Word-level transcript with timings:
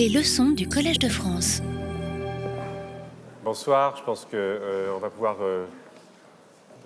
Les 0.00 0.08
leçons 0.08 0.52
du 0.52 0.66
Collège 0.66 0.98
de 0.98 1.10
France. 1.10 1.60
Bonsoir, 3.44 3.98
je 3.98 4.02
pense 4.02 4.24
qu'on 4.24 4.30
euh, 4.34 4.96
va 4.98 5.10
pouvoir 5.10 5.36
euh, 5.42 5.66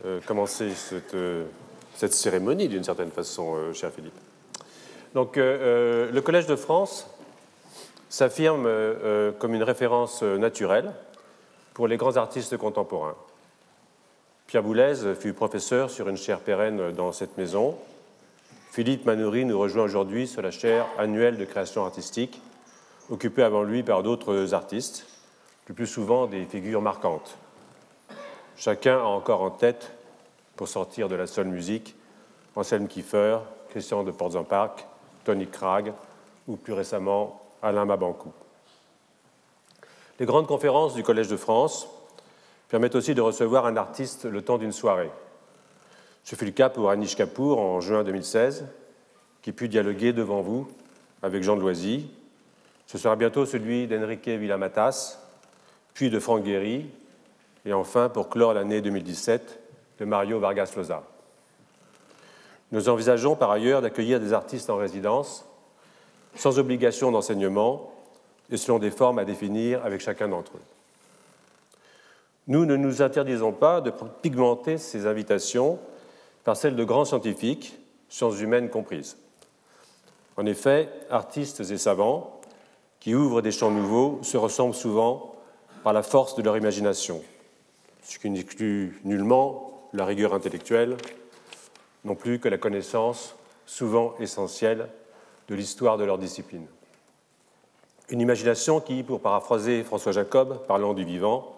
euh, 0.04 0.20
commencer 0.26 0.72
cette, 0.74 2.12
cérémonie 2.12 2.66
d'une 2.66 2.82
certaine 2.82 3.12
façon, 3.12 3.72
cher 3.72 3.92
Philippe. 3.92 4.18
Donc, 5.14 5.36
le 5.36 6.20
Collège 6.22 6.48
de 6.48 6.56
France 6.56 7.06
s'affirme 8.08 8.68
comme 9.38 9.54
une 9.54 9.62
référence 9.62 10.24
naturelle 10.24 10.92
pour 11.72 11.86
les 11.86 11.96
grands 11.96 12.16
artistes 12.16 12.56
contemporains. 12.56 13.14
Pierre 14.48 14.64
Boulez 14.64 15.14
fut 15.20 15.34
professeur 15.34 15.88
sur 15.88 16.08
une 16.08 16.16
chaire 16.16 16.40
pérenne 16.40 16.90
dans 16.90 17.12
cette 17.12 17.38
maison. 17.38 17.76
Philippe 18.72 19.06
Manoury 19.06 19.44
nous 19.44 19.60
rejoint 19.60 19.84
aujourd'hui 19.84 20.26
sur 20.26 20.42
la 20.42 20.50
chaire 20.50 20.86
annuelle 20.98 21.36
de 21.36 21.44
création 21.44 21.84
artistique, 21.84 22.40
occupée 23.10 23.42
avant 23.42 23.62
lui 23.62 23.82
par 23.82 24.02
d'autres 24.02 24.54
artistes, 24.54 25.06
le 25.68 25.74
plus 25.74 25.86
souvent 25.86 26.26
des 26.26 26.44
figures 26.44 26.82
marquantes. 26.82 27.36
Chacun 28.56 28.98
a 28.98 29.04
encore 29.04 29.42
en 29.42 29.50
tête, 29.50 29.92
pour 30.56 30.68
sortir 30.68 31.08
de 31.08 31.16
la 31.16 31.26
seule 31.26 31.48
musique, 31.48 31.96
Anselme 32.54 32.86
Kiefer, 32.86 33.38
Christian 33.70 34.04
de 34.04 34.12
Portzamparc, 34.12 34.86
Tony 35.24 35.46
Cragg 35.48 35.92
ou 36.46 36.56
plus 36.56 36.72
récemment 36.72 37.42
Alain 37.62 37.84
Mabankou. 37.84 38.32
Les 40.20 40.26
grandes 40.26 40.46
conférences 40.46 40.94
du 40.94 41.02
Collège 41.02 41.28
de 41.28 41.36
France 41.36 41.88
permettent 42.68 42.94
aussi 42.94 43.14
de 43.14 43.20
recevoir 43.20 43.66
un 43.66 43.76
artiste 43.76 44.26
le 44.26 44.42
temps 44.42 44.58
d'une 44.58 44.72
soirée. 44.72 45.10
Ce 46.22 46.36
fut 46.36 46.44
le 46.44 46.52
cas 46.52 46.68
pour 46.68 46.90
Anish 46.90 47.16
Kapoor 47.16 47.58
en 47.58 47.80
juin 47.80 48.04
2016, 48.04 48.66
qui 49.42 49.52
put 49.52 49.68
dialoguer 49.68 50.12
devant 50.12 50.40
vous 50.40 50.68
avec 51.22 51.42
Jean 51.42 51.56
de 51.56 51.60
Loisy. 51.60 52.08
Ce 52.86 52.98
sera 52.98 53.16
bientôt 53.16 53.46
celui 53.46 53.86
d'Enrique 53.86 54.28
Villamatas, 54.28 55.18
puis 55.94 56.10
de 56.10 56.18
Franck 56.18 56.42
Guéry, 56.44 56.90
et 57.64 57.72
enfin, 57.72 58.08
pour 58.08 58.28
clore 58.28 58.54
l'année 58.54 58.80
2017, 58.80 59.60
de 59.98 60.04
Mario 60.04 60.38
Vargas 60.38 60.72
Llosa. 60.76 61.02
Nous 62.72 62.88
envisageons 62.88 63.36
par 63.36 63.50
ailleurs 63.50 63.82
d'accueillir 63.82 64.20
des 64.20 64.32
artistes 64.32 64.68
en 64.68 64.76
résidence, 64.76 65.46
sans 66.34 66.58
obligation 66.58 67.12
d'enseignement 67.12 67.92
et 68.50 68.56
selon 68.56 68.78
des 68.78 68.90
formes 68.90 69.18
à 69.18 69.24
définir 69.24 69.84
avec 69.84 70.00
chacun 70.00 70.28
d'entre 70.28 70.56
eux. 70.56 70.62
Nous 72.46 72.66
ne 72.66 72.76
nous 72.76 73.00
interdisons 73.00 73.52
pas 73.52 73.80
de 73.80 73.92
pigmenter 74.20 74.76
ces 74.76 75.06
invitations 75.06 75.78
par 76.42 76.56
celles 76.56 76.76
de 76.76 76.84
grands 76.84 77.06
scientifiques, 77.06 77.78
sciences 78.08 78.40
humaines 78.40 78.68
comprises. 78.68 79.16
En 80.36 80.44
effet, 80.44 80.88
artistes 81.10 81.60
et 81.60 81.78
savants 81.78 82.33
qui 83.04 83.14
ouvrent 83.14 83.42
des 83.42 83.52
champs 83.52 83.70
nouveaux 83.70 84.18
se 84.22 84.38
ressemblent 84.38 84.74
souvent 84.74 85.34
par 85.82 85.92
la 85.92 86.02
force 86.02 86.36
de 86.36 86.42
leur 86.42 86.56
imagination, 86.56 87.22
ce 88.02 88.18
qui 88.18 88.30
n'exclut 88.30 88.98
nullement 89.04 89.90
la 89.92 90.06
rigueur 90.06 90.32
intellectuelle, 90.32 90.96
non 92.06 92.14
plus 92.14 92.38
que 92.38 92.48
la 92.48 92.56
connaissance, 92.56 93.36
souvent 93.66 94.14
essentielle, 94.20 94.88
de 95.48 95.54
l'histoire 95.54 95.98
de 95.98 96.04
leur 96.04 96.16
discipline. 96.16 96.66
Une 98.08 98.22
imagination 98.22 98.80
qui, 98.80 99.02
pour 99.02 99.20
paraphraser 99.20 99.82
François 99.82 100.12
Jacob, 100.12 100.64
parlant 100.66 100.94
du 100.94 101.04
vivant, 101.04 101.54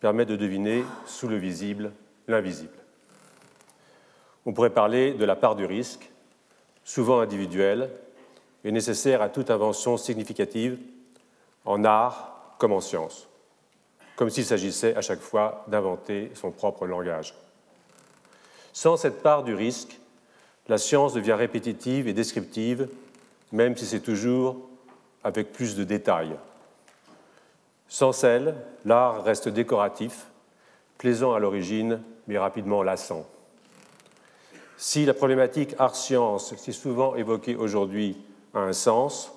permet 0.00 0.26
de 0.26 0.34
deviner 0.34 0.82
sous 1.06 1.28
le 1.28 1.36
visible 1.36 1.92
l'invisible. 2.26 2.74
On 4.44 4.52
pourrait 4.52 4.70
parler 4.70 5.12
de 5.12 5.24
la 5.24 5.36
part 5.36 5.54
du 5.54 5.64
risque, 5.64 6.10
souvent 6.82 7.20
individuelle, 7.20 7.88
et 8.66 8.72
nécessaire 8.72 9.22
à 9.22 9.30
toute 9.30 9.50
invention 9.50 9.96
significative, 9.96 10.78
en 11.64 11.82
art 11.84 12.54
comme 12.58 12.72
en 12.72 12.82
science 12.82 13.26
comme 14.16 14.30
s'il 14.30 14.46
s'agissait 14.46 14.96
à 14.96 15.02
chaque 15.02 15.20
fois 15.20 15.64
d'inventer 15.68 16.32
son 16.34 16.50
propre 16.50 16.86
langage. 16.86 17.34
Sans 18.72 18.96
cette 18.96 19.22
part 19.22 19.44
du 19.44 19.54
risque, 19.54 20.00
la 20.68 20.78
science 20.78 21.12
devient 21.12 21.34
répétitive 21.34 22.08
et 22.08 22.14
descriptive, 22.14 22.88
même 23.52 23.76
si 23.76 23.86
c'est 23.86 24.00
toujours 24.00 24.68
avec 25.22 25.52
plus 25.52 25.76
de 25.76 25.84
détails. 25.84 26.36
Sans 27.88 28.12
celle, 28.12 28.56
l'art 28.84 29.22
reste 29.22 29.48
décoratif, 29.48 30.26
plaisant 30.98 31.34
à 31.34 31.38
l'origine, 31.38 32.00
mais 32.26 32.38
rapidement 32.38 32.82
lassant. 32.82 33.26
Si 34.78 35.04
la 35.04 35.14
problématique 35.14 35.74
art-science, 35.78 36.54
si 36.56 36.72
souvent 36.72 37.14
évoquée 37.14 37.54
aujourd'hui, 37.54 38.16
a 38.56 38.60
un 38.60 38.72
sens, 38.72 39.32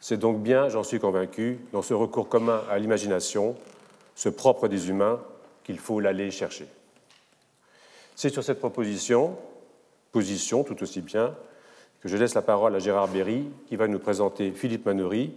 c'est 0.00 0.16
donc 0.16 0.42
bien, 0.42 0.68
j'en 0.68 0.82
suis 0.82 0.98
convaincu, 0.98 1.60
dans 1.72 1.82
ce 1.82 1.94
recours 1.94 2.28
commun 2.28 2.62
à 2.70 2.78
l'imagination 2.78 3.56
ce 4.14 4.28
propre 4.28 4.68
des 4.68 4.88
humains, 4.88 5.20
qu'il 5.64 5.78
faut 5.78 6.00
l'aller 6.00 6.30
chercher. 6.30 6.66
C'est 8.16 8.30
sur 8.30 8.42
cette 8.42 8.58
proposition, 8.58 9.36
position 10.10 10.64
tout 10.64 10.82
aussi 10.82 11.00
bien, 11.00 11.34
que 12.00 12.08
je 12.08 12.16
laisse 12.16 12.34
la 12.34 12.42
parole 12.42 12.74
à 12.74 12.78
Gérard 12.78 13.08
Berry, 13.08 13.48
qui 13.68 13.76
va 13.76 13.86
nous 13.86 14.00
présenter 14.00 14.50
Philippe 14.50 14.86
Manoury, 14.86 15.32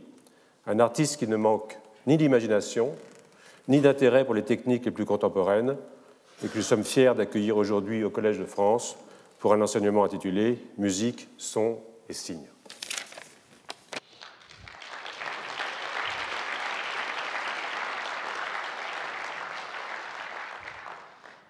un 0.65 0.79
artiste 0.79 1.17
qui 1.17 1.27
ne 1.27 1.35
manque 1.35 1.77
ni 2.07 2.17
d'imagination, 2.17 2.91
ni 3.67 3.81
d'intérêt 3.81 4.25
pour 4.25 4.33
les 4.33 4.43
techniques 4.43 4.85
les 4.85 4.91
plus 4.91 5.05
contemporaines, 5.05 5.77
et 6.43 6.47
que 6.47 6.57
nous 6.57 6.63
sommes 6.63 6.83
fiers 6.83 7.13
d'accueillir 7.15 7.55
aujourd'hui 7.55 8.03
au 8.03 8.09
Collège 8.09 8.39
de 8.39 8.45
France 8.45 8.97
pour 9.39 9.53
un 9.53 9.61
enseignement 9.61 10.03
intitulé 10.03 10.57
Musique, 10.77 11.29
son 11.37 11.77
et 12.09 12.13
signes. 12.13 12.54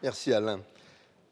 Merci 0.06 0.34
Alain. 0.34 0.60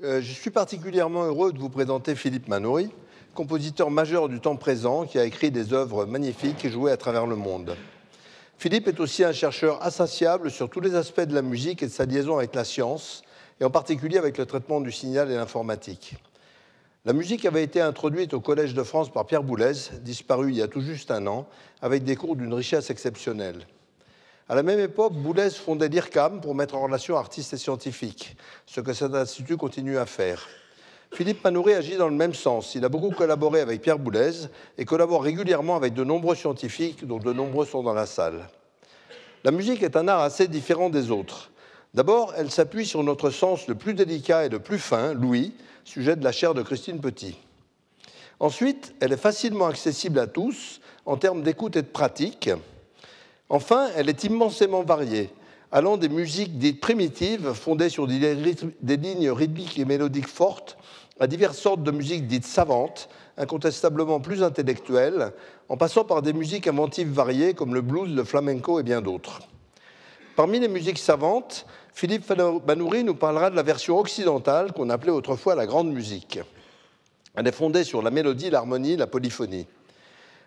Euh, 0.04 0.20
je 0.20 0.34
suis 0.34 0.50
particulièrement 0.50 1.26
heureux 1.26 1.54
de 1.54 1.60
vous 1.60 1.70
présenter 1.70 2.16
Philippe 2.16 2.48
Manoury, 2.48 2.90
compositeur 3.36 3.92
majeur 3.92 4.30
du 4.30 4.40
temps 4.40 4.56
présent 4.56 5.06
qui 5.06 5.20
a 5.20 5.26
écrit 5.26 5.52
des 5.52 5.74
œuvres 5.74 6.08
magnifiques 6.08 6.66
et 6.66 6.72
jouées 6.72 6.92
à 6.92 6.98
travers 6.98 7.28
le 7.28 7.36
monde. 7.36 7.76
Philippe 8.58 8.88
est 8.88 9.00
aussi 9.00 9.24
un 9.24 9.32
chercheur 9.32 9.86
insatiable 9.86 10.50
sur 10.50 10.72
tous 10.72 10.80
les 10.80 10.96
aspects 10.96 11.22
de 11.22 11.36
la 11.36 11.44
musique 11.44 11.84
et 11.84 11.86
de 11.86 11.92
sa 11.92 12.08
liaison 12.08 12.36
avec 12.36 12.56
la 12.56 12.64
science, 12.64 13.22
et 13.62 13.64
en 13.64 13.70
particulier 13.70 14.18
avec 14.18 14.40
le 14.40 14.48
traitement 14.48 14.82
du 14.82 14.92
signal 14.92 15.30
et 15.30 15.36
l'informatique. 15.36 16.16
La 17.06 17.14
musique 17.14 17.46
avait 17.46 17.64
été 17.64 17.80
introduite 17.80 18.34
au 18.34 18.40
Collège 18.40 18.74
de 18.74 18.82
France 18.82 19.12
par 19.12 19.28
Pierre 19.28 19.44
Boulez, 19.44 19.92
disparu 20.02 20.50
il 20.50 20.58
y 20.58 20.64
a 20.64 20.68
tout 20.68 20.82
juste 20.82 21.12
un 21.12 21.28
an, 21.28 21.46
avec 21.84 22.06
des 22.06 22.16
cours 22.16 22.36
d'une 22.36 22.56
richesse 22.56 22.90
exceptionnelle. 22.90 23.68
À 24.50 24.56
la 24.56 24.64
même 24.64 24.80
époque, 24.80 25.14
Boulez 25.14 25.52
fondait 25.52 25.88
l'IRCAM 25.88 26.42
pour 26.42 26.54
mettre 26.54 26.76
en 26.76 26.82
relation 26.84 27.18
artistes 27.18 27.54
et 27.54 27.58
scientifiques, 27.58 28.36
ce 28.66 28.82
que 28.82 28.92
cet 28.92 29.16
institut 29.16 29.56
continue 29.56 29.98
à 29.98 30.06
faire. 30.06 30.48
Philippe 31.14 31.44
Manoury 31.44 31.74
agit 31.74 31.96
dans 31.96 32.10
le 32.10 32.16
même 32.16 32.34
sens. 32.34 32.76
Il 32.76 32.84
a 32.84 32.90
beaucoup 32.90 33.12
collaboré 33.12 33.62
avec 33.62 33.82
Pierre 33.82 34.00
Boulez 34.00 34.48
et 34.78 34.84
collabore 34.84 35.24
régulièrement 35.24 35.76
avec 35.76 35.94
de 35.94 36.04
nombreux 36.04 36.36
scientifiques, 36.36 37.06
dont 37.06 37.20
de 37.20 37.32
nombreux 37.32 37.66
sont 37.66 37.84
dans 37.84 37.94
la 37.94 38.06
salle. 38.06 38.50
La 39.44 39.52
musique 39.52 39.84
est 39.84 39.96
un 39.96 40.08
art 40.08 40.22
assez 40.22 40.48
différent 40.48 40.90
des 40.90 41.12
autres. 41.12 41.52
D'abord, 41.94 42.34
elle 42.36 42.50
s'appuie 42.50 42.86
sur 42.86 43.04
notre 43.04 43.30
sens 43.30 43.68
le 43.68 43.76
plus 43.76 43.94
délicat 43.94 44.46
et 44.46 44.50
le 44.50 44.60
plus 44.60 44.80
fin, 44.80 45.14
l'ouïe, 45.14 45.54
sujet 45.86 46.16
de 46.16 46.24
la 46.24 46.32
chaire 46.32 46.54
de 46.54 46.64
Christine 46.64 47.00
Petit. 47.00 47.38
Ensuite, 48.40 48.96
elle 49.00 49.14
est 49.14 49.18
facilement 49.18 49.68
accessible 49.68 50.20
à 50.20 50.28
tous 50.28 50.82
en 51.06 51.18
termes 51.18 51.44
d'écoute 51.44 51.76
et 51.76 51.82
de 51.82 51.88
pratique. 51.88 52.50
Enfin, 53.50 53.90
elle 53.96 54.10
est 54.10 54.24
immensément 54.24 54.84
variée, 54.84 55.30
allant 55.72 55.98
des 55.98 56.10
musiques 56.10 56.58
dites 56.58 56.80
primitives, 56.80 57.54
fondées 57.54 57.90
sur 57.90 58.08
des, 58.08 58.36
lignes 58.36 59.32
rythmiques 59.32 59.78
et 59.78 59.86
mélodiques 59.86 60.28
fortes, 60.28 60.78
à 61.20 61.28
diverses 61.28 61.60
sortes 61.60 61.84
de 61.84 61.92
musiques 61.92 62.28
dites 62.28 62.46
savantes, 62.46 63.10
incontestablement 63.38 64.20
plus 64.20 64.44
intellectuelles, 64.44 65.32
en 65.70 65.78
passant 65.78 66.04
par 66.04 66.22
des 66.22 66.34
musiques 66.34 66.68
inventives 66.68 67.12
variées 67.12 67.54
comme 67.54 67.74
le 67.74 67.82
blues, 67.82 68.14
le 68.14 68.24
flamenco 68.24 68.80
et 68.80 68.84
bien 68.84 69.02
d'autres. 69.02 69.40
Parmi 70.36 70.60
les 70.60 70.68
musiques 70.68 70.98
savantes, 70.98 71.66
Philippe 71.94 72.32
Banouri 72.66 73.04
nous 73.04 73.14
parlera 73.14 73.52
de 73.52 73.56
la 73.56 73.62
version 73.62 74.00
occidentale 74.00 74.74
qu'on 74.74 74.90
appelait 74.90 75.12
autrefois 75.12 75.54
la 75.54 75.68
grande 75.68 75.92
musique. 75.92 76.40
Elle 77.36 77.48
est 77.48 77.52
fondée 77.52 77.84
sur 77.84 78.02
la 78.02 78.10
mélodie, 78.10 78.50
l'harmonie, 78.50 78.96
la 78.96 79.08
polyphonie. 79.08 79.68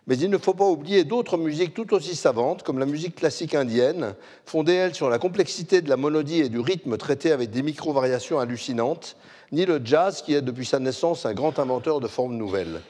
Mais 0.06 0.16
il 0.18 0.30
ne 0.30 0.38
faut 0.38 0.54
pas 0.54 0.66
oublier 0.66 1.02
d'autres 1.02 1.36
musiques 1.36 1.74
tout 1.74 1.92
aussi 1.92 2.14
savantes, 2.14 2.62
comme 2.62 2.78
la 2.78 2.86
musique 2.86 3.16
classique 3.16 3.56
indienne, 3.56 4.14
fondée, 4.44 4.74
elle, 4.74 4.94
sur 4.94 5.10
la 5.10 5.18
complexité 5.18 5.82
de 5.82 5.88
la 5.88 5.96
monodie 5.96 6.40
et 6.40 6.48
du 6.48 6.60
rythme 6.60 6.96
traité 6.96 7.32
avec 7.32 7.50
des 7.50 7.62
micro-variations 7.62 8.38
hallucinantes, 8.38 9.16
ni 9.50 9.66
le 9.66 9.80
jazz, 9.84 10.22
qui 10.22 10.34
est 10.34 10.42
depuis 10.42 10.64
sa 10.64 10.78
naissance 10.78 11.26
un 11.26 11.34
grand 11.34 11.58
inventeur 11.58 11.98
de 11.98 12.06
formes 12.06 12.36
nouvelles. 12.36 12.80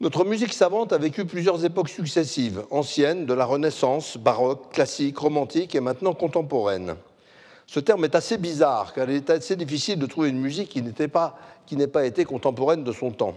Notre 0.00 0.24
musique 0.24 0.52
savante 0.52 0.92
a 0.92 0.98
vécu 0.98 1.24
plusieurs 1.24 1.64
époques 1.64 1.88
successives, 1.88 2.62
anciennes, 2.70 3.26
de 3.26 3.34
la 3.34 3.44
Renaissance, 3.44 4.16
baroque, 4.16 4.72
classique, 4.72 5.18
romantique 5.18 5.74
et 5.74 5.80
maintenant 5.80 6.14
contemporaine. 6.14 6.94
Ce 7.66 7.80
terme 7.80 8.04
est 8.04 8.14
assez 8.14 8.38
bizarre, 8.38 8.94
car 8.94 9.10
il 9.10 9.16
est 9.16 9.28
assez 9.28 9.56
difficile 9.56 9.98
de 9.98 10.06
trouver 10.06 10.28
une 10.28 10.38
musique 10.38 10.68
qui 10.68 10.82
n'ait 10.82 11.08
pas, 11.08 11.36
pas 11.92 12.06
été 12.06 12.24
contemporaine 12.24 12.84
de 12.84 12.92
son 12.92 13.10
temps. 13.10 13.34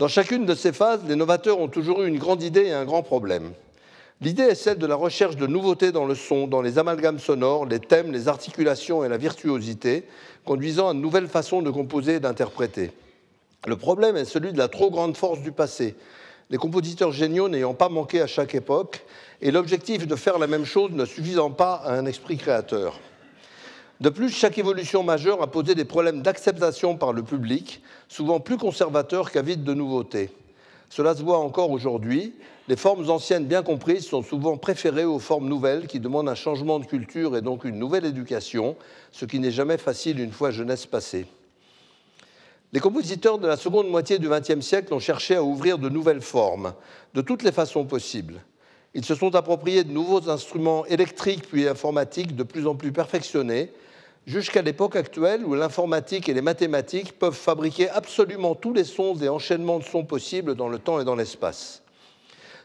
Dans 0.00 0.08
chacune 0.08 0.46
de 0.46 0.54
ces 0.54 0.72
phases, 0.72 1.02
les 1.06 1.14
novateurs 1.14 1.60
ont 1.60 1.68
toujours 1.68 2.00
eu 2.00 2.08
une 2.08 2.16
grande 2.16 2.42
idée 2.42 2.64
et 2.64 2.72
un 2.72 2.86
grand 2.86 3.02
problème. 3.02 3.52
L'idée 4.22 4.44
est 4.44 4.54
celle 4.54 4.78
de 4.78 4.86
la 4.86 4.94
recherche 4.94 5.36
de 5.36 5.46
nouveautés 5.46 5.92
dans 5.92 6.06
le 6.06 6.14
son, 6.14 6.46
dans 6.46 6.62
les 6.62 6.78
amalgames 6.78 7.18
sonores, 7.18 7.66
les 7.66 7.80
thèmes, 7.80 8.10
les 8.10 8.26
articulations 8.26 9.04
et 9.04 9.10
la 9.10 9.18
virtuosité, 9.18 10.04
conduisant 10.46 10.88
à 10.88 10.94
de 10.94 10.98
nouvelles 11.00 11.28
façons 11.28 11.60
de 11.60 11.68
composer 11.68 12.14
et 12.14 12.20
d'interpréter. 12.20 12.92
Le 13.66 13.76
problème 13.76 14.16
est 14.16 14.24
celui 14.24 14.54
de 14.54 14.58
la 14.58 14.68
trop 14.68 14.90
grande 14.90 15.18
force 15.18 15.42
du 15.42 15.52
passé, 15.52 15.94
les 16.48 16.56
compositeurs 16.56 17.12
géniaux 17.12 17.50
n'ayant 17.50 17.74
pas 17.74 17.90
manqué 17.90 18.22
à 18.22 18.26
chaque 18.26 18.54
époque, 18.54 19.04
et 19.42 19.50
l'objectif 19.50 20.06
de 20.06 20.16
faire 20.16 20.38
la 20.38 20.46
même 20.46 20.64
chose 20.64 20.92
ne 20.92 21.04
suffisant 21.04 21.50
pas 21.50 21.74
à 21.74 21.92
un 21.92 22.06
esprit 22.06 22.38
créateur. 22.38 22.98
De 24.00 24.08
plus, 24.08 24.30
chaque 24.30 24.56
évolution 24.56 25.02
majeure 25.02 25.42
a 25.42 25.46
posé 25.46 25.74
des 25.74 25.84
problèmes 25.84 26.22
d'acceptation 26.22 26.96
par 26.96 27.12
le 27.12 27.22
public, 27.22 27.82
souvent 28.08 28.40
plus 28.40 28.56
conservateurs 28.56 29.30
qu'avides 29.30 29.62
de 29.62 29.74
nouveautés. 29.74 30.30
Cela 30.88 31.14
se 31.14 31.22
voit 31.22 31.38
encore 31.38 31.70
aujourd'hui. 31.70 32.32
Les 32.66 32.76
formes 32.76 33.10
anciennes 33.10 33.44
bien 33.44 33.62
comprises 33.62 34.06
sont 34.06 34.22
souvent 34.22 34.56
préférées 34.56 35.04
aux 35.04 35.18
formes 35.18 35.48
nouvelles 35.48 35.86
qui 35.86 36.00
demandent 36.00 36.30
un 36.30 36.34
changement 36.34 36.78
de 36.78 36.86
culture 36.86 37.36
et 37.36 37.42
donc 37.42 37.64
une 37.64 37.78
nouvelle 37.78 38.06
éducation, 38.06 38.74
ce 39.12 39.26
qui 39.26 39.38
n'est 39.38 39.50
jamais 39.50 39.76
facile 39.76 40.18
une 40.18 40.32
fois 40.32 40.50
jeunesse 40.50 40.86
passée. 40.86 41.26
Les 42.72 42.80
compositeurs 42.80 43.38
de 43.38 43.48
la 43.48 43.58
seconde 43.58 43.90
moitié 43.90 44.18
du 44.18 44.30
XXe 44.30 44.60
siècle 44.60 44.94
ont 44.94 44.98
cherché 44.98 45.34
à 45.34 45.42
ouvrir 45.42 45.76
de 45.76 45.90
nouvelles 45.90 46.22
formes, 46.22 46.72
de 47.12 47.20
toutes 47.20 47.42
les 47.42 47.52
façons 47.52 47.84
possibles. 47.84 48.40
Ils 48.94 49.04
se 49.04 49.14
sont 49.14 49.34
appropriés 49.34 49.84
de 49.84 49.92
nouveaux 49.92 50.30
instruments 50.30 50.86
électriques 50.86 51.46
puis 51.48 51.68
informatiques 51.68 52.34
de 52.34 52.44
plus 52.44 52.66
en 52.66 52.74
plus 52.74 52.92
perfectionnés, 52.92 53.70
jusqu'à 54.26 54.62
l'époque 54.62 54.96
actuelle 54.96 55.44
où 55.44 55.54
l'informatique 55.54 56.28
et 56.28 56.34
les 56.34 56.42
mathématiques 56.42 57.18
peuvent 57.18 57.34
fabriquer 57.34 57.88
absolument 57.90 58.54
tous 58.54 58.72
les 58.72 58.84
sons 58.84 59.16
et 59.16 59.28
enchaînements 59.28 59.78
de 59.78 59.84
sons 59.84 60.04
possibles 60.04 60.54
dans 60.54 60.68
le 60.68 60.78
temps 60.78 61.00
et 61.00 61.04
dans 61.04 61.16
l'espace. 61.16 61.82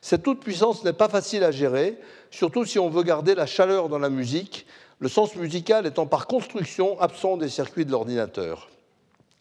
Cette 0.02 0.24
toute-puissance 0.24 0.84
n'est 0.84 0.94
pas 0.94 1.10
facile 1.10 1.44
à 1.44 1.52
gérer, 1.52 1.98
surtout 2.30 2.66
si 2.66 2.78
on 2.78 2.90
veut 2.90 3.04
garder 3.04 3.34
la 3.34 3.48
chaleur 3.48 3.90
dans 3.90 3.98
la 3.98 4.10
musique, 4.10 4.68
le 5.00 5.10
sens 5.10 5.36
musical 5.36 5.88
étant 5.88 6.06
par 6.06 6.28
construction 6.28 7.00
absent 7.00 7.38
des 7.38 7.50
circuits 7.50 7.86
de 7.86 7.92
l'ordinateur. 7.92 8.70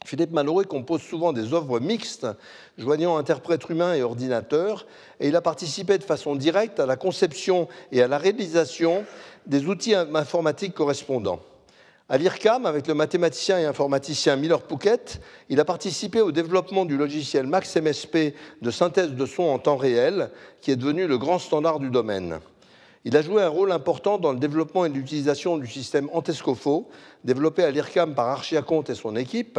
Philippe 0.07 0.33
Mallory 0.33 0.67
compose 0.67 1.03
souvent 1.03 1.33
des 1.33 1.55
œuvres 1.55 1.81
mixtes, 1.81 2.27
joignant 2.77 3.17
interprètes 3.17 3.69
humains 3.71 3.95
et 3.95 4.03
ordinateurs, 4.03 4.87
et 5.19 5.29
il 5.29 5.37
a 5.37 5.41
participé 5.41 5.97
de 5.97 6.03
façon 6.03 6.37
directe 6.37 6.79
à 6.79 6.87
la 6.87 6.97
conception 6.97 7.69
et 7.91 8.03
à 8.03 8.09
la 8.09 8.19
réalisation 8.19 9.05
des 9.47 9.67
outils 9.67 9.95
informatiques 9.95 10.75
correspondants. 10.75 11.41
À 12.11 12.19
l'IRCAM, 12.19 12.67
avec 12.67 12.87
le 12.87 12.93
mathématicien 12.93 13.59
et 13.59 13.65
informaticien 13.65 14.37
Miller 14.37 14.61
Pouquet, 14.61 15.01
il 15.49 15.59
a 15.59 15.65
participé 15.65 16.21
au 16.21 16.33
développement 16.33 16.85
du 16.85 16.99
logiciel 16.99 17.47
Max 17.47 17.75
MSP 17.79 18.35
de 18.61 18.71
synthèse 18.71 19.13
de 19.13 19.25
son 19.25 19.45
en 19.45 19.59
temps 19.59 19.79
réel, 19.79 20.31
qui 20.61 20.71
est 20.71 20.77
devenu 20.77 21.07
le 21.07 21.17
grand 21.17 21.39
standard 21.39 21.81
du 21.81 21.89
domaine. 21.89 22.41
Il 23.07 23.17
a 23.17 23.23
joué 23.23 23.43
un 23.43 23.49
rôle 23.49 23.73
important 23.73 24.19
dans 24.19 24.33
le 24.33 24.39
développement 24.39 24.85
et 24.85 24.91
l'utilisation 24.91 25.57
du 25.57 25.67
système 25.67 26.11
Antescofo, 26.13 26.91
développé 27.25 27.65
à 27.65 27.71
l'IRCAM 27.71 28.15
par 28.15 28.29
Archiaconte 28.29 28.91
et 28.91 28.95
son 28.95 29.17
équipe, 29.17 29.59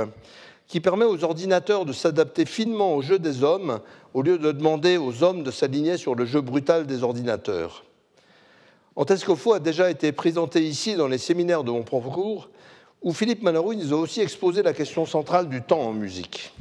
qui 0.67 0.81
permet 0.81 1.05
aux 1.05 1.23
ordinateurs 1.23 1.83
de 1.83 1.93
s'adapter 1.93 2.45
finement 2.45 2.95
au 2.95 3.01
jeu 3.01 3.17
des 3.17 3.43
hommes 3.43 3.79
au 4.13 4.21
lieu 4.21 4.37
de 4.37 4.51
demander 4.51 4.97
aux 4.97 5.23
hommes 5.23 5.41
de 5.41 5.49
s'aligner 5.49 5.97
sur 5.97 6.13
le 6.13 6.25
jeu 6.25 6.41
brutal 6.41 6.85
des 6.85 7.01
ordinateurs. 7.01 7.85
Antescofo 8.97 9.51
a 9.51 9.59
déjà 9.59 9.89
été 9.89 10.13
présenté 10.13 10.61
ici 10.61 10.95
dans 10.95 11.09
les 11.09 11.17
séminaires 11.17 11.65
de 11.65 11.71
mon 11.71 11.83
propre 11.83 12.09
cours, 12.09 12.49
où 13.01 13.11
Philippe 13.11 13.43
Manarouille 13.43 13.75
nous 13.75 13.93
a 13.93 13.97
aussi 13.97 14.21
exposé 14.21 14.63
la 14.63 14.71
question 14.71 15.05
centrale 15.05 15.49
du 15.49 15.61
temps 15.61 15.81
en 15.81 15.91
musique. 15.91 16.53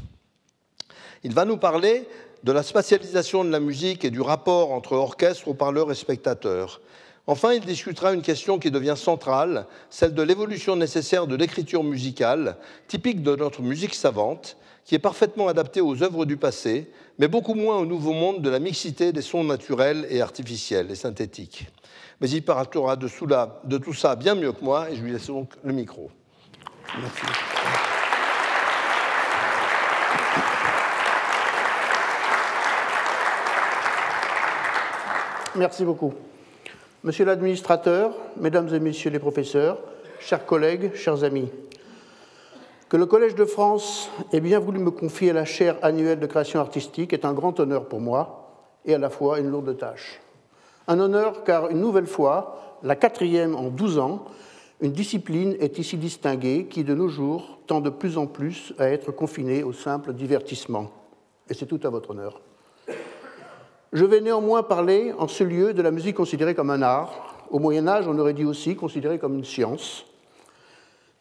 Il 1.23 1.33
va 1.33 1.45
nous 1.45 1.59
parler 1.59 2.09
de 2.43 2.51
la 2.51 2.65
spatialisation 2.65 3.45
de 3.45 3.51
la 3.51 3.61
musique 3.61 4.05
et 4.05 4.11
du 4.11 4.21
rapport 4.21 4.73
entre 4.73 4.95
orchestre, 4.95 5.47
haut-parleurs 5.47 5.93
et 5.93 5.95
spectateurs. 5.95 6.81
Enfin, 7.29 7.53
il 7.53 7.61
discutera 7.61 8.13
une 8.13 8.21
question 8.21 8.59
qui 8.59 8.73
devient 8.73 8.97
centrale, 8.97 9.67
celle 9.89 10.13
de 10.13 10.23
l'évolution 10.23 10.75
nécessaire 10.75 11.29
de 11.29 11.37
l'écriture 11.37 11.85
musicale, 11.85 12.57
typique 12.89 13.23
de 13.23 13.37
notre 13.37 13.63
musique 13.63 13.95
savante, 13.95 14.57
qui 14.85 14.97
est 14.97 14.99
parfaitement 14.99 15.47
adaptée 15.47 15.81
aux 15.81 16.03
œuvres 16.03 16.27
du 16.27 16.37
passé, 16.37 16.91
mais 17.21 17.29
beaucoup 17.29 17.55
moins 17.55 17.79
au 17.79 17.87
nouveau 17.87 18.13
monde 18.13 18.43
de 18.43 18.51
la 18.51 18.59
mixité 18.59 19.13
des 19.13 19.23
sons 19.23 19.45
naturels 19.45 20.05
et 20.11 20.21
artificiels 20.21 20.91
et 20.91 20.97
synthétiques 20.97 21.69
mais 22.21 22.29
il 22.31 22.45
parlera 22.45 22.97
de, 22.97 23.09
de 23.65 23.79
tout 23.79 23.95
ça 23.95 24.17
bien 24.17 24.35
mieux 24.35 24.53
que 24.53 24.65
moi, 24.65 24.91
et 24.91 24.97
je 24.97 25.03
lui 25.03 25.13
laisse 25.13 25.27
donc 25.27 25.53
le 25.63 25.73
micro. 25.73 26.11
Merci. 27.01 27.23
Merci 35.57 35.85
beaucoup. 35.85 36.13
Monsieur 37.05 37.25
l'administrateur, 37.25 38.13
mesdames 38.37 38.75
et 38.75 38.81
messieurs 38.81 39.11
les 39.11 39.21
professeurs, 39.21 39.79
chers 40.19 40.47
collègues, 40.47 40.95
chers 40.95 41.23
amis, 41.23 41.49
que 42.89 42.97
le 42.97 43.07
Collège 43.07 43.35
de 43.35 43.45
France 43.45 44.11
ait 44.33 44.41
bien 44.41 44.59
voulu 44.59 44.79
me 44.81 44.91
confier 44.91 45.33
la 45.33 45.45
chaire 45.45 45.77
annuelle 45.83 46.19
de 46.19 46.27
création 46.27 46.61
artistique 46.61 47.13
est 47.13 47.25
un 47.25 47.33
grand 47.33 47.61
honneur 47.61 47.87
pour 47.87 48.01
moi 48.01 48.69
et 48.85 48.95
à 48.95 48.99
la 48.99 49.11
fois 49.11 49.39
une 49.39 49.51
lourde 49.51 49.77
tâche. 49.77 50.21
Un 50.87 51.01
honneur 51.01 51.45
car, 51.45 51.71
une 51.71 51.81
nouvelle 51.81 52.07
fois, 52.07 52.79
la 52.83 52.97
quatrième 52.97 53.55
en 53.55 53.69
douze 53.69 53.99
ans, 53.99 54.25
une 54.81 54.93
discipline 54.93 55.57
est 55.61 55.79
ici 55.79 55.97
distinguée 55.97 56.67
qui, 56.69 56.85
de 56.85 56.95
nos 56.95 57.09
jours, 57.09 57.59
tend 57.67 57.81
de 57.81 57.91
plus 57.91 58.19
en 58.19 58.27
plus 58.27 58.75
à 58.79 58.89
être 58.91 59.13
confinée 59.13 59.63
au 59.63 59.73
simple 59.73 60.13
divertissement. 60.13 60.91
Et 61.49 61.55
c'est 61.55 61.67
tout 61.67 61.81
à 61.85 61.89
votre 61.89 62.11
honneur. 62.11 62.41
Je 63.93 64.05
vais 64.05 64.21
néanmoins 64.21 64.63
parler 64.63 65.15
en 65.19 65.29
ce 65.29 65.45
lieu 65.45 65.73
de 65.73 65.81
la 65.81 65.91
musique 65.91 66.17
considérée 66.17 66.55
comme 66.55 66.71
un 66.71 66.83
art. 66.83 67.37
Au 67.51 67.59
Moyen 67.59 67.87
Âge, 67.87 68.09
on 68.09 68.19
aurait 68.19 68.35
dit 68.35 68.45
aussi 68.45 68.77
considérée 68.77 69.19
comme 69.19 69.37
une 69.37 69.45
science. 69.45 70.05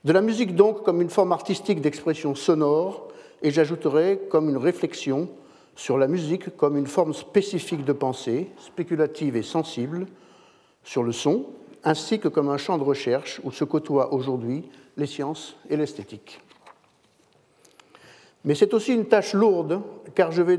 De 0.04 0.12
la 0.12 0.22
musique 0.22 0.56
donc 0.56 0.84
comme 0.84 1.02
une 1.02 1.10
forme 1.10 1.32
artistique 1.32 1.80
d'expression 1.80 2.36
sonore, 2.36 3.08
et 3.42 3.52
j'ajouterai 3.52 4.22
comme 4.30 4.50
une 4.50 4.58
réflexion 4.58 5.30
sur 5.76 5.98
la 5.98 6.08
musique 6.08 6.56
comme 6.56 6.78
une 6.78 6.88
forme 6.88 7.14
spécifique 7.14 7.84
de 7.86 7.94
pensée, 7.94 8.50
spéculative 8.58 9.36
et 9.36 9.44
sensible, 9.44 10.08
sur 10.84 11.04
le 11.04 11.12
son, 11.12 11.46
ainsi 11.84 12.20
que 12.20 12.28
comme 12.28 12.50
un 12.50 12.58
champ 12.58 12.78
de 12.78 12.84
recherche 12.84 13.42
où 13.44 13.52
se 13.52 13.64
côtoient 13.64 14.14
aujourd'hui 14.14 14.70
les 14.98 15.06
sciences 15.06 15.56
et 15.70 15.78
l'esthétique. 15.78 16.40
Mais 18.46 18.56
c'est 18.56 18.74
aussi 18.74 18.94
une 18.94 19.06
tâche 19.06 19.34
lourde, 19.34 19.82
car 20.16 20.32
je 20.32 20.42
vais, 20.42 20.58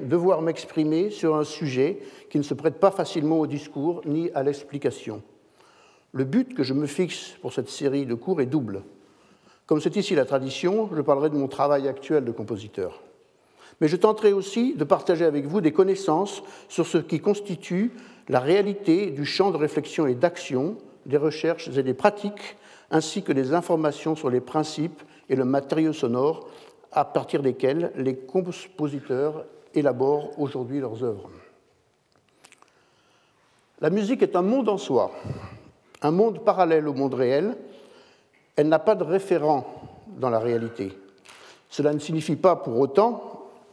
devoir 0.00 0.42
m'exprimer 0.42 1.10
sur 1.10 1.36
un 1.36 1.44
sujet 1.44 2.00
qui 2.28 2.38
ne 2.38 2.42
se 2.42 2.54
prête 2.54 2.80
pas 2.80 2.90
facilement 2.90 3.38
au 3.38 3.46
discours 3.46 4.02
ni 4.04 4.30
à 4.32 4.42
l'explication. 4.42 5.22
Le 6.12 6.24
but 6.24 6.54
que 6.54 6.64
je 6.64 6.74
me 6.74 6.86
fixe 6.86 7.36
pour 7.40 7.52
cette 7.52 7.68
série 7.68 8.04
de 8.04 8.14
cours 8.14 8.40
est 8.40 8.46
double. 8.46 8.82
Comme 9.66 9.80
c'est 9.80 9.96
ici 9.96 10.14
la 10.14 10.24
tradition, 10.24 10.90
je 10.94 11.00
parlerai 11.00 11.30
de 11.30 11.36
mon 11.36 11.48
travail 11.48 11.86
actuel 11.88 12.24
de 12.24 12.32
compositeur 12.32 13.00
mais 13.82 13.88
je 13.88 13.96
tenterai 13.96 14.32
aussi 14.32 14.74
de 14.76 14.84
partager 14.84 15.24
avec 15.24 15.46
vous 15.46 15.60
des 15.60 15.72
connaissances 15.72 16.44
sur 16.68 16.86
ce 16.86 16.98
qui 16.98 17.18
constitue 17.18 17.90
la 18.28 18.38
réalité 18.38 19.10
du 19.10 19.24
champ 19.24 19.50
de 19.50 19.56
réflexion 19.56 20.06
et 20.06 20.14
d'action, 20.14 20.76
des 21.04 21.16
recherches 21.16 21.68
et 21.76 21.82
des 21.82 21.92
pratiques, 21.92 22.56
ainsi 22.92 23.24
que 23.24 23.32
des 23.32 23.54
informations 23.54 24.14
sur 24.14 24.30
les 24.30 24.40
principes 24.40 25.02
et 25.28 25.34
le 25.34 25.44
matériau 25.44 25.92
sonore 25.92 26.48
à 26.92 27.04
partir 27.04 27.42
desquels 27.42 27.90
les 27.96 28.14
compositeurs 28.14 29.46
élaborent 29.74 30.38
aujourd'hui 30.38 30.78
leurs 30.78 31.02
œuvres. 31.02 31.28
La 33.80 33.90
musique 33.90 34.22
est 34.22 34.36
un 34.36 34.42
monde 34.42 34.68
en 34.68 34.78
soi, 34.78 35.10
un 36.02 36.12
monde 36.12 36.44
parallèle 36.44 36.86
au 36.86 36.94
monde 36.94 37.14
réel. 37.14 37.56
Elle 38.54 38.68
n'a 38.68 38.78
pas 38.78 38.94
de 38.94 39.02
référent 39.02 39.66
dans 40.06 40.30
la 40.30 40.38
réalité. 40.38 40.92
Cela 41.68 41.92
ne 41.92 41.98
signifie 41.98 42.36
pas 42.36 42.54
pour 42.54 42.78
autant 42.78 43.31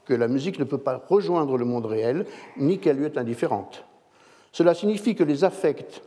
que 0.10 0.16
la 0.16 0.28
musique 0.28 0.58
ne 0.58 0.64
peut 0.64 0.80
pas 0.80 1.06
rejoindre 1.08 1.56
le 1.56 1.66
monde 1.66 1.86
réel, 1.86 2.26
ni 2.58 2.80
qu'elle 2.80 2.98
lui 2.98 3.06
est 3.06 3.20
indifférente. 3.20 3.86
Cela 4.52 4.74
signifie 4.74 5.14
que 5.14 5.24
les 5.24 5.44
affects, 5.44 6.02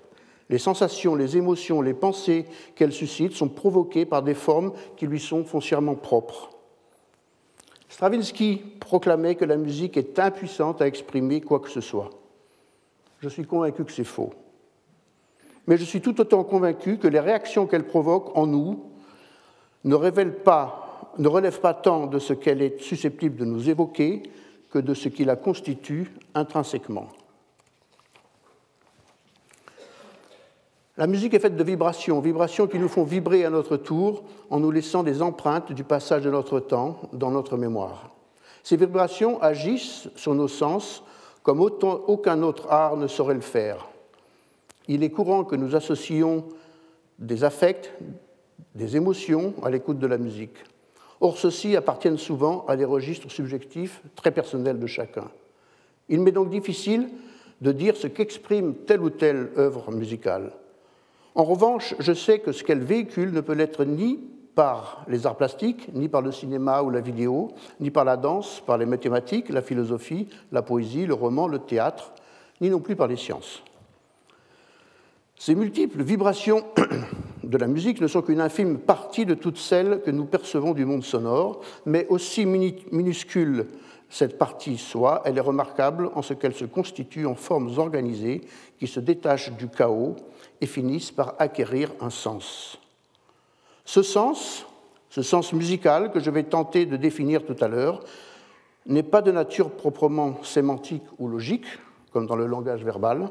les 0.51 0.59
sensations, 0.59 1.15
les 1.15 1.37
émotions, 1.37 1.81
les 1.81 1.95
pensées 1.95 2.47
qu'elle 2.75 2.93
suscite 2.93 3.33
sont 3.33 3.49
provoquées 3.49 4.05
par 4.05 4.25
des 4.25 4.35
formes 4.35 4.73
qui 4.97 5.07
lui 5.07 5.21
sont 5.21 5.45
foncièrement 5.45 5.95
propres. 5.95 6.51
Stravinsky 7.89 8.57
proclamait 8.81 9.37
que 9.37 9.45
la 9.45 9.57
musique 9.57 9.97
est 9.97 10.19
impuissante 10.19 10.83
à 10.83 10.89
exprimer 10.89 11.41
quoi 11.41 11.61
que 11.61 11.71
ce 11.71 11.81
soit. 11.81 12.11
Je 13.21 13.29
suis 13.29 13.47
convaincu 13.47 13.85
que 13.85 13.93
c'est 13.93 14.03
faux. 14.03 14.35
Mais 15.69 15.77
je 15.77 15.85
suis 15.85 16.01
tout 16.01 16.21
autant 16.21 16.43
convaincu 16.43 16.99
que 16.99 17.07
les 17.07 17.21
réactions 17.21 17.69
qu'elle 17.69 17.87
provoque 17.87 18.37
en 18.37 18.49
nous 18.49 18.91
ne 19.85 19.95
révèlent 19.95 20.43
pas 20.43 20.82
ne 21.19 21.29
relève 21.29 21.61
pas 21.61 21.75
tant 21.75 22.07
de 22.07 22.19
ce 22.19 22.33
qu'elle 22.33 22.63
est 22.63 22.81
susceptible 22.81 23.37
de 23.37 23.45
nous 23.45 23.69
évoquer 23.69 24.23
que 24.71 24.79
de 24.79 24.95
ce 24.95 25.09
qui 25.09 25.25
la 25.25 25.37
constitue 25.37 26.11
intrinsèquement. 26.35 27.09
La 30.99 31.07
musique 31.07 31.35
est 31.35 31.39
faite 31.39 31.57
de 31.57 31.65
vibrations, 31.65 32.21
vibrations 32.21 32.67
qui 32.67 32.79
nous 32.79 32.89
font 32.89 33.05
vibrer 33.05 33.45
à 33.45 33.51
notre 33.51 33.77
tour 33.77 34.25
en 34.51 34.61
nous 34.61 34.71
laissant 34.71 35.03
des 35.03 35.23
empreintes 35.23 35.73
du 35.73 35.85
passage 35.85 36.23
de 36.23 36.31
notre 36.31 36.61
temps 36.61 37.01
dans 37.13 37.31
notre 37.31 37.57
mémoire. 37.57 38.11
Ces 38.63 38.77
vibrations 38.77 39.41
agissent 39.41 40.09
sur 40.17 40.35
nos 40.35 40.49
sens 40.49 41.03
comme 41.43 41.61
aucun 41.61 42.43
autre 42.43 42.71
art 42.71 42.97
ne 42.97 43.07
saurait 43.07 43.35
le 43.35 43.41
faire. 43.41 43.89
Il 44.87 45.03
est 45.03 45.11
courant 45.11 45.45
que 45.45 45.57
nous 45.57 45.75
associons 45.75 46.45
des 47.19 47.43
affects, 47.43 47.93
des 48.75 48.97
émotions 48.97 49.55
à 49.63 49.71
l'écoute 49.71 49.99
de 49.99 50.07
la 50.07 50.19
musique. 50.19 50.57
Or, 51.23 51.39
ceux-ci 51.39 51.77
appartiennent 51.77 52.19
souvent 52.19 52.65
à 52.67 52.77
des 52.77 52.85
registres 52.85 53.31
subjectifs 53.31 54.03
très 54.17 54.33
personnels 54.33 54.81
de 54.81 54.89
chacun. 54.89 55.31
Il 56.09 56.21
m'est 56.21 56.33
donc 56.33 56.51
difficile 56.51 57.09
de 57.61 57.71
dire 57.71 57.97
ce 57.97 58.09
qu'exprime 58.09 58.75
telle 58.75 59.01
ou 59.01 59.09
telle 59.09 59.53
œuvre 59.57 59.93
musicale. 59.93 60.51
En 61.37 61.45
revanche, 61.45 61.95
je 62.01 62.13
sais 62.13 62.41
que 62.41 62.51
ce 62.51 62.65
qu'elle 62.65 62.83
véhicule 62.83 63.31
ne 63.33 63.41
peut 63.41 63.53
l'être 63.53 63.85
ni 63.85 64.19
par 64.57 65.05
les 65.07 65.25
arts 65.25 65.37
plastiques, 65.37 65.95
ni 65.95 66.09
par 66.09 66.23
le 66.23 66.33
cinéma 66.33 66.83
ou 66.83 66.91
la 66.91 67.01
vidéo, 67.01 67.53
ni 67.79 67.93
par 67.93 68.05
la 68.05 68.17
danse, 68.17 68.61
par 68.67 68.77
les 68.77 68.85
mathématiques, 68.85 69.49
la 69.49 69.63
philosophie, 69.63 70.29
la 70.51 70.63
poésie, 70.63 71.07
le 71.07 71.15
roman, 71.15 71.47
le 71.47 71.61
théâtre, 71.61 72.13
ni 72.61 72.69
non 72.69 72.81
plus 72.81 72.97
par 72.97 73.07
les 73.07 73.17
sciences. 73.17 73.63
Ces 75.37 75.55
multiples 75.55 76.03
vibrations 76.03 76.65
de 77.43 77.59
la 77.59 77.67
musique 77.67 78.01
ne 78.01 78.07
sont 78.07 78.23
qu'une 78.23 78.41
infime 78.41 78.79
partie 78.79 79.27
de 79.27 79.35
toutes 79.35 79.59
celles 79.59 80.01
que 80.05 80.11
nous 80.11 80.25
percevons 80.25 80.73
du 80.73 80.85
monde 80.85 81.05
sonore, 81.05 81.61
mais 81.87 82.07
aussi 82.09 82.47
minuscule 82.47 83.67
cette 84.13 84.37
partie 84.37 84.77
soit, 84.77 85.23
elle 85.25 85.39
est 85.39 85.41
remarquable 85.41 86.11
en 86.15 86.21
ce 86.21 86.35
qu'elle 86.35 86.55
se 86.55 86.67
constitue 86.67 87.25
en 87.25 87.35
formes 87.35 87.79
organisées 87.79 88.43
qui 88.79 88.87
se 88.87 89.01
détachent 89.01 89.53
du 89.53 89.69
chaos 89.69 90.17
et 90.61 90.67
finissent 90.67 91.11
par 91.11 91.35
acquérir 91.39 91.93
un 91.99 92.11
sens. 92.11 92.79
Ce 93.87 94.03
sens, 94.03 94.67
ce 95.09 95.23
sens 95.23 95.55
musical 95.55 96.13
que 96.13 96.21
je 96.21 96.31
vais 96.31 96.43
tenter 96.43 96.85
de 96.85 96.99
définir 96.99 97.47
tout 97.47 97.57
à 97.63 97.69
l'heure, 97.69 98.01
n'est 98.85 99.03
pas 99.03 99.23
de 99.23 99.33
nature 99.33 99.71
proprement 99.71 100.43
sémantique 100.45 101.05
ou 101.19 101.27
logique, 101.27 101.67
comme 102.13 102.27
dans 102.27 102.37
le 102.37 102.47
langage 102.47 102.85
verbal, 102.85 103.31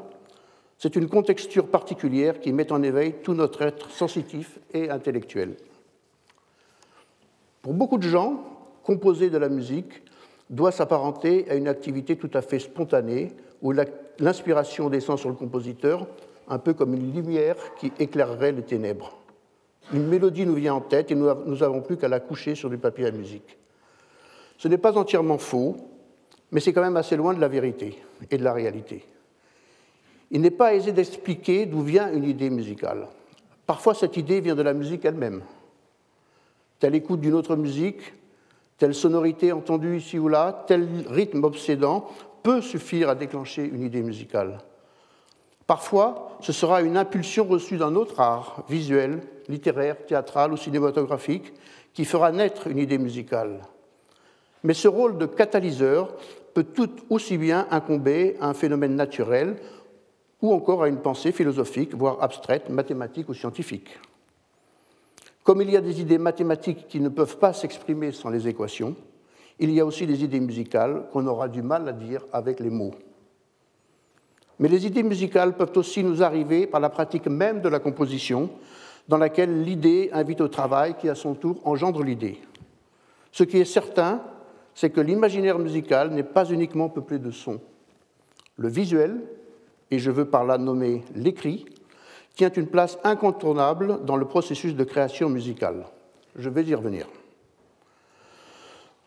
c'est 0.82 0.96
une 0.96 1.08
contexture 1.08 1.68
particulière 1.68 2.40
qui 2.40 2.52
met 2.52 2.72
en 2.72 2.82
éveil 2.82 3.14
tout 3.22 3.34
notre 3.34 3.62
être 3.62 3.88
sensitif 3.92 4.58
et 4.74 4.90
intellectuel. 4.90 5.54
Pour 7.62 7.72
beaucoup 7.72 7.98
de 7.98 8.08
gens, 8.08 8.42
composer 8.82 9.30
de 9.30 9.38
la 9.38 9.48
musique 9.48 10.02
doit 10.50 10.72
s'apparenter 10.72 11.48
à 11.48 11.54
une 11.54 11.68
activité 11.68 12.16
tout 12.16 12.30
à 12.34 12.42
fait 12.42 12.58
spontanée 12.58 13.30
où 13.62 13.72
l'inspiration 14.18 14.90
descend 14.90 15.20
sur 15.20 15.28
le 15.28 15.36
compositeur 15.36 16.08
un 16.48 16.58
peu 16.58 16.74
comme 16.74 16.94
une 16.94 17.14
lumière 17.14 17.54
qui 17.78 17.92
éclairerait 18.00 18.50
les 18.50 18.62
ténèbres. 18.62 19.16
Une 19.92 20.08
mélodie 20.08 20.46
nous 20.46 20.56
vient 20.56 20.74
en 20.74 20.80
tête 20.80 21.12
et 21.12 21.14
nous 21.14 21.28
n'avons 21.28 21.82
plus 21.82 21.96
qu'à 21.96 22.08
la 22.08 22.18
coucher 22.18 22.56
sur 22.56 22.70
du 22.70 22.78
papier 22.78 23.06
à 23.06 23.12
musique. 23.12 23.56
Ce 24.58 24.66
n'est 24.66 24.78
pas 24.78 24.98
entièrement 24.98 25.38
faux, 25.38 25.76
mais 26.50 26.58
c'est 26.58 26.72
quand 26.72 26.82
même 26.82 26.96
assez 26.96 27.14
loin 27.14 27.34
de 27.34 27.40
la 27.40 27.46
vérité 27.46 28.02
et 28.28 28.36
de 28.36 28.42
la 28.42 28.52
réalité. 28.52 29.04
Il 30.32 30.40
n'est 30.40 30.50
pas 30.50 30.74
aisé 30.74 30.92
d'expliquer 30.92 31.66
d'où 31.66 31.82
vient 31.82 32.10
une 32.10 32.24
idée 32.24 32.48
musicale. 32.48 33.06
Parfois, 33.66 33.94
cette 33.94 34.16
idée 34.16 34.40
vient 34.40 34.54
de 34.54 34.62
la 34.62 34.72
musique 34.72 35.04
elle-même. 35.04 35.42
Telle 36.80 36.94
écoute 36.94 37.20
d'une 37.20 37.34
autre 37.34 37.54
musique, 37.54 38.14
telle 38.78 38.94
sonorité 38.94 39.52
entendue 39.52 39.98
ici 39.98 40.18
ou 40.18 40.28
là, 40.28 40.64
tel 40.66 40.88
rythme 41.06 41.44
obsédant 41.44 42.08
peut 42.42 42.62
suffire 42.62 43.10
à 43.10 43.14
déclencher 43.14 43.62
une 43.62 43.82
idée 43.82 44.02
musicale. 44.02 44.58
Parfois, 45.66 46.38
ce 46.40 46.52
sera 46.52 46.80
une 46.80 46.96
impulsion 46.96 47.44
reçue 47.44 47.76
d'un 47.76 47.94
autre 47.94 48.18
art, 48.18 48.64
visuel, 48.70 49.20
littéraire, 49.48 49.96
théâtral 50.06 50.52
ou 50.52 50.56
cinématographique, 50.56 51.52
qui 51.92 52.06
fera 52.06 52.32
naître 52.32 52.68
une 52.68 52.78
idée 52.78 52.98
musicale. 52.98 53.60
Mais 54.64 54.74
ce 54.74 54.88
rôle 54.88 55.18
de 55.18 55.26
catalyseur 55.26 56.14
peut 56.54 56.64
tout 56.64 56.90
aussi 57.10 57.36
bien 57.36 57.66
incomber 57.70 58.36
à 58.40 58.48
un 58.48 58.54
phénomène 58.54 58.96
naturel 58.96 59.56
ou 60.42 60.52
encore 60.52 60.82
à 60.82 60.88
une 60.88 61.00
pensée 61.00 61.32
philosophique, 61.32 61.94
voire 61.94 62.22
abstraite, 62.22 62.68
mathématique 62.68 63.28
ou 63.28 63.34
scientifique. 63.34 63.98
Comme 65.44 65.62
il 65.62 65.70
y 65.70 65.76
a 65.76 65.80
des 65.80 66.00
idées 66.00 66.18
mathématiques 66.18 66.88
qui 66.88 67.00
ne 67.00 67.08
peuvent 67.08 67.38
pas 67.38 67.52
s'exprimer 67.52 68.12
sans 68.12 68.28
les 68.28 68.46
équations, 68.48 68.94
il 69.58 69.70
y 69.70 69.80
a 69.80 69.86
aussi 69.86 70.06
des 70.06 70.22
idées 70.24 70.40
musicales 70.40 71.04
qu'on 71.12 71.26
aura 71.26 71.48
du 71.48 71.62
mal 71.62 71.88
à 71.88 71.92
dire 71.92 72.24
avec 72.32 72.60
les 72.60 72.70
mots. 72.70 72.94
Mais 74.58 74.68
les 74.68 74.86
idées 74.86 75.02
musicales 75.02 75.56
peuvent 75.56 75.76
aussi 75.76 76.04
nous 76.04 76.22
arriver 76.22 76.66
par 76.66 76.80
la 76.80 76.90
pratique 76.90 77.26
même 77.26 77.60
de 77.60 77.68
la 77.68 77.78
composition, 77.78 78.50
dans 79.08 79.18
laquelle 79.18 79.62
l'idée 79.62 80.10
invite 80.12 80.40
au 80.40 80.48
travail 80.48 80.94
qui, 80.96 81.08
à 81.08 81.14
son 81.14 81.34
tour, 81.34 81.60
engendre 81.64 82.02
l'idée. 82.02 82.40
Ce 83.32 83.44
qui 83.44 83.58
est 83.58 83.64
certain, 83.64 84.22
c'est 84.74 84.90
que 84.90 85.00
l'imaginaire 85.00 85.58
musical 85.58 86.10
n'est 86.10 86.22
pas 86.22 86.48
uniquement 86.48 86.88
peuplé 86.88 87.18
de 87.18 87.30
sons. 87.30 87.60
Le 88.56 88.68
visuel, 88.68 89.20
et 89.92 89.98
je 89.98 90.10
veux 90.10 90.24
par 90.24 90.44
là 90.44 90.56
nommer 90.56 91.04
l'écrit, 91.14 91.66
tient 92.34 92.50
une 92.50 92.66
place 92.66 92.98
incontournable 93.04 94.04
dans 94.06 94.16
le 94.16 94.24
processus 94.24 94.74
de 94.74 94.84
création 94.84 95.28
musicale. 95.28 95.84
Je 96.34 96.48
vais 96.48 96.64
y 96.64 96.74
revenir. 96.74 97.06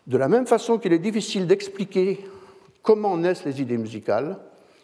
De 0.06 0.16
la 0.16 0.28
même 0.28 0.46
façon 0.46 0.78
qu'il 0.78 0.92
est 0.92 1.00
difficile 1.00 1.48
d'expliquer 1.48 2.24
comment 2.82 3.16
naissent 3.16 3.44
les 3.44 3.60
idées 3.60 3.78
musicales, 3.78 4.38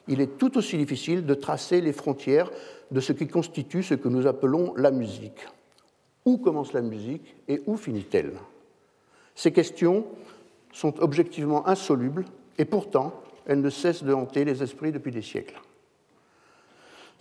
il 0.08 0.20
est 0.20 0.38
tout 0.38 0.58
aussi 0.58 0.76
difficile 0.76 1.24
de 1.24 1.34
tracer 1.34 1.80
les 1.80 1.92
frontières 1.92 2.50
de 2.90 2.98
ce 2.98 3.12
qui 3.12 3.28
constitue 3.28 3.84
ce 3.84 3.94
que 3.94 4.08
nous 4.08 4.26
appelons 4.26 4.74
la 4.76 4.90
musique. 4.90 5.46
Où 6.24 6.38
commence 6.38 6.72
la 6.72 6.82
musique 6.82 7.36
et 7.46 7.62
où 7.66 7.76
finit-elle? 7.76 8.32
Ces 9.36 9.52
questions 9.52 10.04
sont 10.72 10.98
objectivement 10.98 11.68
insolubles 11.68 12.24
et 12.58 12.64
pourtant 12.64 13.14
elles 13.46 13.60
ne 13.60 13.70
cessent 13.70 14.02
de 14.02 14.12
hanter 14.12 14.44
les 14.44 14.64
esprits 14.64 14.90
depuis 14.90 15.12
des 15.12 15.22
siècles. 15.22 15.60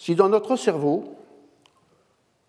Si 0.02 0.16
dans 0.16 0.30
notre 0.30 0.56
cerveau, 0.56 1.14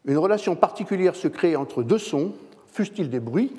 une 0.06 0.16
relation 0.16 0.56
particulière 0.56 1.14
se 1.14 1.28
crée 1.28 1.54
entre 1.54 1.82
deux 1.82 1.98
sons, 1.98 2.32
fussent-ils 2.68 3.10
des 3.10 3.20
bruits, 3.20 3.52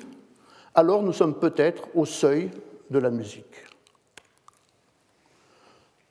alors 0.74 1.04
nous 1.04 1.12
sommes 1.12 1.36
peut-être 1.36 1.86
au 1.94 2.04
seuil 2.04 2.50
de 2.90 2.98
la 2.98 3.10
musique. 3.10 3.54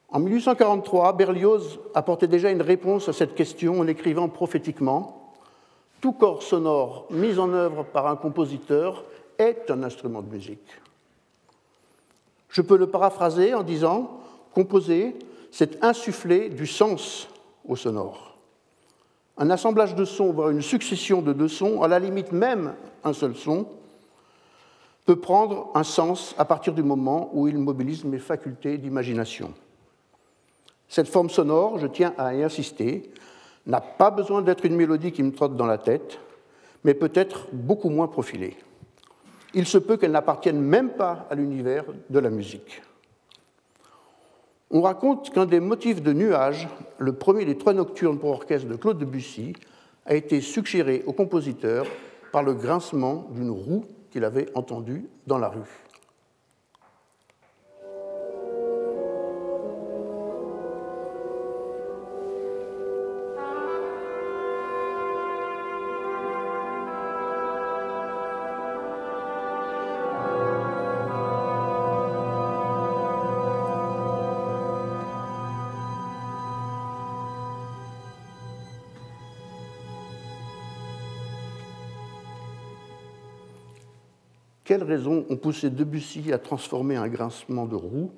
En 0.08 0.22
1843, 0.22 1.12
Berlioz 1.12 1.82
apportait 1.94 2.28
déjà 2.28 2.52
une 2.52 2.62
réponse 2.62 3.10
à 3.10 3.13
cette 3.13 3.36
question 3.36 3.82
en 3.82 3.88
écrivant 3.88 4.30
prophétiquement 4.30 5.34
Tout 6.00 6.13
corps 6.13 6.42
sonore 6.42 7.06
mis 7.10 7.38
en 7.38 7.52
œuvre 7.52 7.84
par 7.84 8.08
un 8.08 8.16
compositeur 8.16 9.04
est 9.38 9.70
un 9.70 9.84
instrument 9.84 10.22
de 10.22 10.32
musique. 10.32 10.82
Je 12.48 12.62
peux 12.62 12.78
le 12.78 12.88
paraphraser 12.88 13.54
en 13.54 13.63
disant 13.63 14.22
Composer, 14.54 15.18
c'est 15.52 15.84
insuffler 15.84 16.48
du 16.48 16.66
sens 16.66 17.28
au 17.67 17.75
sonore. 17.75 18.38
Un 19.38 19.50
assemblage 19.50 19.96
de 19.96 20.05
sons, 20.05 20.32
voire 20.32 20.50
une 20.50 20.62
succession 20.62 21.22
de 21.22 21.34
deux 21.34 21.48
sons, 21.48 21.82
à 21.82 21.88
la 21.88 22.00
limite 22.00 22.32
même 22.32 22.75
un 23.03 23.13
seul 23.13 23.36
son, 23.36 23.67
peut 25.05 25.15
prendre 25.15 25.72
un 25.74 25.84
sens 25.84 26.36
à 26.38 26.46
partir 26.46 26.74
du 26.74 26.84
moment 26.84 27.29
où 27.34 27.48
il 27.48 27.58
mobilise 27.58 28.03
mes 28.03 28.20
facultés 28.20 28.77
d'imagination. 28.77 29.53
Cette 30.88 31.08
forme 31.08 31.29
sonore, 31.29 31.79
je 31.79 31.88
tiens 31.88 32.13
à 32.17 32.36
y 32.36 32.43
insister, 32.43 33.12
n'a 33.65 33.82
pas 33.82 34.12
besoin 34.12 34.41
d'être 34.41 34.65
une 34.65 34.75
mélodie 34.75 35.12
qui 35.12 35.24
me 35.24 35.32
trotte 35.32 35.55
dans 35.55 35.65
la 35.65 35.77
tête, 35.77 36.20
mais 36.84 36.93
peut 36.93 37.12
être 37.15 37.48
beaucoup 37.51 37.89
moins 37.89 38.08
profilée. 38.08 38.55
Il 39.53 39.65
se 39.65 39.77
peut 39.77 39.98
qu'elle 39.98 40.12
n'appartienne 40.12 40.60
même 40.60 40.91
pas 40.91 41.27
à 41.29 41.36
l'univers 41.36 41.86
de 42.10 42.20
la 42.20 42.29
musique. 42.29 42.82
On 44.75 44.82
raconte 44.82 45.30
qu'un 45.30 45.46
des 45.46 45.60
motifs 45.60 46.01
de 46.01 46.13
nuages, 46.13 46.68
le 46.98 47.13
premier 47.13 47.46
des 47.46 47.60
trois 47.60 47.74
nocturnes 47.74 48.18
pour 48.18 48.32
orchestre 48.32 48.68
de 48.68 48.75
Claude 48.75 48.98
Debussy, 48.98 49.53
a 50.08 50.15
été 50.15 50.42
suggéré 50.42 51.03
au 51.06 51.13
compositeur 51.13 51.86
par 52.32 52.42
le 52.42 52.56
grincement 52.56 53.27
d'une 53.30 53.51
roue 53.51 53.86
qu'il 54.10 54.24
avait 54.24 54.48
entendue 54.56 55.06
dans 55.27 55.38
la 55.38 55.50
rue. 55.50 55.83
Quelles 84.63 84.84
raisons 84.84 85.25
ont 85.29 85.36
poussé 85.36 85.70
Debussy 85.70 86.32
à 86.32 86.38
transformer 86.38 86.96
un 86.96 87.08
grincement 87.08 87.65
de 87.65 87.75
roue 87.75 88.12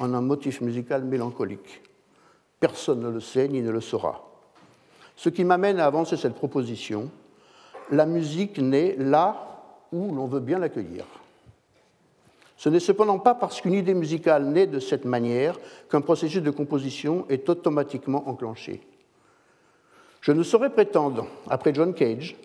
en 0.00 0.14
un 0.14 0.20
motif 0.20 0.60
musical 0.60 1.04
mélancolique? 1.04 1.82
Personne 2.58 3.00
ne 3.00 3.08
le 3.08 3.20
sait 3.20 3.48
ni 3.48 3.62
ne 3.62 3.70
le 3.70 3.80
saura. 3.80 4.28
Ce 5.16 5.28
qui 5.28 5.44
m'amène 5.44 5.78
à 5.78 5.86
avancer 5.86 6.16
cette 6.16 6.34
proposition, 6.34 7.10
la 7.90 8.06
musique 8.06 8.58
naît 8.58 8.96
là 8.98 9.48
où 9.92 10.12
l'on 10.14 10.26
veut 10.26 10.40
bien 10.40 10.58
l'accueillir. 10.58 11.04
Ce 12.56 12.68
n'est 12.68 12.80
cependant 12.80 13.18
pas 13.18 13.34
parce 13.34 13.60
qu'une 13.60 13.74
idée 13.74 13.94
musicale 13.94 14.46
naît 14.46 14.66
de 14.66 14.78
cette 14.78 15.04
manière 15.04 15.58
qu'un 15.90 16.00
processus 16.00 16.42
de 16.42 16.50
composition 16.50 17.26
est 17.28 17.48
automatiquement 17.48 18.28
enclenché. 18.28 18.80
Je 20.20 20.32
ne 20.32 20.42
saurais 20.44 20.70
prétendre, 20.70 21.26
après 21.48 21.74
John 21.74 21.92
Cage, 21.94 22.36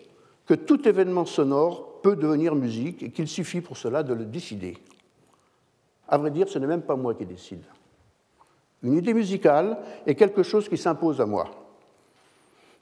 que 0.48 0.54
tout 0.54 0.88
événement 0.88 1.26
sonore 1.26 2.00
peut 2.00 2.16
devenir 2.16 2.54
musique 2.54 3.02
et 3.02 3.10
qu'il 3.10 3.28
suffit 3.28 3.60
pour 3.60 3.76
cela 3.76 4.02
de 4.02 4.14
le 4.14 4.24
décider. 4.24 4.78
À 6.08 6.16
vrai 6.16 6.30
dire, 6.30 6.48
ce 6.48 6.58
n'est 6.58 6.66
même 6.66 6.82
pas 6.82 6.96
moi 6.96 7.14
qui 7.14 7.26
décide. 7.26 7.62
Une 8.82 8.94
idée 8.94 9.12
musicale 9.12 9.76
est 10.06 10.14
quelque 10.14 10.42
chose 10.42 10.66
qui 10.66 10.78
s'impose 10.78 11.20
à 11.20 11.26
moi. 11.26 11.50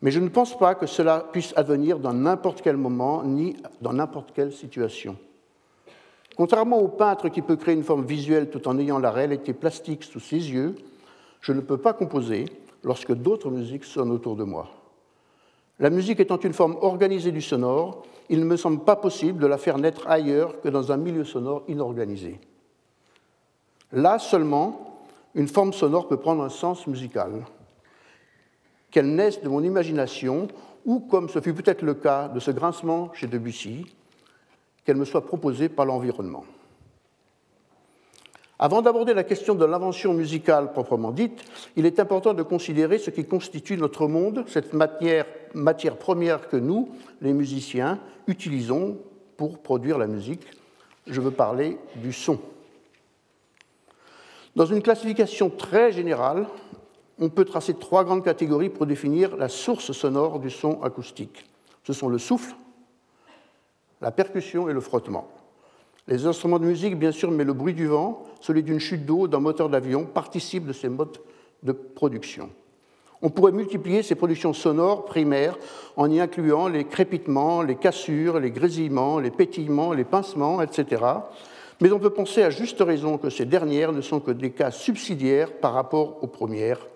Mais 0.00 0.12
je 0.12 0.20
ne 0.20 0.28
pense 0.28 0.56
pas 0.56 0.76
que 0.76 0.86
cela 0.86 1.26
puisse 1.32 1.54
advenir 1.56 1.98
dans 1.98 2.12
n'importe 2.12 2.62
quel 2.62 2.76
moment 2.76 3.24
ni 3.24 3.56
dans 3.80 3.92
n'importe 3.92 4.30
quelle 4.32 4.52
situation. 4.52 5.16
Contrairement 6.36 6.78
au 6.78 6.88
peintre 6.88 7.30
qui 7.30 7.42
peut 7.42 7.56
créer 7.56 7.74
une 7.74 7.82
forme 7.82 8.06
visuelle 8.06 8.48
tout 8.48 8.68
en 8.68 8.78
ayant 8.78 9.00
la 9.00 9.10
réalité 9.10 9.54
plastique 9.54 10.04
sous 10.04 10.20
ses 10.20 10.36
yeux, 10.36 10.76
je 11.40 11.52
ne 11.52 11.60
peux 11.60 11.78
pas 11.78 11.94
composer 11.94 12.44
lorsque 12.84 13.12
d'autres 13.12 13.50
musiques 13.50 13.84
sonnent 13.84 14.12
autour 14.12 14.36
de 14.36 14.44
moi. 14.44 14.68
La 15.78 15.90
musique 15.90 16.20
étant 16.20 16.38
une 16.38 16.54
forme 16.54 16.76
organisée 16.80 17.32
du 17.32 17.42
sonore, 17.42 18.02
il 18.28 18.40
ne 18.40 18.44
me 18.44 18.56
semble 18.56 18.84
pas 18.84 18.96
possible 18.96 19.40
de 19.40 19.46
la 19.46 19.58
faire 19.58 19.78
naître 19.78 20.08
ailleurs 20.08 20.60
que 20.60 20.68
dans 20.68 20.90
un 20.90 20.96
milieu 20.96 21.24
sonore 21.24 21.64
inorganisé. 21.68 22.40
Là 23.92 24.18
seulement, 24.18 25.00
une 25.34 25.48
forme 25.48 25.72
sonore 25.72 26.08
peut 26.08 26.16
prendre 26.16 26.42
un 26.42 26.48
sens 26.48 26.86
musical, 26.86 27.44
qu'elle 28.90 29.14
naisse 29.14 29.42
de 29.42 29.48
mon 29.48 29.62
imagination 29.62 30.48
ou, 30.86 31.00
comme 31.00 31.28
ce 31.28 31.40
fut 31.40 31.52
peut-être 31.52 31.82
le 31.82 31.94
cas 31.94 32.28
de 32.28 32.40
ce 32.40 32.50
grincement 32.50 33.12
chez 33.12 33.26
Debussy, 33.26 33.84
qu'elle 34.84 34.96
me 34.96 35.04
soit 35.04 35.26
proposée 35.26 35.68
par 35.68 35.84
l'environnement. 35.84 36.44
Avant 38.58 38.80
d'aborder 38.80 39.12
la 39.12 39.24
question 39.24 39.54
de 39.54 39.66
l'invention 39.66 40.14
musicale 40.14 40.72
proprement 40.72 41.10
dite, 41.10 41.44
il 41.76 41.84
est 41.84 42.00
important 42.00 42.32
de 42.32 42.42
considérer 42.42 42.98
ce 42.98 43.10
qui 43.10 43.26
constitue 43.26 43.76
notre 43.76 44.08
monde, 44.08 44.44
cette 44.46 44.72
matière, 44.72 45.26
première 45.98 46.48
que 46.48 46.56
nous, 46.56 46.88
les 47.20 47.34
musiciens, 47.34 48.00
utilisons 48.26 48.96
pour 49.36 49.58
produire 49.58 49.98
la 49.98 50.06
musique. 50.06 50.46
Je 51.06 51.20
veux 51.20 51.30
parler 51.30 51.76
du 51.96 52.14
son. 52.14 52.40
Dans 54.56 54.64
une 54.64 54.80
classification 54.80 55.50
très 55.50 55.92
générale, 55.92 56.46
on 57.18 57.28
peut 57.28 57.44
tracer 57.44 57.74
trois 57.74 58.04
grandes 58.04 58.24
catégories 58.24 58.70
pour 58.70 58.86
définir 58.86 59.36
la 59.36 59.50
source 59.50 59.92
sonore 59.92 60.40
du 60.40 60.48
son 60.48 60.82
acoustique. 60.82 61.44
Ce 61.84 61.92
sont 61.92 62.08
le 62.08 62.18
souffle, 62.18 62.54
la 64.00 64.10
percussion 64.10 64.70
et 64.70 64.72
le 64.72 64.80
frottement. 64.80 65.28
Les 66.08 66.26
instruments 66.26 66.60
de 66.60 66.66
musique, 66.66 66.98
bien 66.98 67.10
sûr, 67.10 67.30
mais 67.30 67.42
le 67.42 67.52
bruit 67.52 67.74
du 67.74 67.86
vent, 67.86 68.22
celui 68.40 68.62
d'une 68.62 68.78
chute 68.78 69.04
d'eau, 69.04 69.26
d'un 69.26 69.40
moteur 69.40 69.68
d'avion, 69.68 70.04
participent 70.04 70.66
de 70.66 70.72
ces 70.72 70.88
modes 70.88 71.18
de 71.64 71.72
production. 71.72 72.50
On 73.22 73.30
pourrait 73.30 73.52
multiplier 73.52 74.02
ces 74.02 74.14
productions 74.14 74.52
sonores 74.52 75.04
primaires 75.04 75.58
en 75.96 76.08
y 76.10 76.20
incluant 76.20 76.68
les 76.68 76.84
crépitements, 76.84 77.62
les 77.62 77.76
cassures, 77.76 78.38
les 78.38 78.50
grésillements, 78.52 79.18
les 79.18 79.30
pétillements, 79.30 79.92
les 79.92 80.04
pincements, 80.04 80.62
etc. 80.62 81.02
Mais 81.80 81.90
on 81.90 81.98
peut 81.98 82.10
penser 82.10 82.42
à 82.42 82.50
juste 82.50 82.80
raison 82.80 83.18
que 83.18 83.30
ces 83.30 83.44
dernières 83.44 83.92
ne 83.92 84.00
sont 84.00 84.20
que 84.20 84.30
des 84.30 84.50
cas 84.50 84.70
subsidiaires 84.70 85.52
par 85.58 85.72
rapport 85.72 86.22
aux 86.22 86.26
premières. 86.26 86.86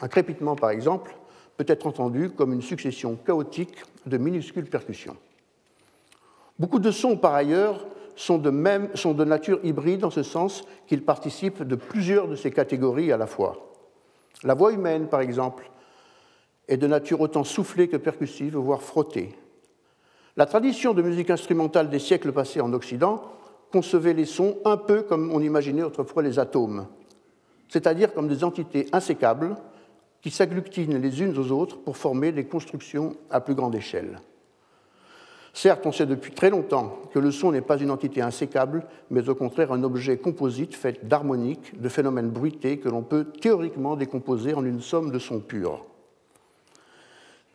Un 0.00 0.08
crépitement, 0.08 0.56
par 0.56 0.70
exemple, 0.70 1.16
peut 1.56 1.64
être 1.68 1.86
entendu 1.86 2.30
comme 2.30 2.52
une 2.52 2.62
succession 2.62 3.16
chaotique 3.16 3.76
de 4.04 4.18
minuscules 4.18 4.68
percussions. 4.68 5.16
Beaucoup 6.58 6.80
de 6.80 6.90
sons, 6.90 7.16
par 7.16 7.34
ailleurs, 7.34 7.86
sont 8.16 8.38
de, 8.38 8.50
même, 8.50 8.88
sont 8.94 9.14
de 9.14 9.24
nature 9.24 9.60
hybride 9.62 10.04
en 10.04 10.10
ce 10.10 10.22
sens 10.22 10.64
qu'ils 10.86 11.04
participent 11.04 11.62
de 11.62 11.76
plusieurs 11.76 12.28
de 12.28 12.36
ces 12.36 12.50
catégories 12.50 13.12
à 13.12 13.16
la 13.16 13.26
fois. 13.26 13.74
La 14.44 14.54
voix 14.54 14.72
humaine, 14.72 15.08
par 15.08 15.20
exemple, 15.20 15.70
est 16.68 16.76
de 16.76 16.86
nature 16.86 17.20
autant 17.20 17.44
soufflée 17.44 17.88
que 17.88 17.96
percussive, 17.96 18.56
voire 18.56 18.82
frottée. 18.82 19.34
La 20.36 20.46
tradition 20.46 20.94
de 20.94 21.02
musique 21.02 21.30
instrumentale 21.30 21.90
des 21.90 21.98
siècles 21.98 22.32
passés 22.32 22.60
en 22.60 22.72
Occident 22.72 23.22
concevait 23.70 24.14
les 24.14 24.24
sons 24.24 24.56
un 24.64 24.76
peu 24.76 25.02
comme 25.02 25.32
on 25.32 25.40
imaginait 25.40 25.82
autrefois 25.82 26.22
les 26.22 26.38
atomes, 26.38 26.86
c'est-à-dire 27.68 28.14
comme 28.14 28.28
des 28.28 28.44
entités 28.44 28.86
insécables 28.92 29.56
qui 30.22 30.30
s'agglutinent 30.30 30.98
les 30.98 31.22
unes 31.22 31.36
aux 31.36 31.50
autres 31.50 31.78
pour 31.78 31.96
former 31.96 32.32
des 32.32 32.44
constructions 32.44 33.16
à 33.30 33.40
plus 33.40 33.54
grande 33.54 33.74
échelle. 33.74 34.20
Certes, 35.54 35.84
on 35.84 35.92
sait 35.92 36.06
depuis 36.06 36.32
très 36.32 36.48
longtemps 36.48 36.98
que 37.12 37.18
le 37.18 37.30
son 37.30 37.52
n'est 37.52 37.60
pas 37.60 37.78
une 37.78 37.90
entité 37.90 38.22
insécable, 38.22 38.86
mais 39.10 39.28
au 39.28 39.34
contraire 39.34 39.72
un 39.72 39.82
objet 39.82 40.16
composite 40.16 40.74
fait 40.74 41.06
d'harmoniques, 41.06 41.80
de 41.80 41.88
phénomènes 41.88 42.30
bruités 42.30 42.78
que 42.78 42.88
l'on 42.88 43.02
peut 43.02 43.24
théoriquement 43.24 43.96
décomposer 43.96 44.54
en 44.54 44.64
une 44.64 44.80
somme 44.80 45.10
de 45.10 45.18
sons 45.18 45.40
purs. 45.40 45.84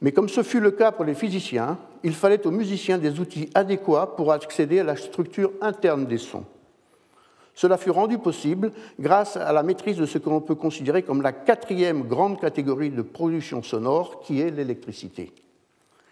Mais 0.01 0.11
comme 0.11 0.29
ce 0.29 0.43
fut 0.43 0.59
le 0.59 0.69
cas 0.69 0.91
pour 0.91 1.05
les 1.05 1.15
physiciens, 1.15 1.79
il 2.03 2.13
fallait 2.13 2.45
aux 2.45 2.51
musiciens 2.51 2.99
des 2.99 3.19
outils 3.19 3.49
adéquats 3.55 4.13
pour 4.15 4.31
accéder 4.31 4.79
à 4.79 4.83
la 4.83 4.95
structure 4.95 5.51
interne 5.59 6.05
des 6.05 6.19
sons. 6.19 6.45
Cela 7.55 7.77
fut 7.77 7.89
rendu 7.89 8.19
possible 8.19 8.71
grâce 8.99 9.35
à 9.37 9.51
la 9.51 9.63
maîtrise 9.63 9.97
de 9.97 10.05
ce 10.05 10.19
que 10.19 10.29
l'on 10.29 10.41
peut 10.41 10.53
considérer 10.53 11.01
comme 11.01 11.23
la 11.23 11.31
quatrième 11.31 12.03
grande 12.03 12.39
catégorie 12.39 12.91
de 12.91 13.01
production 13.01 13.63
sonore, 13.63 14.19
qui 14.19 14.39
est 14.39 14.51
l'électricité, 14.51 15.33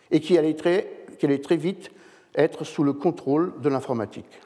et 0.10 0.20
qui 0.20 0.40
allait 0.40 0.56
très 0.56 1.05
qu'elle 1.18 1.32
allait 1.32 1.42
très 1.42 1.58
vite 1.58 1.92
être 2.36 2.64
sous 2.64 2.84
le 2.84 2.94
contrôle 2.94 3.54
de 3.62 3.70
l'informatique. 3.70 4.42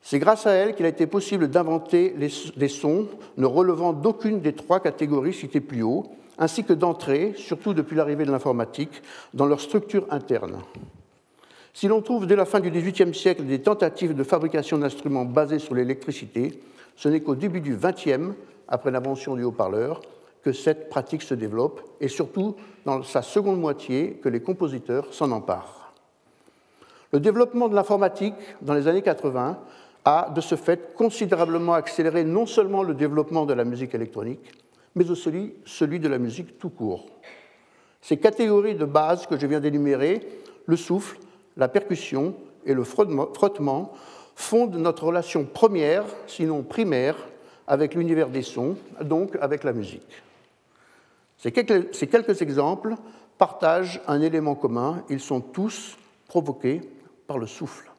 C'est 0.00 0.18
grâce 0.18 0.46
à 0.46 0.52
elle 0.52 0.74
qu'il 0.74 0.86
a 0.86 0.90
été 0.90 1.06
possible 1.06 1.48
d'inventer 1.48 2.14
des 2.56 2.68
sons 2.68 3.08
ne 3.36 3.46
relevant 3.46 3.92
d'aucune 3.92 4.40
des 4.40 4.54
trois 4.54 4.80
catégories 4.80 5.34
citées 5.34 5.60
plus 5.60 5.82
haut, 5.82 6.06
ainsi 6.38 6.64
que 6.64 6.72
d'entrer, 6.72 7.34
surtout 7.36 7.74
depuis 7.74 7.96
l'arrivée 7.96 8.24
de 8.24 8.30
l'informatique, 8.30 9.02
dans 9.34 9.46
leur 9.46 9.60
structure 9.60 10.06
interne. 10.10 10.62
Si 11.74 11.88
l'on 11.88 12.00
trouve 12.00 12.26
dès 12.26 12.36
la 12.36 12.44
fin 12.44 12.60
du 12.60 12.70
XVIIIe 12.70 13.14
siècle 13.14 13.44
des 13.44 13.60
tentatives 13.60 14.14
de 14.14 14.22
fabrication 14.22 14.78
d'instruments 14.78 15.24
basés 15.24 15.58
sur 15.58 15.74
l'électricité, 15.74 16.60
ce 16.96 17.08
n'est 17.08 17.20
qu'au 17.20 17.34
début 17.34 17.60
du 17.60 17.76
XXe, 17.76 18.34
après 18.66 18.90
l'invention 18.90 19.36
du 19.36 19.44
haut-parleur, 19.44 20.00
que 20.42 20.52
cette 20.52 20.88
pratique 20.88 21.22
se 21.22 21.34
développe, 21.34 21.80
et 22.00 22.08
surtout 22.08 22.56
dans 22.84 23.02
sa 23.02 23.22
seconde 23.22 23.60
moitié 23.60 24.20
que 24.22 24.28
les 24.28 24.40
compositeurs 24.40 25.12
s'en 25.12 25.30
emparent. 25.30 25.92
Le 27.12 27.20
développement 27.20 27.68
de 27.68 27.74
l'informatique 27.74 28.34
dans 28.60 28.74
les 28.74 28.86
années 28.86 29.02
80 29.02 29.58
a, 30.04 30.30
de 30.34 30.40
ce 30.40 30.54
fait, 30.54 30.94
considérablement 30.94 31.74
accéléré 31.74 32.24
non 32.24 32.46
seulement 32.46 32.82
le 32.82 32.94
développement 32.94 33.46
de 33.46 33.54
la 33.54 33.64
musique 33.64 33.94
électronique, 33.94 34.52
mais 34.94 35.10
aussi 35.10 35.54
celui 35.64 36.00
de 36.00 36.08
la 36.08 36.18
musique 36.18 36.58
tout 36.58 36.70
court. 36.70 37.06
Ces 38.00 38.16
catégories 38.16 38.74
de 38.74 38.84
base 38.84 39.26
que 39.26 39.38
je 39.38 39.46
viens 39.46 39.60
d'énumérer, 39.60 40.20
le 40.66 40.76
souffle, 40.76 41.18
la 41.56 41.68
percussion 41.68 42.34
et 42.64 42.74
le 42.74 42.84
frottement, 42.84 43.92
fondent 44.34 44.76
notre 44.76 45.04
relation 45.04 45.44
première, 45.44 46.04
sinon 46.26 46.62
primaire, 46.62 47.16
avec 47.66 47.94
l'univers 47.94 48.28
des 48.28 48.42
sons, 48.42 48.76
donc 49.02 49.36
avec 49.40 49.64
la 49.64 49.72
musique. 49.72 50.22
Ces 51.38 51.52
quelques, 51.52 52.42
exemples 52.42 52.96
partagent 53.38 54.00
un 54.08 54.20
élément 54.20 54.56
commun, 54.56 55.04
ils 55.08 55.20
sont 55.20 55.40
tous 55.40 55.96
provoqués 56.26 56.80
par 57.28 57.38
le 57.38 57.46
souffle. 57.46 57.90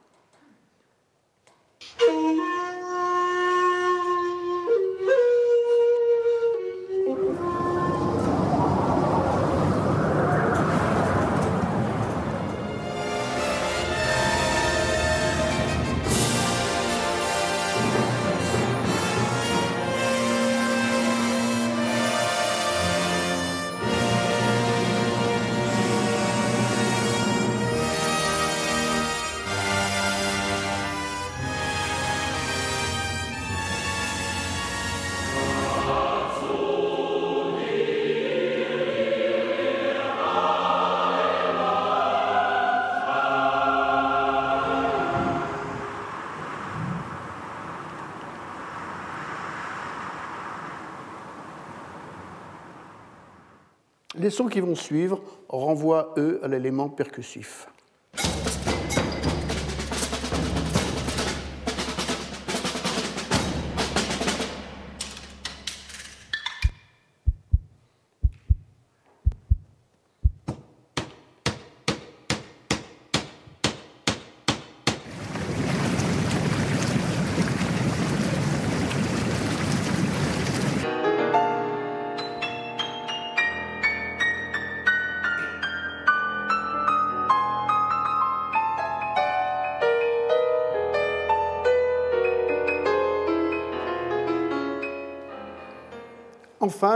Les 54.29 54.35
sons 54.35 54.45
qui 54.45 54.59
vont 54.59 54.75
suivre 54.75 55.23
renvoient, 55.47 56.13
eux, 56.19 56.39
à 56.43 56.47
l'élément 56.47 56.87
percussif. 56.87 57.67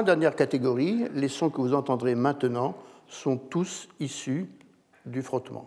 Dernière 0.03 0.35
catégorie, 0.35 1.05
les 1.13 1.27
sons 1.27 1.49
que 1.49 1.61
vous 1.61 1.73
entendrez 1.73 2.15
maintenant 2.15 2.75
sont 3.07 3.37
tous 3.37 3.87
issus 3.99 4.49
du 5.05 5.21
frottement. 5.21 5.65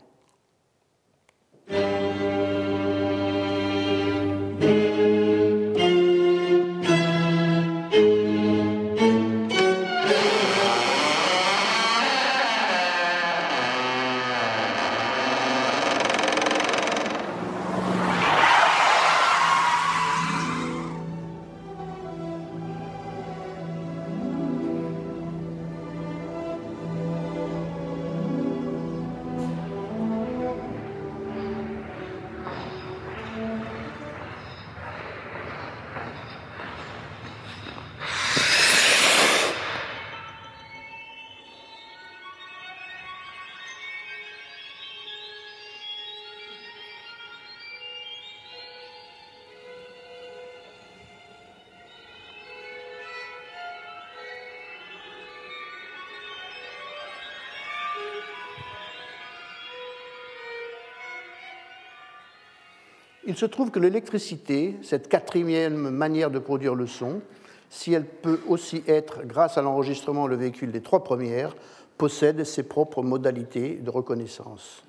Il 63.28 63.36
se 63.36 63.46
trouve 63.46 63.72
que 63.72 63.80
l'électricité, 63.80 64.76
cette 64.82 65.08
quatrième 65.08 65.90
manière 65.90 66.30
de 66.30 66.38
produire 66.38 66.76
le 66.76 66.86
son, 66.86 67.20
si 67.70 67.92
elle 67.92 68.04
peut 68.04 68.40
aussi 68.46 68.84
être, 68.86 69.24
grâce 69.24 69.58
à 69.58 69.62
l'enregistrement, 69.62 70.28
le 70.28 70.36
véhicule 70.36 70.70
des 70.70 70.80
trois 70.80 71.02
premières, 71.02 71.56
possède 71.98 72.44
ses 72.44 72.62
propres 72.62 73.02
modalités 73.02 73.74
de 73.74 73.90
reconnaissance. 73.90 74.84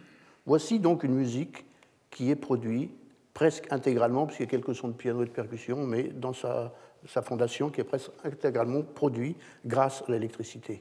Voici 0.45 0.79
donc 0.79 1.03
une 1.03 1.15
musique 1.15 1.65
qui 2.11 2.29
est 2.29 2.35
produite 2.35 2.91
presque 3.33 3.65
intégralement, 3.71 4.27
puisqu'il 4.27 4.43
y 4.43 4.47
a 4.47 4.49
quelques 4.49 4.75
sons 4.75 4.89
de 4.89 4.93
piano 4.93 5.23
et 5.23 5.25
de 5.25 5.31
percussion, 5.31 5.85
mais 5.85 6.03
dans 6.03 6.33
sa, 6.33 6.73
sa 7.07 7.23
fondation 7.23 7.69
qui 7.71 7.81
est 7.81 7.85
presque 7.85 8.11
intégralement 8.23 8.83
produite 8.83 9.37
grâce 9.65 10.03
à 10.07 10.11
l'électricité. 10.11 10.79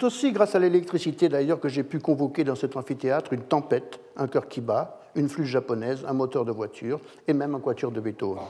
C'est 0.00 0.06
aussi 0.06 0.32
grâce 0.32 0.54
à 0.54 0.58
l'électricité 0.58 1.28
d'ailleurs 1.28 1.60
que 1.60 1.68
j'ai 1.68 1.82
pu 1.82 1.98
convoquer 1.98 2.42
dans 2.42 2.54
cet 2.54 2.74
amphithéâtre 2.74 3.34
une 3.34 3.42
tempête, 3.42 4.00
un 4.16 4.28
cœur 4.28 4.48
qui 4.48 4.62
bat, 4.62 4.98
une 5.14 5.28
flûte 5.28 5.44
japonaise, 5.44 6.06
un 6.08 6.14
moteur 6.14 6.46
de 6.46 6.52
voiture 6.52 7.00
et 7.28 7.34
même 7.34 7.54
un 7.54 7.60
quatuor 7.60 7.90
de 7.92 8.00
Beethoven. 8.00 8.42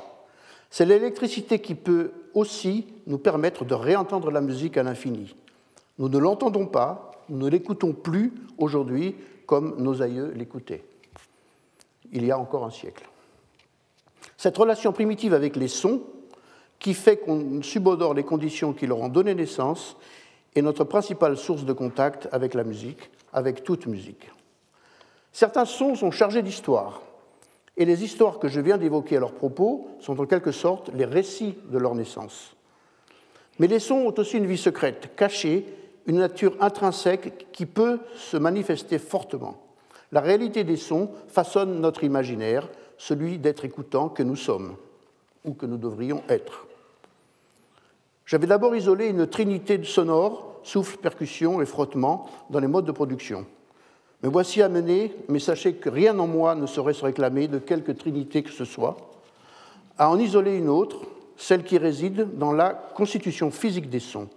C'est 0.71 0.85
l'électricité 0.85 1.59
qui 1.59 1.75
peut 1.75 2.13
aussi 2.35 2.87
nous 3.09 3.19
permettre 3.19 3.65
de 3.65 3.75
réentendre 3.75 4.31
la 4.31 4.41
musique 4.41 4.77
à 4.77 4.85
l'infini. 4.85 5.35
Nous 5.99 6.09
ne 6.09 6.19
l'entendons 6.19 6.67
pas, 6.67 7.11
nous 7.29 7.39
ne 7.39 7.51
l'écoutons 7.51 7.95
plus 7.95 8.33
aujourd'hui 8.57 9.17
comme 9.45 9.75
nos 9.83 10.03
aïeux 10.03 10.33
l'écoutaient, 10.37 10.85
il 12.13 12.25
y 12.25 12.31
a 12.31 12.39
encore 12.39 12.65
un 12.65 12.71
siècle. 12.71 13.09
Cette 14.37 14.57
relation 14.57 14.93
primitive 14.93 15.35
avec 15.35 15.57
les 15.57 15.67
sons, 15.67 16.01
qui 16.79 16.95
fait 16.95 17.19
qu'on 17.19 17.61
subodore 17.63 18.15
les 18.15 18.23
conditions 18.23 18.73
qui 18.73 18.87
leur 18.87 19.01
ont 19.01 19.09
donné 19.09 19.35
naissance, 19.35 19.97
est 20.55 20.63
notre 20.63 20.85
principale 20.85 21.37
source 21.37 21.65
de 21.65 21.73
contact 21.73 22.29
avec 22.33 22.55
la 22.55 22.65
musique, 22.65 23.11
avec 23.33 23.63
toute 23.63 23.87
musique. 23.87 24.31
Certains 25.33 25.65
sons 25.65 25.95
sont 25.95 26.11
chargés 26.11 26.43
d'histoire, 26.43 27.03
et 27.77 27.85
les 27.85 28.05
histoires 28.05 28.39
que 28.39 28.49
je 28.49 28.61
viens 28.61 28.79
d'évoquer 28.79 29.17
à 29.17 29.21
leur 29.21 29.33
propos 29.33 29.89
sont 30.01 30.21
en 30.21 30.27
quelque 30.27 30.53
sorte 30.53 30.91
les 30.93 31.05
récits 31.05 31.57
de 31.71 31.79
leur 31.79 31.95
naissance. 31.95 32.57
Mais 33.59 33.69
les 33.69 33.79
sons 33.79 34.07
ont 34.07 34.15
aussi 34.19 34.39
une 34.39 34.47
vie 34.47 34.59
secrète, 34.59 35.15
cachée, 35.17 35.67
une 36.07 36.19
nature 36.19 36.57
intrinsèque 36.61 37.47
qui 37.53 37.67
peut 37.67 38.01
se 38.17 38.37
manifester 38.37 38.99
fortement. 38.99 39.63
La 40.13 40.21
réalité 40.21 40.65
des 40.65 40.77
sons 40.77 41.11
façonne 41.29 41.81
notre 41.81 42.03
imaginaire, 42.03 42.69
celui 42.99 43.39
d'être 43.39 43.65
écoutant 43.65 44.09
que 44.09 44.23
nous 44.23 44.37
sommes, 44.37 44.77
ou 45.45 45.55
que 45.55 45.67
nous 45.67 45.77
devrions 45.77 46.23
être. 46.29 46.67
J'avais 48.31 48.47
d'abord 48.47 48.77
isolé 48.77 49.09
une 49.09 49.27
trinité 49.27 49.77
de 49.77 49.85
sonores, 49.85 50.61
souffle, 50.62 50.99
percussion 50.99 51.61
et 51.61 51.66
frottement, 51.66 52.31
dans 52.49 52.61
les 52.61 52.69
modes 52.69 52.85
de 52.85 52.93
production. 52.93 53.45
Me 54.23 54.29
voici 54.29 54.62
amené, 54.62 55.12
mais 55.29 55.40
sachez 55.40 55.73
que 55.73 55.88
rien 55.88 56.16
en 56.16 56.29
moi 56.29 56.55
ne 56.55 56.66
saurait 56.66 56.95
se 56.95 57.05
réclamer 57.05 57.49
de 57.49 57.59
quelque 57.59 57.90
trinité 57.90 58.45
que 58.45 58.53
ce 58.53 58.64
soit, 58.64 58.97
à 59.99 60.09
en 60.09 60.16
isoler 60.16 60.57
une 60.57 60.69
autre, 60.69 61.01
celle 61.37 61.64
qui 61.64 61.77
réside 61.77 62.38
dans 62.38 62.53
la 62.53 62.71
constitution 62.71 63.51
physique 63.51 63.90
des 63.90 63.99
sons, 63.99 64.29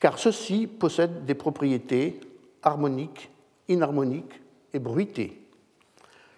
car 0.00 0.18
ceux-ci 0.18 0.66
possèdent 0.66 1.24
des 1.24 1.34
propriétés 1.34 2.18
harmoniques, 2.64 3.30
inharmoniques 3.68 4.40
et 4.74 4.80
bruitées. 4.80 5.40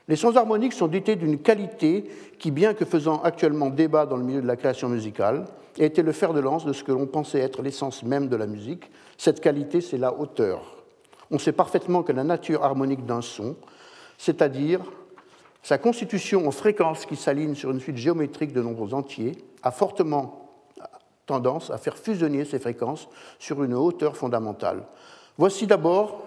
Les 0.07 0.17
sons 0.17 0.37
harmoniques 0.37 0.75
sont 0.75 0.89
dotés 0.89 1.17
d'une 1.17 1.39
qualité 1.39 2.05
qui, 2.39 2.51
bien 2.51 2.75
que 2.75 2.85
faisant 2.85 3.23
actuellement 3.23 3.71
débat 3.71 4.05
dans 4.05 4.19
le 4.19 4.25
milieu 4.25 4.43
de 4.43 4.47
la 4.47 4.57
création 4.57 4.91
musicale, 4.91 5.47
été 5.79 6.03
le 6.03 6.13
fer 6.13 6.33
de 6.33 6.41
lance 6.41 6.65
de 6.65 6.73
ce 6.73 6.85
que 6.85 6.93
l'on 6.93 7.07
pensait 7.07 7.41
être 7.41 7.63
l'essence 7.63 8.03
même 8.03 8.29
de 8.29 8.37
la 8.37 8.47
musique. 8.47 8.91
Cette 9.19 9.41
qualité, 9.41 9.81
c'est 9.81 9.99
la 9.99 10.15
hauteur. 10.15 10.85
On 11.31 11.39
sait 11.39 11.53
parfaitement 11.53 12.03
que 12.03 12.13
la 12.13 12.25
nature 12.25 12.65
harmonique 12.65 13.07
d'un 13.07 13.23
son, 13.23 13.57
c'est-à-dire 14.19 14.81
sa 15.63 15.79
constitution 15.79 16.47
en 16.47 16.51
fréquences 16.51 17.07
qui 17.07 17.17
s'alignent 17.17 17.55
sur 17.55 17.71
une 17.71 17.81
suite 17.81 17.97
géométrique 17.97 18.53
de 18.53 18.63
nombres 18.63 18.93
entiers, 18.95 19.33
a 19.63 19.71
fortement 19.71 20.51
tendance 21.27 21.71
à 21.71 21.79
faire 21.79 21.97
fusionner 21.97 22.45
ces 22.45 22.59
fréquences 22.59 23.09
sur 23.39 23.65
une 23.65 23.75
hauteur 23.75 24.17
fondamentale. 24.17 24.85
Voici 25.39 25.67
d'abord 25.67 26.23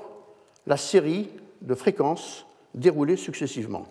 la 0.65 0.77
série 0.77 1.29
de 1.61 1.75
fréquences 1.75 2.45
déroulées 2.73 3.15
successivement. 3.15 3.87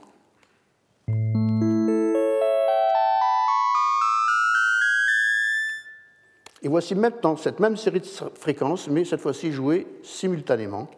Et 6.67 6.69
voici 6.69 6.97
maintenant 6.97 7.37
cette 7.37 7.61
même 7.61 7.77
série 7.77 8.01
de 8.01 8.07
fréquences, 8.35 8.89
mais 8.89 9.05
cette 9.05 9.21
fois-ci 9.21 9.53
jouée 9.53 9.87
simultanément. 10.03 10.89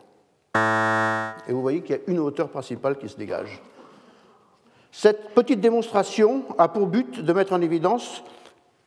Et 1.46 1.52
vous 1.52 1.60
voyez 1.60 1.82
qu'il 1.82 1.94
y 1.94 1.98
a 1.98 2.00
une 2.06 2.20
hauteur 2.20 2.48
principale 2.48 2.96
qui 2.96 3.06
se 3.06 3.18
dégage. 3.18 3.60
Cette 4.90 5.34
petite 5.34 5.60
démonstration 5.60 6.44
a 6.56 6.68
pour 6.68 6.86
but 6.86 7.20
de 7.20 7.32
mettre 7.34 7.52
en 7.52 7.60
évidence 7.60 8.24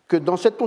que 0.08 0.18
dans 0.18 0.38
cette 0.38 0.58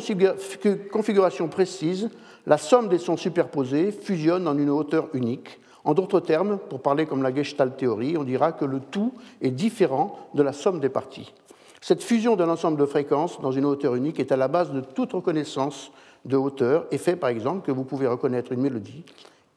configuration 0.93 1.49
précise, 1.49 2.11
la 2.47 2.59
somme 2.59 2.89
des 2.89 2.99
sons 2.99 3.17
superposés 3.17 3.91
fusionne 3.91 4.47
en 4.47 4.57
une 4.57 4.71
hauteur 4.71 5.09
unique. 5.15 5.59
En 5.83 5.95
d'autres 5.95 6.21
termes, 6.21 6.61
pour 6.71 6.81
parler 6.81 7.07
comme 7.07 7.25
la 7.25 7.35
Gestalt 7.35 7.77
théorie, 7.77 8.17
on 8.17 8.23
dira 8.23 8.53
que 8.53 8.65
le 8.65 8.79
tout 8.79 9.15
est 9.43 9.51
différent 9.51 10.17
de 10.35 10.45
la 10.45 10.53
somme 10.53 10.79
des 10.79 10.91
parties. 10.91 11.35
Cette 11.81 12.05
fusion 12.05 12.37
d'un 12.37 12.49
ensemble 12.49 12.79
de 12.79 12.87
fréquences 12.87 13.41
dans 13.43 13.51
une 13.51 13.67
hauteur 13.67 13.97
unique 13.97 14.21
est 14.21 14.33
à 14.33 14.37
la 14.37 14.49
base 14.49 14.71
de 14.71 14.81
toute 14.81 15.13
reconnaissance 15.13 15.91
de 16.25 16.37
hauteur 16.37 16.87
et 16.91 16.99
fait 16.99 17.17
par 17.17 17.31
exemple 17.31 17.67
que 17.67 17.73
vous 17.73 17.85
pouvez 17.85 18.07
reconnaître 18.07 18.53
une 18.53 18.61
mélodie 18.61 19.05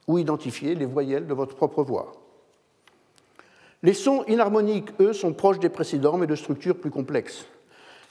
ou 0.08 0.18
identifier 0.18 0.76
les 0.76 0.86
voyelles 0.86 1.28
de 1.28 1.34
votre 1.34 1.56
propre 1.56 1.84
voix. 1.84 2.14
Les 3.84 3.94
sons 3.94 4.24
inharmoniques, 4.28 4.90
eux, 5.00 5.14
sont 5.14 5.34
proches 5.34 5.60
des 5.60 5.70
précédents, 5.70 6.18
mais 6.18 6.28
de 6.28 6.36
structures 6.36 6.78
plus 6.78 6.90
complexes. 6.90 7.46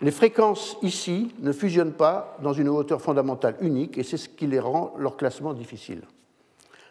Les 0.01 0.11
fréquences 0.11 0.77
ici 0.83 1.35
ne 1.41 1.53
fusionnent 1.53 1.95
pas 1.95 2.37
dans 2.43 2.53
une 2.53 2.69
hauteur 2.69 3.01
fondamentale 3.01 3.57
unique, 3.61 3.99
et 3.99 4.03
c'est 4.03 4.19
ce 4.19 4.29
qui 4.29 4.47
les 4.47 4.61
rend 4.61 4.95
leur 4.99 5.17
classement 5.17 5.55
difficile. 5.55 6.03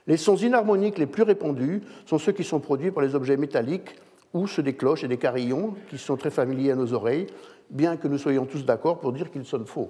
Les 0.07 0.17
sons 0.17 0.35
inharmoniques 0.35 0.97
les 0.97 1.05
plus 1.05 1.23
répandus 1.23 1.81
sont 2.05 2.17
ceux 2.17 2.31
qui 2.31 2.43
sont 2.43 2.59
produits 2.59 2.91
par 2.91 3.03
les 3.03 3.15
objets 3.15 3.37
métalliques 3.37 3.95
ou 4.33 4.47
ceux 4.47 4.63
des 4.63 4.75
cloches 4.75 5.03
et 5.03 5.07
des 5.07 5.17
carillons, 5.17 5.75
qui 5.89 5.97
sont 5.97 6.17
très 6.17 6.29
familiers 6.29 6.71
à 6.71 6.75
nos 6.75 6.93
oreilles, 6.93 7.27
bien 7.69 7.95
que 7.95 8.07
nous 8.07 8.17
soyons 8.17 8.45
tous 8.45 8.65
d'accord 8.65 8.99
pour 8.99 9.13
dire 9.13 9.31
qu'ils 9.31 9.45
sonnent 9.45 9.65
faux. 9.65 9.89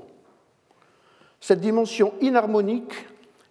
Cette 1.39 1.61
dimension 1.61 2.13
inharmonique 2.21 2.93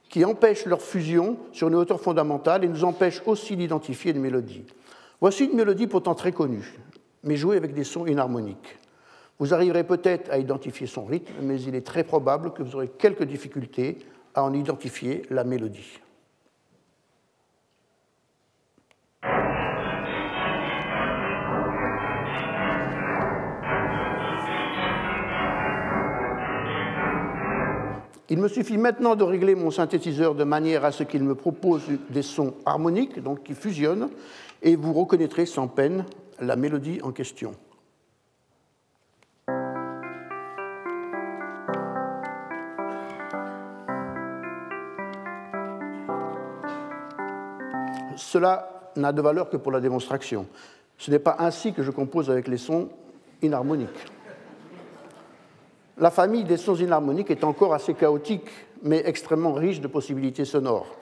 qui 0.09 0.25
empêche 0.25 0.67
leur 0.67 0.81
fusion 0.81 1.37
sur 1.53 1.69
une 1.69 1.75
hauteur 1.75 2.01
fondamentale 2.01 2.65
et 2.65 2.69
nous 2.69 2.85
empêche 2.85 3.23
aussi 3.27 3.57
d'identifier 3.57 4.13
une 4.13 4.21
mélodie. 4.21 4.65
Voici 5.21 5.45
une 5.45 5.57
mélodie 5.57 5.87
pourtant 5.87 6.15
très 6.15 6.33
connue, 6.33 6.75
mais 7.23 7.37
jouée 7.37 7.57
avec 7.57 7.75
des 7.75 7.85
sons 7.85 8.07
inharmoniques. 8.07 8.79
Vous 9.39 9.53
arriverez 9.53 9.85
peut-être 9.85 10.31
à 10.31 10.39
identifier 10.39 10.87
son 10.87 11.05
rythme, 11.05 11.33
mais 11.43 11.61
il 11.61 11.75
est 11.75 11.87
très 11.87 12.05
probable 12.05 12.53
que 12.53 12.63
vous 12.63 12.77
aurez 12.77 12.89
quelques 12.89 13.25
difficultés 13.25 13.99
à 14.35 14.45
en 14.45 14.53
identifier 14.53 15.23
la 15.31 15.45
mélodie. 15.45 15.99
Il 28.31 28.39
me 28.39 28.49
suffit 28.49 28.79
maintenant 28.79 29.17
de 29.17 29.25
régler 29.25 29.55
mon 29.55 29.71
synthétiseur 29.71 30.35
de 30.35 30.45
manière 30.45 30.85
à 30.85 30.93
ce 30.93 31.03
qu'il 31.03 31.23
me 31.23 31.35
propose 31.35 31.83
des 32.09 32.23
sons 32.23 32.55
harmoniques, 32.65 33.23
donc 33.23 33.43
qui 33.43 33.55
fusionnent, 33.55 34.09
et 34.63 34.77
vous 34.77 34.95
reconnaîtrez 34.95 35.45
sans 35.45 35.69
peine 35.69 36.07
la 36.41 36.57
mélodie 36.57 37.01
en 37.03 37.13
question. 37.13 37.55
Cela 48.17 48.91
n'a 48.97 49.13
de 49.13 49.21
valeur 49.21 49.51
que 49.51 49.59
pour 49.59 49.71
la 49.71 49.81
démonstration. 49.81 50.47
Ce 50.97 51.11
n'est 51.11 51.19
pas 51.19 51.37
ainsi 51.41 51.75
que 51.75 51.83
je 51.83 51.91
compose 51.91 52.31
avec 52.31 52.49
les 52.49 52.59
sons 52.59 52.89
inharmoniques. 53.43 54.14
La 55.97 56.11
famille 56.11 56.43
des 56.43 56.57
sons 56.57 56.75
inharmoniques 56.75 57.31
est 57.31 57.45
encore 57.45 57.73
assez 57.73 57.95
chaotique, 57.95 58.51
mais 58.83 59.03
extrêmement 59.07 59.53
riche 59.53 59.81
de 59.81 59.87
possibilités 59.87 60.45
sonores. 60.45 60.97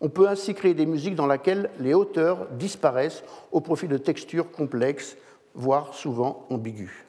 On 0.00 0.08
peut 0.08 0.28
ainsi 0.28 0.54
créer 0.54 0.74
des 0.74 0.86
musiques 0.86 1.16
dans 1.16 1.26
lesquelles 1.26 1.70
les 1.80 1.94
hauteurs 1.94 2.46
disparaissent 2.52 3.24
au 3.50 3.60
profit 3.60 3.88
de 3.88 3.98
textures 3.98 4.52
complexes, 4.52 5.16
voire 5.54 5.94
souvent 5.94 6.46
ambiguës. 6.50 7.05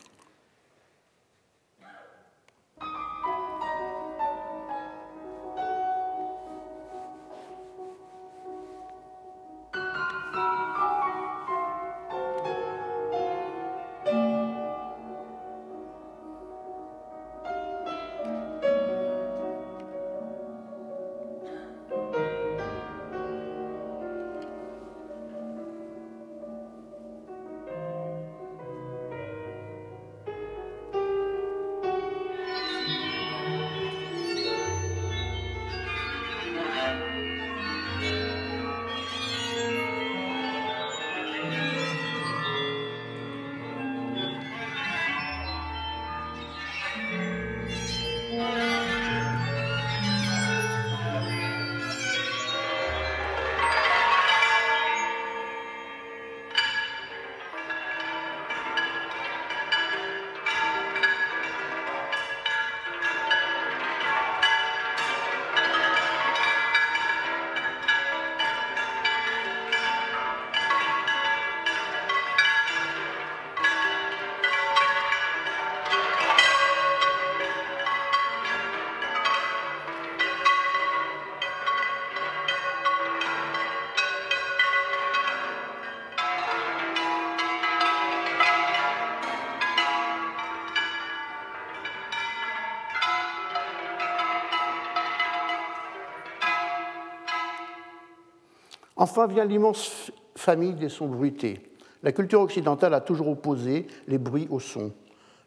Enfin 99.10 99.26
vient 99.26 99.46
l'immense 99.46 100.12
famille 100.36 100.74
des 100.74 100.90
sons 100.90 101.08
bruités. 101.08 101.62
La 102.04 102.12
culture 102.12 102.42
occidentale 102.42 102.94
a 102.94 103.00
toujours 103.00 103.30
opposé 103.30 103.88
les 104.06 104.18
bruits 104.18 104.50
aux 104.52 104.60
sons, 104.60 104.92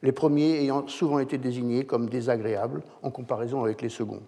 les 0.03 0.13
premiers 0.13 0.63
ayant 0.63 0.89
souvent 0.89 1.19
été 1.19 1.37
désignés 1.37 1.85
comme 1.85 2.09
désagréables 2.09 2.83
en 3.03 3.11
comparaison 3.11 3.63
avec 3.63 3.83
les 3.83 3.91
seconds. 3.91 4.23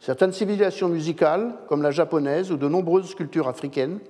Certaines 0.00 0.32
civilisations 0.32 0.88
musicales, 0.88 1.54
comme 1.68 1.82
la 1.82 1.92
japonaise 1.92 2.50
ou 2.50 2.56
de 2.56 2.66
nombreuses 2.66 3.14
cultures 3.14 3.46
africaines, 3.46 4.00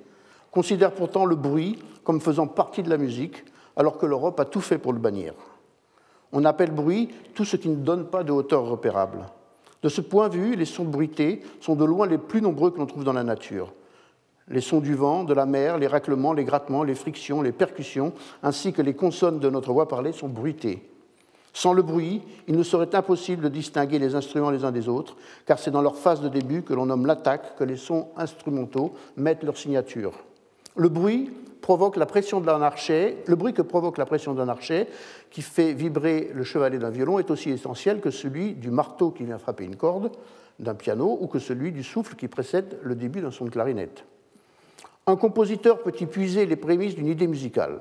considèrent 0.50 0.94
pourtant 0.94 1.26
le 1.26 1.36
bruit 1.36 1.78
comme 2.02 2.22
faisant 2.22 2.46
partie 2.46 2.82
de 2.82 2.88
la 2.88 2.96
musique, 2.96 3.44
alors 3.76 3.98
que 3.98 4.06
l'Europe 4.06 4.40
a 4.40 4.46
tout 4.46 4.62
fait 4.62 4.78
pour 4.78 4.94
le 4.94 4.98
bannir. 4.98 5.34
On 6.32 6.46
appelle 6.46 6.70
bruit 6.70 7.10
tout 7.34 7.44
ce 7.44 7.56
qui 7.56 7.68
ne 7.68 7.76
donne 7.76 8.06
pas 8.06 8.24
de 8.24 8.32
hauteur 8.32 8.64
repérable. 8.64 9.26
De 9.82 9.90
ce 9.90 10.00
point 10.00 10.30
de 10.30 10.38
vue, 10.38 10.56
les 10.56 10.64
sons 10.64 10.86
bruités 10.86 11.42
sont 11.60 11.76
de 11.76 11.84
loin 11.84 12.06
les 12.06 12.16
plus 12.16 12.40
nombreux 12.40 12.70
que 12.70 12.78
l'on 12.78 12.86
trouve 12.86 13.04
dans 13.04 13.12
la 13.12 13.24
nature 13.24 13.74
les 14.50 14.60
sons 14.60 14.80
du 14.80 14.94
vent, 14.94 15.24
de 15.24 15.34
la 15.34 15.46
mer, 15.46 15.78
les 15.78 15.86
raclements, 15.86 16.32
les 16.32 16.44
grattements, 16.44 16.82
les 16.82 16.94
frictions, 16.94 17.42
les 17.42 17.52
percussions, 17.52 18.12
ainsi 18.42 18.72
que 18.72 18.82
les 18.82 18.94
consonnes 18.94 19.40
de 19.40 19.50
notre 19.50 19.72
voix 19.72 19.88
parlée 19.88 20.12
sont 20.12 20.28
bruitées. 20.28 20.88
Sans 21.52 21.72
le 21.72 21.82
bruit, 21.82 22.22
il 22.46 22.56
nous 22.56 22.64
serait 22.64 22.94
impossible 22.94 23.42
de 23.42 23.48
distinguer 23.48 23.98
les 23.98 24.14
instruments 24.14 24.50
les 24.50 24.64
uns 24.64 24.70
des 24.70 24.88
autres, 24.88 25.16
car 25.46 25.58
c'est 25.58 25.70
dans 25.70 25.82
leur 25.82 25.96
phase 25.96 26.20
de 26.20 26.28
début 26.28 26.62
que 26.62 26.74
l'on 26.74 26.86
nomme 26.86 27.06
l'attaque 27.06 27.56
que 27.56 27.64
les 27.64 27.76
sons 27.76 28.08
instrumentaux 28.16 28.94
mettent 29.16 29.42
leur 29.42 29.56
signature. 29.56 30.12
Le 30.76 30.88
bruit 30.88 31.32
provoque 31.60 31.96
la 31.96 32.06
pression 32.06 32.40
d'un 32.40 32.62
archet, 32.62 33.16
le 33.26 33.34
bruit 33.34 33.52
que 33.52 33.62
provoque 33.62 33.98
la 33.98 34.06
pression 34.06 34.34
d'un 34.34 34.48
archet 34.48 34.88
qui 35.30 35.42
fait 35.42 35.72
vibrer 35.72 36.30
le 36.32 36.44
chevalet 36.44 36.78
d'un 36.78 36.90
violon 36.90 37.18
est 37.18 37.30
aussi 37.30 37.50
essentiel 37.50 38.00
que 38.00 38.10
celui 38.10 38.54
du 38.54 38.70
marteau 38.70 39.10
qui 39.10 39.24
vient 39.24 39.38
frapper 39.38 39.64
une 39.64 39.76
corde 39.76 40.12
d'un 40.60 40.74
piano 40.74 41.18
ou 41.20 41.26
que 41.26 41.38
celui 41.38 41.72
du 41.72 41.82
souffle 41.82 42.14
qui 42.14 42.28
précède 42.28 42.78
le 42.82 42.94
début 42.94 43.20
d'un 43.20 43.30
son 43.30 43.44
de 43.44 43.50
clarinette. 43.50 44.04
Un 45.08 45.16
compositeur 45.16 45.82
peut 45.82 45.94
y 45.98 46.04
puiser 46.04 46.44
les 46.44 46.56
prémices 46.56 46.94
d'une 46.94 47.06
idée 47.06 47.26
musicale. 47.26 47.80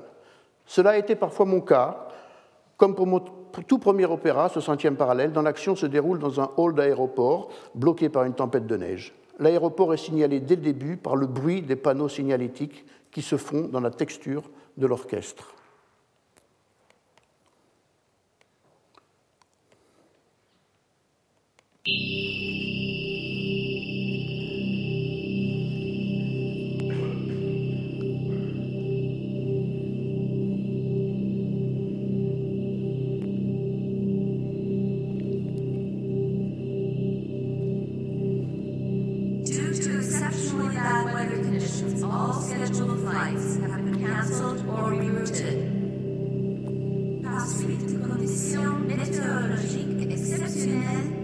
Cela 0.64 0.90
a 0.90 0.96
été 0.96 1.14
parfois 1.14 1.44
mon 1.44 1.60
cas, 1.60 2.08
comme 2.78 2.94
pour 2.94 3.06
mon 3.06 3.20
tout 3.20 3.78
premier 3.78 4.06
opéra, 4.06 4.48
ce 4.48 4.60
centième 4.60 4.96
parallèle, 4.96 5.30
dont 5.30 5.42
l'action 5.42 5.76
se 5.76 5.84
déroule 5.84 6.18
dans 6.18 6.40
un 6.40 6.50
hall 6.56 6.74
d'aéroport 6.74 7.50
bloqué 7.74 8.08
par 8.08 8.24
une 8.24 8.32
tempête 8.32 8.66
de 8.66 8.76
neige. 8.78 9.14
L'aéroport 9.38 9.92
est 9.92 9.98
signalé 9.98 10.40
dès 10.40 10.56
le 10.56 10.62
début 10.62 10.96
par 10.96 11.16
le 11.16 11.26
bruit 11.26 11.60
des 11.60 11.76
panneaux 11.76 12.08
signalétiques 12.08 12.86
qui 13.10 13.20
se 13.20 13.36
font 13.36 13.68
dans 13.68 13.80
la 13.80 13.90
texture 13.90 14.44
de 14.78 14.86
l'orchestre. 14.86 15.54
Cancelled 44.18 44.64
or 44.68 44.90
rerouted. 44.90 45.58
Par 47.22 47.46
suite 47.46 48.02
conditions 48.02 48.78
météorologiques 48.86 50.10
exceptionnelles, 50.10 51.17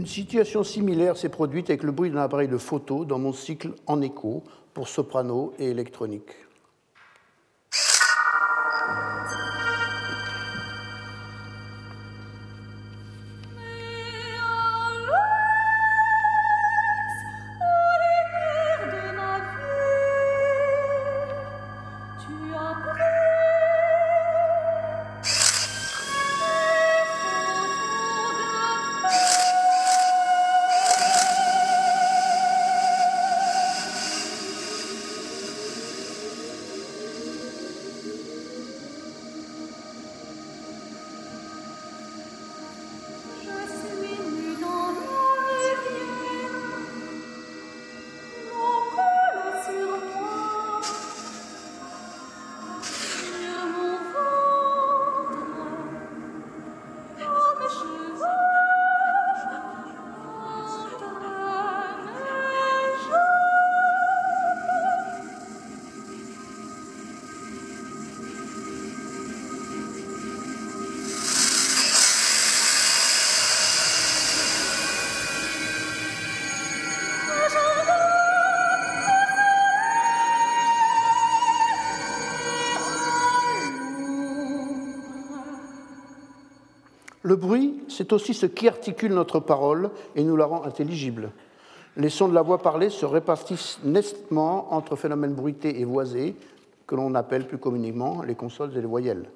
Une 0.00 0.06
situation 0.06 0.64
similaire 0.64 1.18
s'est 1.18 1.28
produite 1.28 1.68
avec 1.68 1.82
le 1.82 1.92
bruit 1.92 2.08
d'un 2.08 2.22
appareil 2.22 2.48
de 2.48 2.56
photo 2.56 3.04
dans 3.04 3.18
mon 3.18 3.34
cycle 3.34 3.72
en 3.86 4.00
écho 4.00 4.42
pour 4.72 4.88
soprano 4.88 5.52
et 5.58 5.66
électronique. 5.66 6.30
Le 87.30 87.36
bruit, 87.36 87.80
c'est 87.86 88.12
aussi 88.12 88.34
ce 88.34 88.46
qui 88.46 88.66
articule 88.66 89.14
notre 89.14 89.38
parole 89.38 89.92
et 90.16 90.24
nous 90.24 90.34
la 90.34 90.46
rend 90.46 90.64
intelligible. 90.64 91.30
Les 91.96 92.08
sons 92.08 92.26
de 92.26 92.34
la 92.34 92.42
voix 92.42 92.58
parlée 92.58 92.90
se 92.90 93.06
répartissent 93.06 93.78
nettement 93.84 94.74
entre 94.74 94.96
phénomènes 94.96 95.34
bruités 95.34 95.80
et 95.80 95.84
voisés, 95.84 96.34
que 96.88 96.96
l'on 96.96 97.14
appelle 97.14 97.46
plus 97.46 97.58
communément 97.58 98.24
les 98.24 98.34
consonnes 98.34 98.72
et 98.72 98.80
les 98.80 98.86
voyelles. 98.88 99.30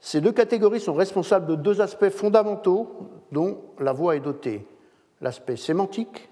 Ces 0.00 0.22
deux 0.22 0.32
catégories 0.32 0.80
sont 0.80 0.94
responsables 0.94 1.44
de 1.44 1.56
deux 1.56 1.82
aspects 1.82 2.08
fondamentaux 2.08 3.10
dont 3.32 3.58
la 3.78 3.92
voix 3.92 4.16
est 4.16 4.20
dotée, 4.20 4.66
l'aspect 5.20 5.56
sémantique 5.56 6.30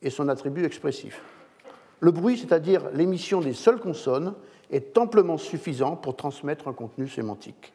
et 0.00 0.10
son 0.10 0.28
attribut 0.28 0.64
expressif. 0.64 1.22
Le 1.98 2.12
bruit, 2.12 2.38
c'est-à-dire 2.38 2.84
l'émission 2.92 3.40
des 3.40 3.52
seules 3.52 3.80
consonnes, 3.80 4.34
est 4.70 4.96
amplement 4.96 5.38
suffisant 5.38 5.96
pour 5.96 6.14
transmettre 6.14 6.68
un 6.68 6.72
contenu 6.72 7.08
sémantique. 7.08 7.72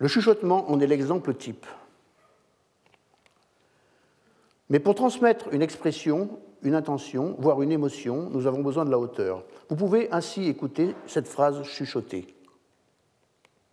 Le 0.00 0.08
chuchotement 0.08 0.70
en 0.70 0.80
est 0.80 0.86
l'exemple 0.86 1.34
type. 1.34 1.66
Mais 4.70 4.80
pour 4.80 4.94
transmettre 4.94 5.52
une 5.52 5.60
expression, 5.60 6.40
une 6.62 6.74
intention, 6.74 7.36
voire 7.38 7.60
une 7.60 7.70
émotion, 7.70 8.30
nous 8.30 8.46
avons 8.46 8.62
besoin 8.62 8.86
de 8.86 8.90
la 8.90 8.98
hauteur. 8.98 9.44
Vous 9.68 9.76
pouvez 9.76 10.10
ainsi 10.10 10.46
écouter 10.46 10.94
cette 11.06 11.28
phrase 11.28 11.62
chuchotée. 11.64 12.34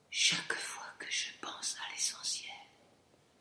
Chaque 0.10 0.54
fois 0.54 0.84
que 1.00 1.06
je 1.10 1.30
pense 1.42 1.78
à 1.80 1.94
l'essentiel, 1.94 2.52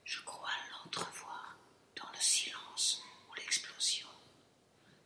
je 0.05 0.22
crois 0.22 0.49
l'entrevoir 0.85 1.59
dans 1.96 2.09
le 2.12 2.20
silence 2.20 3.03
ou 3.29 3.35
l'explosion, 3.35 4.07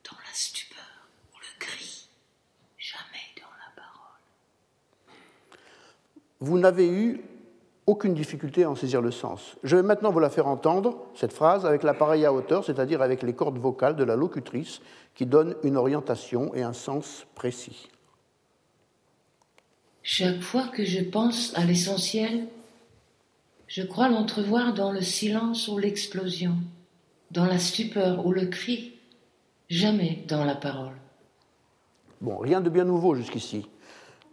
dans 0.04 0.18
la 0.18 0.34
stupeur 0.34 1.08
ou 1.32 1.38
le 1.40 1.58
cri, 1.58 2.10
jamais 2.76 3.30
dans 3.36 3.48
la 3.48 3.82
parole. 3.82 4.20
Vous 6.40 6.58
n'avez 6.58 6.90
eu 6.90 7.22
aucune 7.90 8.14
difficulté 8.14 8.62
à 8.62 8.70
en 8.70 8.76
saisir 8.76 9.02
le 9.02 9.10
sens. 9.10 9.56
Je 9.64 9.74
vais 9.74 9.82
maintenant 9.82 10.12
vous 10.12 10.20
la 10.20 10.30
faire 10.30 10.46
entendre, 10.46 10.96
cette 11.16 11.32
phrase, 11.32 11.66
avec 11.66 11.82
l'appareil 11.82 12.24
à 12.24 12.32
hauteur, 12.32 12.64
c'est-à-dire 12.64 13.02
avec 13.02 13.24
les 13.24 13.32
cordes 13.32 13.58
vocales 13.58 13.96
de 13.96 14.04
la 14.04 14.14
locutrice 14.14 14.80
qui 15.16 15.26
donnent 15.26 15.56
une 15.64 15.76
orientation 15.76 16.54
et 16.54 16.62
un 16.62 16.72
sens 16.72 17.26
précis. 17.34 17.88
Chaque 20.02 20.40
fois 20.40 20.68
que 20.68 20.84
je 20.84 21.00
pense 21.00 21.52
à 21.56 21.64
l'essentiel, 21.64 22.46
je 23.66 23.82
crois 23.82 24.08
l'entrevoir 24.08 24.72
dans 24.72 24.92
le 24.92 25.02
silence 25.02 25.66
ou 25.66 25.76
l'explosion, 25.76 26.54
dans 27.32 27.44
la 27.44 27.58
stupeur 27.58 28.24
ou 28.24 28.32
le 28.32 28.46
cri, 28.46 28.94
jamais 29.68 30.24
dans 30.28 30.44
la 30.44 30.54
parole. 30.54 30.94
Bon, 32.20 32.38
rien 32.38 32.60
de 32.60 32.70
bien 32.70 32.84
nouveau 32.84 33.16
jusqu'ici. 33.16 33.66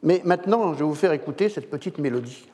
Mais 0.03 0.21
maintenant, 0.23 0.73
je 0.73 0.79
vais 0.79 0.85
vous 0.85 0.93
faire 0.93 1.11
écouter 1.11 1.49
cette 1.49 1.71
petite 1.71 1.97
mélodie. 1.97 2.45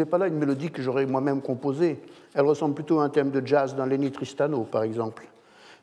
N'est 0.00 0.06
pas 0.06 0.18
là 0.18 0.26
une 0.26 0.36
mélodie 0.36 0.70
que 0.70 0.82
j'aurais 0.82 1.06
moi-même 1.06 1.42
composée. 1.42 2.00
Elle 2.34 2.44
ressemble 2.44 2.74
plutôt 2.74 3.00
à 3.00 3.04
un 3.04 3.08
thème 3.08 3.30
de 3.30 3.44
jazz 3.46 3.74
d'un 3.74 3.86
Lenny 3.86 4.10
Tristano, 4.10 4.62
par 4.64 4.82
exemple. 4.82 5.26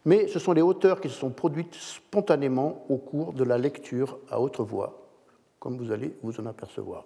Mais 0.06 0.28
ce 0.28 0.40
sont 0.40 0.54
les 0.54 0.62
hauteurs 0.62 1.02
qui 1.02 1.10
se 1.10 1.16
sont 1.16 1.30
produites 1.30 1.76
spontanément 1.76 2.86
au 2.90 2.98
cours 2.98 3.34
de 3.34 3.44
la 3.44 3.58
lecture 3.58 4.18
à 4.30 4.40
haute 4.40 4.60
voix, 4.60 5.08
comme 5.60 5.78
vous 5.78 5.92
allez 5.92 6.16
vous 6.24 6.40
en 6.40 6.46
apercevoir. 6.46 7.06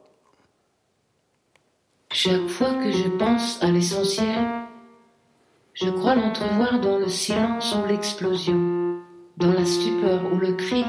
Chaque 2.12 2.47
fois 2.47 2.74
que 2.74 2.91
je 2.91 3.09
pense 3.18 3.64
à 3.64 3.72
l'essentiel, 3.72 4.45
je 5.74 5.89
crois 5.89 6.16
l'entrevoir 6.16 6.80
dans 6.82 6.97
le 6.97 7.07
silence 7.07 7.74
ou 7.76 7.88
l'explosion, 7.88 8.99
dans 9.38 9.53
la 9.53 9.66
stupeur 9.66 10.22
ou 10.32 10.38
le 10.38 10.53
cri, 10.53 10.86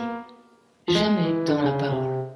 jamais 0.89 1.45
dans 1.47 1.63
la 1.63 1.73
parole. 1.73 2.29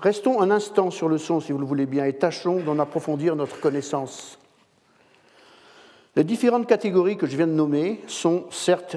Restons 0.00 0.40
un 0.40 0.52
instant 0.52 0.92
sur 0.92 1.08
le 1.08 1.18
son, 1.18 1.40
si 1.40 1.50
vous 1.50 1.58
le 1.58 1.66
voulez 1.66 1.86
bien, 1.86 2.04
et 2.04 2.12
tâchons 2.12 2.60
d'en 2.60 2.78
approfondir 2.78 3.34
notre 3.34 3.58
connaissance. 3.58 4.38
Les 6.14 6.22
différentes 6.22 6.68
catégories 6.68 7.16
que 7.16 7.26
je 7.26 7.36
viens 7.36 7.48
de 7.48 7.52
nommer 7.52 8.00
sont 8.06 8.44
certes 8.50 8.96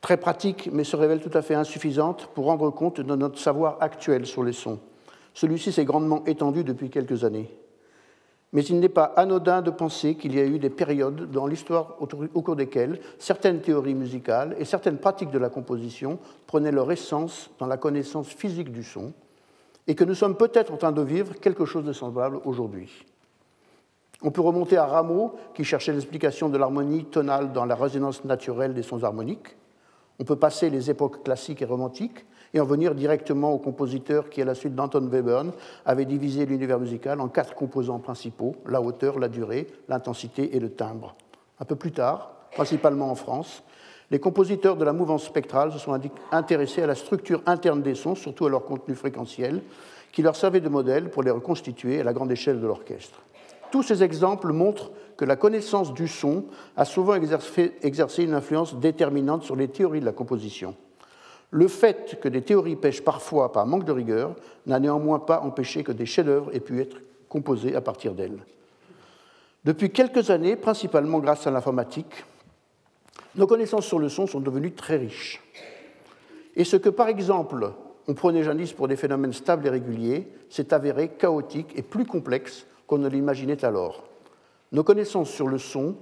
très 0.00 0.16
pratiques, 0.16 0.68
mais 0.72 0.82
se 0.82 0.96
révèlent 0.96 1.22
tout 1.22 1.36
à 1.38 1.42
fait 1.42 1.54
insuffisantes 1.54 2.28
pour 2.34 2.46
rendre 2.46 2.70
compte 2.70 3.00
de 3.00 3.14
notre 3.14 3.38
savoir 3.38 3.76
actuel 3.80 4.26
sur 4.26 4.42
les 4.42 4.52
sons. 4.52 4.80
Celui-ci 5.34 5.70
s'est 5.70 5.84
grandement 5.84 6.24
étendu 6.26 6.64
depuis 6.64 6.90
quelques 6.90 7.22
années. 7.22 7.50
Mais 8.52 8.64
il 8.64 8.80
n'est 8.80 8.88
pas 8.88 9.12
anodin 9.16 9.62
de 9.62 9.70
penser 9.70 10.16
qu'il 10.16 10.34
y 10.34 10.40
a 10.40 10.44
eu 10.44 10.58
des 10.58 10.70
périodes 10.70 11.30
dans 11.30 11.46
l'histoire 11.46 11.96
au 12.00 12.42
cours 12.42 12.56
desquelles 12.56 13.00
certaines 13.18 13.60
théories 13.60 13.94
musicales 13.94 14.54
et 14.58 14.64
certaines 14.64 14.98
pratiques 14.98 15.30
de 15.30 15.38
la 15.38 15.48
composition 15.48 16.18
prenaient 16.46 16.70
leur 16.72 16.90
essence 16.90 17.50
dans 17.58 17.66
la 17.66 17.76
connaissance 17.76 18.28
physique 18.28 18.70
du 18.70 18.84
son, 18.84 19.12
et 19.86 19.94
que 19.94 20.04
nous 20.04 20.14
sommes 20.14 20.36
peut-être 20.36 20.72
en 20.72 20.76
train 20.76 20.92
de 20.92 21.02
vivre 21.02 21.34
quelque 21.40 21.64
chose 21.64 21.84
de 21.84 21.92
semblable 21.92 22.40
aujourd'hui. 22.44 23.04
On 24.22 24.30
peut 24.30 24.40
remonter 24.40 24.76
à 24.76 24.86
Rameau, 24.86 25.34
qui 25.54 25.64
cherchait 25.64 25.92
l'explication 25.92 26.48
de 26.48 26.56
l'harmonie 26.56 27.04
tonale 27.04 27.52
dans 27.52 27.66
la 27.66 27.74
résonance 27.74 28.24
naturelle 28.24 28.72
des 28.72 28.82
sons 28.82 29.02
harmoniques. 29.04 29.56
On 30.18 30.24
peut 30.24 30.36
passer 30.36 30.70
les 30.70 30.90
époques 30.90 31.22
classiques 31.24 31.60
et 31.60 31.66
romantiques 31.66 32.24
et 32.54 32.60
en 32.60 32.64
venir 32.64 32.94
directement 32.94 33.52
au 33.52 33.58
compositeur 33.58 34.30
qui, 34.30 34.40
à 34.40 34.44
la 34.44 34.54
suite 34.54 34.74
d'Anton 34.74 35.06
Webern, 35.12 35.52
avait 35.84 36.04
divisé 36.04 36.46
l'univers 36.46 36.78
musical 36.78 37.20
en 37.20 37.28
quatre 37.28 37.54
composants 37.54 37.98
principaux 37.98 38.54
la 38.66 38.80
hauteur, 38.80 39.18
la 39.18 39.28
durée, 39.28 39.66
l'intensité 39.88 40.56
et 40.56 40.60
le 40.60 40.70
timbre. 40.70 41.16
Un 41.60 41.64
peu 41.64 41.76
plus 41.76 41.92
tard, 41.92 42.30
principalement 42.52 43.10
en 43.10 43.16
France, 43.16 43.62
les 44.10 44.18
compositeurs 44.20 44.76
de 44.76 44.84
la 44.84 44.92
mouvance 44.92 45.24
spectrale 45.24 45.72
se 45.72 45.78
sont 45.78 45.98
intéressés 46.30 46.82
à 46.82 46.86
la 46.86 46.94
structure 46.94 47.42
interne 47.46 47.82
des 47.82 47.94
sons, 47.94 48.14
surtout 48.14 48.46
à 48.46 48.50
leur 48.50 48.64
contenu 48.64 48.94
fréquentiel, 48.94 49.62
qui 50.12 50.22
leur 50.22 50.36
servait 50.36 50.60
de 50.60 50.68
modèle 50.68 51.10
pour 51.10 51.22
les 51.22 51.30
reconstituer 51.30 52.00
à 52.00 52.04
la 52.04 52.12
grande 52.12 52.30
échelle 52.30 52.60
de 52.60 52.66
l'orchestre. 52.66 53.20
Tous 53.72 53.82
ces 53.82 54.02
exemples 54.02 54.52
montrent 54.52 54.92
que 55.16 55.24
la 55.24 55.36
connaissance 55.36 55.94
du 55.94 56.06
son 56.06 56.44
a 56.76 56.84
souvent 56.84 57.14
exercé 57.14 58.22
une 58.22 58.34
influence 58.34 58.76
déterminante 58.76 59.42
sur 59.42 59.56
les 59.56 59.68
théories 59.68 60.00
de 60.00 60.04
la 60.04 60.12
composition. 60.12 60.76
Le 61.50 61.68
fait 61.68 62.18
que 62.20 62.28
des 62.28 62.42
théories 62.42 62.76
pêchent 62.76 63.02
parfois 63.02 63.52
par 63.52 63.66
manque 63.66 63.84
de 63.84 63.92
rigueur 63.92 64.34
n'a 64.66 64.80
néanmoins 64.80 65.18
pas 65.18 65.40
empêché 65.40 65.82
que 65.82 65.92
des 65.92 66.06
chefs-d'œuvre 66.06 66.50
aient 66.54 66.60
pu 66.60 66.80
être 66.80 66.98
composés 67.28 67.74
à 67.74 67.80
partir 67.80 68.14
d'elles. 68.14 68.38
Depuis 69.64 69.90
quelques 69.90 70.30
années, 70.30 70.56
principalement 70.56 71.18
grâce 71.18 71.46
à 71.46 71.50
l'informatique, 71.50 72.24
nos 73.36 73.46
connaissances 73.46 73.86
sur 73.86 73.98
le 73.98 74.08
son 74.08 74.26
sont 74.26 74.40
devenues 74.40 74.72
très 74.72 74.96
riches. 74.96 75.42
Et 76.56 76.64
ce 76.64 76.76
que, 76.76 76.88
par 76.88 77.08
exemple, 77.08 77.72
on 78.06 78.14
prenait 78.14 78.42
jadis 78.42 78.72
pour 78.72 78.88
des 78.88 78.96
phénomènes 78.96 79.32
stables 79.32 79.66
et 79.66 79.70
réguliers 79.70 80.28
s'est 80.50 80.72
avéré 80.72 81.08
chaotique 81.08 81.72
et 81.76 81.82
plus 81.82 82.04
complexe 82.04 82.66
qu'on 82.86 82.98
ne 82.98 83.08
l'imaginait 83.08 83.64
alors. 83.64 84.04
Nos 84.72 84.84
connaissances 84.84 85.30
sur 85.30 85.48
le 85.48 85.58
son 85.58 85.96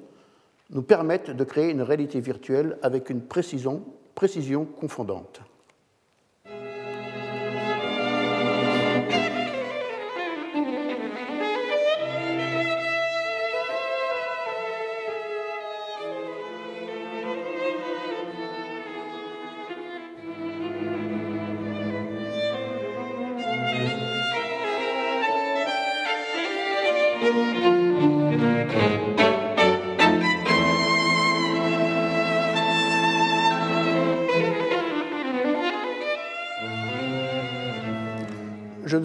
nous 0.70 0.82
permettent 0.82 1.30
de 1.30 1.44
créer 1.44 1.70
une 1.70 1.82
réalité 1.82 2.20
virtuelle 2.20 2.78
avec 2.82 3.10
une 3.10 3.22
précision, 3.22 3.82
précision 4.14 4.64
confondante. 4.64 5.40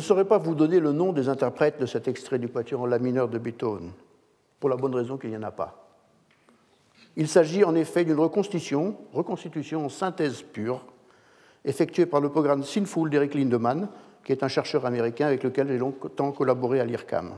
Saurais 0.08 0.26
pas 0.26 0.38
vous 0.38 0.55
donner 0.55 0.80
le 0.80 0.93
nom 0.93 1.12
des 1.12 1.28
interprètes 1.28 1.80
de 1.80 1.86
cet 1.86 2.08
extrait 2.08 2.39
du 2.39 2.47
quatuor 2.47 2.82
en 2.82 2.86
la 2.86 2.97
mineur 2.97 3.28
de 3.28 3.38
Beethoven, 3.38 3.91
pour 4.60 4.70
la 4.70 4.78
bonne 4.78 4.95
raison 4.95 5.18
qu'il 5.18 5.30
n'y 5.32 5.38
en 5.38 5.43
a 5.43 5.51
pas. 5.51 5.86
Il 7.18 7.28
s'agit 7.28 7.64
en 7.66 7.76
effet 7.76 8.05
d'une 8.05 8.20
reconstitution, 8.20 8.95
reconstitution 9.12 9.86
en 9.86 9.89
synthèse 9.89 10.43
pure, 10.43 10.86
effectuée 11.66 12.05
par 12.05 12.22
le 12.22 12.30
programme 12.30 12.64
Sinful 12.64 13.10
d'Eric 13.10 13.34
Lindemann, 13.34 13.89
qui 14.24 14.32
est 14.32 14.43
un 14.43 14.47
chercheur 14.47 14.86
américain 14.86 15.28
avec 15.28 15.43
lequel 15.43 15.68
j'ai 15.68 15.78
longtemps 15.78 16.32
collaboré 16.32 16.80
à 16.80 16.86
l'IRCAM. 16.86 17.34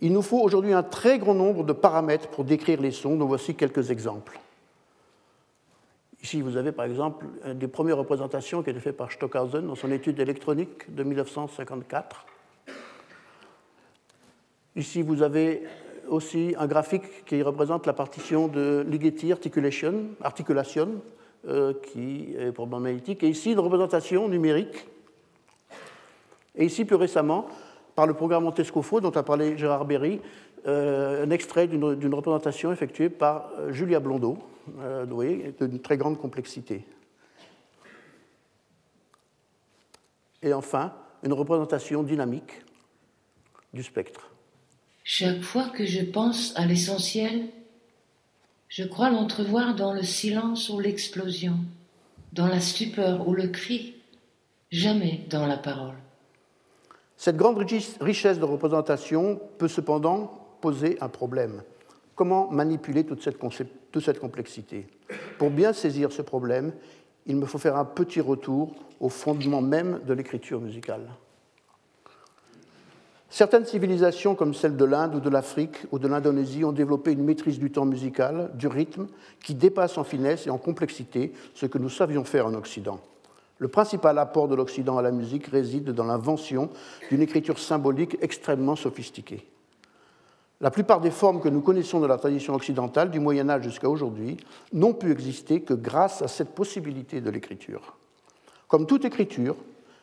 Il 0.00 0.12
nous 0.12 0.22
faut 0.22 0.40
aujourd'hui 0.40 0.72
un 0.72 0.82
très 0.82 1.18
grand 1.18 1.34
nombre 1.34 1.62
de 1.62 1.72
paramètres 1.72 2.28
pour 2.28 2.44
décrire 2.44 2.80
les 2.80 2.90
sons, 2.90 3.16
dont 3.16 3.26
voici 3.26 3.54
quelques 3.54 3.90
exemples. 3.90 4.40
Ici, 6.24 6.40
vous 6.40 6.56
avez 6.56 6.72
par 6.72 6.86
exemple 6.86 7.26
une 7.44 7.58
des 7.58 7.68
premières 7.68 7.98
représentations 7.98 8.62
qui 8.62 8.70
a 8.70 8.72
été 8.72 8.92
par 8.92 9.12
Stockhausen 9.12 9.66
dans 9.66 9.74
son 9.74 9.92
étude 9.92 10.18
électronique 10.18 10.94
de 10.94 11.02
1954. 11.02 12.24
Ici, 14.74 15.02
vous 15.02 15.20
avez 15.20 15.64
aussi 16.08 16.54
un 16.58 16.66
graphique 16.66 17.26
qui 17.26 17.42
représente 17.42 17.86
la 17.86 17.92
partition 17.92 18.48
de 18.48 18.86
Ligeti 18.88 19.32
Articulation, 19.32 20.06
articulation 20.22 21.02
euh, 21.46 21.74
qui 21.92 22.34
est 22.38 22.52
pour 22.52 22.68
magnétique. 22.68 23.22
Et 23.22 23.28
ici, 23.28 23.52
une 23.52 23.60
représentation 23.60 24.26
numérique. 24.26 24.86
Et 26.56 26.64
ici, 26.64 26.86
plus 26.86 26.96
récemment, 26.96 27.48
par 27.94 28.06
le 28.06 28.14
programme 28.14 28.44
Montescofo 28.44 29.02
dont 29.02 29.10
a 29.10 29.22
parlé 29.22 29.58
Gérard 29.58 29.84
Berry, 29.84 30.22
un 30.66 31.30
extrait 31.30 31.66
d'une 31.68 32.14
représentation 32.14 32.72
effectuée 32.72 33.10
par 33.10 33.50
euh, 33.58 33.72
Julia 33.72 34.00
Blondeau, 34.00 34.38
euh, 34.78 35.04
d'une 35.60 35.80
très 35.80 35.96
grande 35.96 36.18
complexité. 36.18 36.86
Et 40.42 40.52
enfin, 40.52 40.94
une 41.22 41.32
représentation 41.32 42.02
dynamique 42.02 42.62
du 43.72 43.82
spectre. 43.82 44.30
Chaque 45.02 45.42
fois 45.42 45.68
que 45.68 45.84
je 45.84 46.02
pense 46.02 46.54
à 46.56 46.64
l'essentiel, 46.64 47.48
je 48.68 48.84
crois 48.84 49.10
l'entrevoir 49.10 49.74
dans 49.74 49.92
le 49.92 50.02
silence 50.02 50.70
ou 50.70 50.80
l'explosion, 50.80 51.56
dans 52.32 52.46
la 52.46 52.60
stupeur 52.60 53.28
ou 53.28 53.34
le 53.34 53.48
cri, 53.48 53.96
jamais 54.70 55.26
dans 55.28 55.46
la 55.46 55.58
parole. 55.58 55.96
Cette 57.16 57.36
grande 57.36 57.58
richesse 58.00 58.38
de 58.38 58.44
représentation 58.44 59.40
peut 59.58 59.68
cependant 59.68 60.43
poser 60.64 60.96
un 61.02 61.10
problème. 61.10 61.60
Comment 62.14 62.50
manipuler 62.50 63.04
toute 63.04 63.22
cette, 63.22 64.18
complexité? 64.18 64.86
Pour 65.36 65.50
bien 65.50 65.74
saisir 65.74 66.10
ce 66.10 66.22
problème, 66.22 66.72
il 67.26 67.36
me 67.36 67.44
faut 67.44 67.58
faire 67.58 67.76
un 67.76 67.84
petit 67.84 68.22
retour 68.22 68.74
au 68.98 69.10
fondement 69.10 69.60
même 69.60 70.00
de 70.06 70.14
l'écriture 70.14 70.62
musicale. 70.62 71.06
Certaines 73.28 73.66
civilisations, 73.66 74.34
comme 74.34 74.54
celle 74.54 74.78
de 74.78 74.86
l'Inde 74.86 75.16
ou 75.16 75.20
de 75.20 75.28
l'Afrique 75.28 75.76
ou 75.92 75.98
de 75.98 76.08
l'Indonésie, 76.08 76.64
ont 76.64 76.72
développé 76.72 77.12
une 77.12 77.24
maîtrise 77.24 77.58
du 77.58 77.70
temps 77.70 77.84
musical, 77.84 78.50
du 78.54 78.66
rythme, 78.66 79.08
qui 79.44 79.54
dépasse 79.54 79.98
en 79.98 80.04
finesse 80.04 80.46
et 80.46 80.50
en 80.50 80.56
complexité 80.56 81.34
ce 81.52 81.66
que 81.66 81.76
nous 81.76 81.90
savions 81.90 82.24
faire 82.24 82.46
en 82.46 82.54
Occident. 82.54 83.00
Le 83.58 83.68
principal 83.68 84.18
apport 84.18 84.48
de 84.48 84.54
l'Occident 84.54 84.96
à 84.96 85.02
la 85.02 85.12
musique 85.12 85.48
réside 85.48 85.90
dans 85.90 86.06
l'invention 86.06 86.70
d'une 87.10 87.20
écriture 87.20 87.58
symbolique 87.58 88.16
extrêmement 88.22 88.76
sophistiquée. 88.76 89.46
La 90.64 90.70
plupart 90.70 91.02
des 91.02 91.10
formes 91.10 91.42
que 91.42 91.50
nous 91.50 91.60
connaissons 91.60 92.00
de 92.00 92.06
la 92.06 92.16
tradition 92.16 92.54
occidentale, 92.54 93.10
du 93.10 93.20
Moyen 93.20 93.50
Âge 93.50 93.64
jusqu'à 93.64 93.90
aujourd'hui, 93.90 94.38
n'ont 94.72 94.94
pu 94.94 95.12
exister 95.12 95.60
que 95.60 95.74
grâce 95.74 96.22
à 96.22 96.26
cette 96.26 96.54
possibilité 96.54 97.20
de 97.20 97.28
l'écriture. 97.28 97.98
Comme 98.66 98.86
toute 98.86 99.04
écriture, 99.04 99.56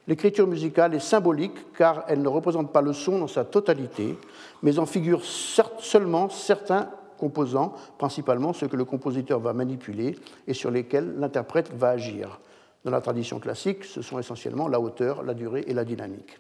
l'écriture 0.08 0.46
musicale 0.46 0.94
est 0.94 1.00
symbolique 1.00 1.74
car 1.76 2.04
elle 2.08 2.22
ne 2.22 2.28
représente 2.28 2.72
pas 2.72 2.84
le 2.84 2.94
son 2.94 3.18
dans 3.18 3.28
sa 3.28 3.44
totalité, 3.44 4.16
mais 4.62 4.78
en 4.78 4.86
figure 4.86 5.24
seulement 5.26 6.30
certains 6.30 6.92
composants, 7.18 7.74
principalement 7.98 8.54
ceux 8.54 8.68
que 8.68 8.78
le 8.78 8.86
compositeur 8.86 9.40
va 9.40 9.54
manipuler 9.54 10.16
et 10.46 10.54
sur 10.54 10.70
lesquels 10.70 11.16
l'interprète 11.18 11.74
va 11.74 11.90
agir. 11.90 12.40
Dans 12.86 12.92
la 12.92 13.02
tradition 13.02 13.40
classique, 13.40 13.84
ce 13.84 14.04
sont 14.04 14.20
essentiellement 14.20 14.68
la 14.68 14.80
hauteur, 14.80 15.24
la 15.24 15.34
durée 15.34 15.64
et 15.66 15.74
la 15.74 15.86
dynamique. 15.86 16.38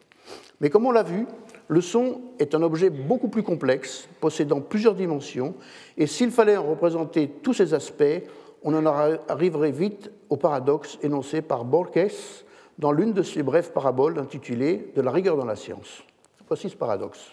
Mais 0.60 0.70
comme 0.70 0.86
on 0.86 0.92
l'a 0.92 1.04
vu, 1.04 1.26
le 1.68 1.82
son 1.82 2.22
est 2.40 2.54
un 2.54 2.62
objet 2.62 2.90
beaucoup 2.90 3.30
plus 3.30 3.44
complexe, 3.44 4.08
possédant 4.20 4.62
plusieurs 4.62 4.94
dimensions, 4.94 5.56
et 5.98 6.06
s'il 6.06 6.32
fallait 6.32 6.58
en 6.58 6.64
représenter 6.64 7.30
tous 7.42 7.54
ces 7.54 7.74
aspects, 7.74 8.24
on 8.64 8.76
en 8.76 8.86
arriverait 8.86 9.72
vite 9.72 10.12
au 10.30 10.38
paradoxe 10.38 11.00
énoncé 11.02 11.42
par 11.42 11.66
Borges 11.66 12.36
dans 12.78 12.92
l'une 12.92 13.14
de 13.14 13.24
ses 13.24 13.44
brèves 13.44 13.72
paraboles 13.72 14.20
intitulée 14.20 14.92
De 14.96 15.02
la 15.02 15.12
rigueur 15.12 15.38
dans 15.38 15.46
la 15.46 15.56
science. 15.56 16.04
Voici 16.48 16.70
ce 16.70 16.76
paradoxe. 16.76 17.32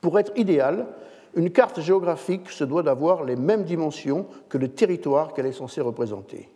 Pour 0.00 0.18
être 0.18 0.32
idéal, 0.36 0.88
une 1.34 1.50
carte 1.50 1.80
géographique 1.80 2.50
se 2.50 2.64
doit 2.64 2.82
d'avoir 2.82 3.24
les 3.24 3.36
mêmes 3.36 3.64
dimensions 3.64 4.26
que 4.48 4.58
le 4.58 4.68
territoire 4.68 5.32
qu'elle 5.32 5.46
est 5.46 5.52
censée 5.52 5.80
représenter. 5.80 6.48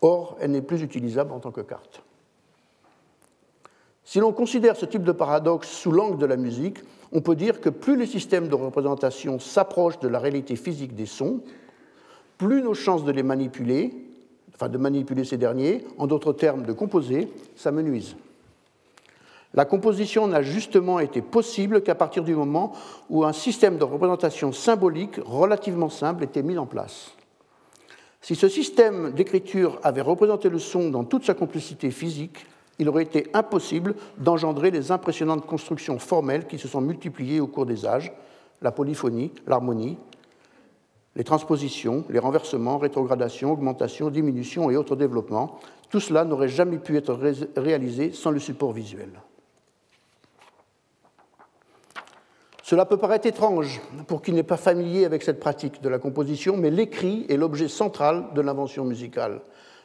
Or, 0.00 0.36
elle 0.40 0.50
n'est 0.50 0.62
plus 0.62 0.82
utilisable 0.82 1.32
en 1.32 1.40
tant 1.40 1.52
que 1.52 1.60
carte. 1.60 2.02
Si 4.08 4.20
l'on 4.20 4.32
considère 4.32 4.74
ce 4.74 4.86
type 4.86 5.02
de 5.02 5.12
paradoxe 5.12 5.68
sous 5.68 5.92
l'angle 5.92 6.16
de 6.16 6.24
la 6.24 6.38
musique, 6.38 6.78
on 7.12 7.20
peut 7.20 7.36
dire 7.36 7.60
que 7.60 7.68
plus 7.68 7.94
les 7.94 8.06
systèmes 8.06 8.48
de 8.48 8.54
représentation 8.54 9.38
s'approchent 9.38 9.98
de 9.98 10.08
la 10.08 10.18
réalité 10.18 10.56
physique 10.56 10.94
des 10.94 11.04
sons, 11.04 11.42
plus 12.38 12.62
nos 12.62 12.72
chances 12.72 13.04
de 13.04 13.12
les 13.12 13.22
manipuler, 13.22 13.92
enfin 14.54 14.70
de 14.70 14.78
manipuler 14.78 15.24
ces 15.24 15.36
derniers, 15.36 15.84
en 15.98 16.06
d'autres 16.06 16.32
termes 16.32 16.62
de 16.62 16.72
composer, 16.72 17.30
s'amenuisent. 17.54 18.16
La 19.52 19.66
composition 19.66 20.26
n'a 20.26 20.40
justement 20.40 21.00
été 21.00 21.20
possible 21.20 21.82
qu'à 21.82 21.94
partir 21.94 22.24
du 22.24 22.34
moment 22.34 22.72
où 23.10 23.26
un 23.26 23.34
système 23.34 23.76
de 23.76 23.84
représentation 23.84 24.52
symbolique 24.52 25.20
relativement 25.22 25.90
simple 25.90 26.24
était 26.24 26.42
mis 26.42 26.56
en 26.56 26.64
place. 26.64 27.12
Si 28.22 28.36
ce 28.36 28.48
système 28.48 29.12
d'écriture 29.12 29.78
avait 29.82 30.00
représenté 30.00 30.48
le 30.48 30.58
son 30.58 30.88
dans 30.88 31.04
toute 31.04 31.26
sa 31.26 31.34
complexité 31.34 31.90
physique, 31.90 32.46
il 32.78 32.88
aurait 32.88 33.02
été 33.02 33.26
impossible 33.34 33.94
d'engendrer 34.18 34.70
les 34.70 34.92
impressionnantes 34.92 35.46
constructions 35.46 35.98
formelles 35.98 36.46
qui 36.46 36.58
se 36.58 36.68
sont 36.68 36.80
multipliées 36.80 37.40
au 37.40 37.46
cours 37.46 37.66
des 37.66 37.86
âges, 37.86 38.12
la 38.62 38.72
polyphonie, 38.72 39.32
l'harmonie, 39.46 39.98
les 41.16 41.24
transpositions, 41.24 42.04
les 42.08 42.20
renversements, 42.20 42.78
rétrogradations, 42.78 43.52
augmentations, 43.52 44.10
diminutions 44.10 44.70
et 44.70 44.76
autres 44.76 44.94
développements. 44.94 45.58
Tout 45.90 46.00
cela 46.00 46.24
n'aurait 46.24 46.48
jamais 46.48 46.78
pu 46.78 46.96
être 46.96 47.18
réalisé 47.56 48.12
sans 48.12 48.30
le 48.30 48.38
support 48.38 48.72
visuel. 48.72 49.10
Cela 52.62 52.84
peut 52.84 52.98
paraître 52.98 53.26
étrange 53.26 53.80
pour 54.06 54.20
qui 54.20 54.30
n'est 54.30 54.42
pas 54.42 54.58
familier 54.58 55.06
avec 55.06 55.22
cette 55.22 55.40
pratique 55.40 55.80
de 55.80 55.88
la 55.88 55.98
composition, 55.98 56.56
mais 56.56 56.70
l'écrit 56.70 57.24
est 57.30 57.38
l'objet 57.38 57.66
central 57.66 58.26
de 58.34 58.42
l'invention 58.42 58.84
musicale, 58.84 59.40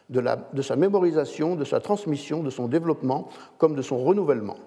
de, 0.09 0.61
sa 0.61 0.75
mémorisation, 0.75 1.55
de 1.55 1.63
sa 1.63 1.79
transmission, 1.79 2.43
de 2.43 2.49
son 2.49 2.67
développement, 2.67 3.29
comme 3.57 3.75
de 3.75 3.81
son 3.81 4.03
renouvellement. 4.03 4.57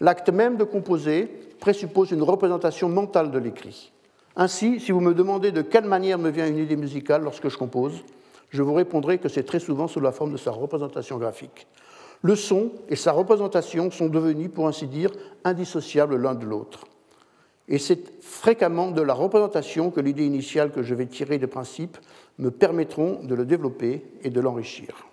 L'acte 0.00 0.30
même 0.30 0.56
de 0.56 0.64
composer 0.64 1.28
présuppose 1.60 2.10
une 2.10 2.22
représentation 2.22 2.88
mentale 2.88 3.30
de 3.30 3.38
l'écrit. 3.38 3.92
Ainsi, 4.36 4.80
si 4.80 4.92
vous 4.92 5.00
me 5.00 5.14
demandez 5.14 5.52
de 5.52 5.62
quelle 5.62 5.84
manière 5.84 6.18
me 6.18 6.30
vient 6.30 6.46
une 6.46 6.58
idée 6.58 6.76
musicale 6.76 7.22
lorsque 7.22 7.48
je 7.48 7.58
compose, 7.58 8.04
je 8.50 8.62
vous 8.62 8.74
répondrai 8.74 9.18
que 9.18 9.28
c'est 9.28 9.42
très 9.42 9.60
souvent 9.60 9.88
sous 9.88 10.00
la 10.00 10.12
forme 10.12 10.32
de 10.32 10.36
sa 10.36 10.50
représentation 10.50 11.18
graphique. 11.18 11.66
Le 12.22 12.36
son 12.36 12.72
et 12.88 12.96
sa 12.96 13.12
représentation 13.12 13.90
sont 13.90 14.08
devenus, 14.08 14.50
pour 14.52 14.66
ainsi 14.66 14.86
dire, 14.86 15.10
indissociables 15.44 16.16
l'un 16.16 16.34
de 16.34 16.44
l'autre. 16.44 16.84
Et 17.68 17.78
c'est 17.78 18.20
fréquemment 18.20 18.90
de 18.90 19.00
la 19.00 19.14
représentation 19.14 19.90
que 19.90 20.00
l'idée 20.00 20.26
initiale 20.26 20.72
que 20.72 20.82
je 20.82 20.94
vais 20.94 21.06
tirer 21.06 21.38
des 21.38 21.46
principes 21.46 21.98
me 22.40 22.50
permettront 22.50 23.20
de 23.22 23.34
le 23.34 23.44
développer 23.44 24.02
et 24.22 24.30
de 24.30 24.40
l'enrichir. 24.40 25.06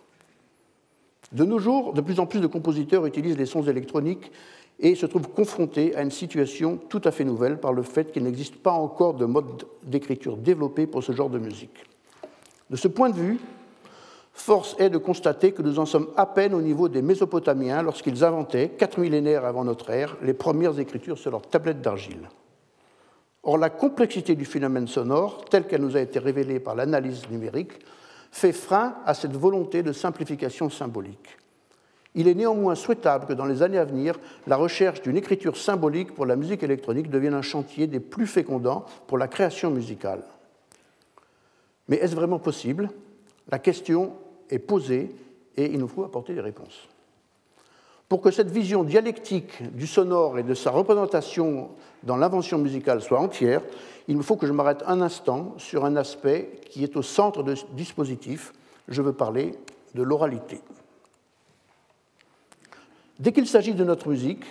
De 1.32 1.44
nos 1.44 1.60
jours, 1.60 1.94
de 1.94 2.02
plus 2.02 2.20
en 2.20 2.26
plus 2.26 2.40
de 2.40 2.48
compositeurs 2.48 3.06
utilisent 3.06 3.38
les 3.38 3.46
sons 3.46 3.64
électroniques 3.64 4.32
et 4.80 4.96
se 4.96 5.06
trouvent 5.06 5.30
confrontés 5.30 5.96
à 5.96 6.02
une 6.02 6.12
situation 6.12 6.78
tout 6.90 7.02
à 7.04 7.12
fait 7.12 7.26
nouvelle 7.26 7.60
par 7.60 7.74
le 7.74 7.84
fait 7.84 8.12
qu'il 8.12 8.24
n'existe 8.24 8.56
pas 8.56 8.72
encore 8.72 9.16
de 9.16 9.26
mode 9.26 9.66
d'écriture 9.84 10.38
développé 10.38 10.88
pour 10.88 11.04
ce 11.04 11.12
genre 11.12 11.30
de 11.30 11.40
musique. 11.40 11.84
De 12.70 12.76
ce 12.76 12.88
point 12.88 13.10
de 13.10 13.16
vue, 13.16 13.40
force 14.34 14.76
est 14.80 14.90
de 14.90 14.98
constater 14.98 15.52
que 15.52 15.62
nous 15.62 15.80
en 15.80 15.86
sommes 15.86 16.10
à 16.16 16.26
peine 16.26 16.54
au 16.54 16.62
niveau 16.62 16.88
des 16.88 17.02
Mésopotamiens 17.02 17.82
lorsqu'ils 17.82 18.24
inventaient, 18.24 18.70
quatre 18.70 19.00
millénaires 19.00 19.46
avant 19.46 19.64
notre 19.64 19.90
ère, 19.90 20.16
les 20.22 20.34
premières 20.34 20.80
écritures 20.80 21.18
sur 21.18 21.32
leurs 21.32 21.48
tablettes 21.48 21.82
d'argile. 21.82 22.30
Or, 23.48 23.58
la 23.58 23.70
complexité 23.70 24.36
du 24.36 24.44
phénomène 24.44 24.90
sonore, 24.90 25.46
telle 25.46 25.68
qu'elle 25.68 25.80
nous 25.80 25.96
a 25.96 26.02
été 26.02 26.20
révélée 26.20 26.60
par 26.60 26.76
l'analyse 26.76 27.30
numérique, 27.30 27.80
fait 28.30 28.52
frein 28.52 28.98
à 29.06 29.14
cette 29.14 29.38
volonté 29.38 29.84
de 29.84 29.94
simplification 29.94 30.70
symbolique. 30.70 31.38
Il 32.14 32.28
est 32.28 32.34
néanmoins 32.34 32.76
souhaitable 32.76 33.26
que 33.26 33.32
dans 33.32 33.46
les 33.46 33.64
années 33.64 33.78
à 33.78 33.86
venir, 33.86 34.20
la 34.48 34.58
recherche 34.58 35.02
d'une 35.02 35.16
écriture 35.16 35.56
symbolique 35.56 36.14
pour 36.14 36.26
la 36.26 36.36
musique 36.36 36.62
électronique 36.62 37.10
devienne 37.10 37.36
un 37.36 37.42
chantier 37.42 37.88
des 37.88 38.02
plus 38.02 38.28
fécondants 38.28 38.86
pour 39.08 39.18
la 39.18 39.30
création 39.30 39.72
musicale. 39.72 40.24
Mais 41.88 41.96
est-ce 41.98 42.16
vraiment 42.16 42.40
possible? 42.40 42.90
La 43.50 43.60
question 43.60 44.18
est 44.50 44.60
posée 44.60 45.16
et 45.56 45.72
il 45.72 45.80
nous 45.80 45.88
faut 45.88 46.04
apporter 46.04 46.34
des 46.34 46.42
réponses. 46.42 46.90
Pour 48.10 48.22
que 48.22 48.32
cette 48.32 48.50
vision 48.50 48.86
dialectique 48.86 49.64
du 49.76 49.86
sonore 49.86 50.40
et 50.40 50.44
de 50.44 50.54
sa 50.54 50.72
représentation 50.72 51.70
dans 52.04 52.16
l'invention 52.16 52.58
musicale 52.58 53.02
soit 53.02 53.20
entière, 53.20 53.62
il 54.08 54.16
me 54.16 54.24
faut 54.24 54.38
que 54.38 54.48
je 54.48 54.54
m'arrête 54.54 54.84
un 54.88 55.02
instant 55.02 55.54
sur 55.58 55.84
un 55.84 55.98
aspect 55.98 56.52
qui 56.70 56.84
est 56.84 56.96
au 56.96 57.02
centre 57.02 57.44
de 57.44 57.56
ce 57.56 57.66
dispositif. 57.74 58.54
Je 58.88 59.02
veux 59.02 59.12
parler 59.12 59.52
de 59.94 60.04
l'oralité. 60.04 60.62
Dès 63.20 63.34
qu'il 63.34 63.48
s'agit 63.48 63.74
de 63.74 63.84
notre 63.84 64.08
musique, 64.08 64.46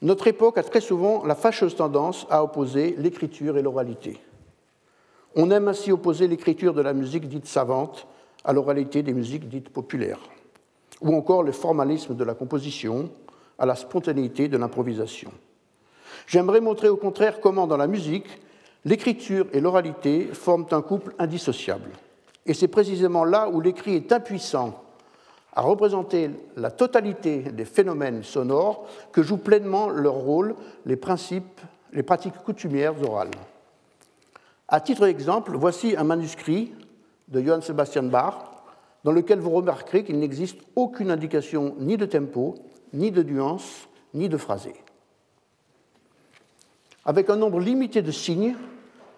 notre 0.00 0.28
époque 0.28 0.58
a 0.58 0.62
très 0.62 0.80
souvent 0.80 1.24
la 1.24 1.34
fâcheuse 1.34 1.74
tendance 1.74 2.28
à 2.30 2.44
opposer 2.44 2.94
l'écriture 2.96 3.58
et 3.58 3.62
l'oralité. 3.62 4.20
On 5.34 5.50
aime 5.50 5.66
ainsi 5.66 5.90
opposer 5.90 6.28
l'écriture 6.28 6.74
de 6.74 6.82
la 6.82 6.92
musique 6.92 7.28
dite 7.28 7.46
savante 7.46 8.06
à 8.44 8.52
l'oralité 8.52 9.02
des 9.02 9.12
musiques 9.12 9.48
dites 9.48 9.70
populaires 9.70 10.20
ou 11.00 11.14
encore 11.14 11.42
le 11.42 11.52
formalisme 11.52 12.14
de 12.14 12.24
la 12.24 12.34
composition 12.34 13.10
à 13.58 13.66
la 13.66 13.74
spontanéité 13.74 14.48
de 14.48 14.56
l'improvisation. 14.56 15.30
J'aimerais 16.26 16.60
montrer 16.60 16.88
au 16.88 16.96
contraire 16.96 17.40
comment 17.40 17.66
dans 17.66 17.76
la 17.76 17.86
musique, 17.86 18.40
l'écriture 18.84 19.46
et 19.52 19.60
l'oralité 19.60 20.28
forment 20.32 20.66
un 20.70 20.82
couple 20.82 21.14
indissociable. 21.18 21.90
Et 22.46 22.54
c'est 22.54 22.68
précisément 22.68 23.24
là 23.24 23.48
où 23.48 23.60
l'écrit 23.60 23.94
est 23.94 24.12
impuissant 24.12 24.82
à 25.52 25.60
représenter 25.60 26.30
la 26.56 26.70
totalité 26.70 27.40
des 27.40 27.64
phénomènes 27.64 28.22
sonores 28.22 28.86
que 29.12 29.22
jouent 29.22 29.38
pleinement 29.38 29.88
leur 29.88 30.14
rôle 30.14 30.54
les 30.86 30.96
principes, 30.96 31.60
les 31.92 32.02
pratiques 32.02 32.42
coutumières 32.44 32.94
orales. 33.02 33.30
À 34.68 34.80
titre 34.80 35.06
d'exemple, 35.06 35.56
voici 35.56 35.96
un 35.96 36.04
manuscrit 36.04 36.72
de 37.28 37.40
Johann 37.40 37.62
Sebastian 37.62 38.04
Bach 38.04 38.34
dans 39.08 39.14
lequel 39.14 39.38
vous 39.38 39.52
remarquerez 39.52 40.04
qu'il 40.04 40.18
n'existe 40.18 40.60
aucune 40.76 41.10
indication 41.10 41.74
ni 41.78 41.96
de 41.96 42.04
tempo, 42.04 42.56
ni 42.92 43.10
de 43.10 43.22
nuance, 43.22 43.88
ni 44.12 44.28
de 44.28 44.36
phrasé. 44.36 44.74
Avec 47.06 47.30
un 47.30 47.36
nombre 47.36 47.58
limité 47.58 48.02
de 48.02 48.10
signes, 48.10 48.54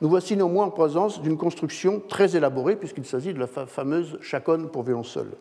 nous 0.00 0.08
voici 0.08 0.36
néanmoins 0.36 0.66
en 0.66 0.70
présence 0.70 1.20
d'une 1.20 1.36
construction 1.36 2.00
très 2.08 2.36
élaborée, 2.36 2.76
puisqu'il 2.76 3.04
s'agit 3.04 3.34
de 3.34 3.40
la 3.40 3.48
fameuse 3.48 4.16
chaconne 4.20 4.70
pour 4.70 4.84
violoncelle. 4.84 5.32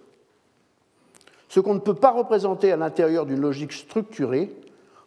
Ce 1.47 1.59
qu'on 1.59 1.75
ne 1.75 1.79
peut 1.79 1.93
pas 1.93 2.09
représenter 2.09 2.71
à 2.71 2.75
l'intérieur 2.75 3.27
d'une 3.27 3.41
logique 3.41 3.73
structurée, 3.73 4.49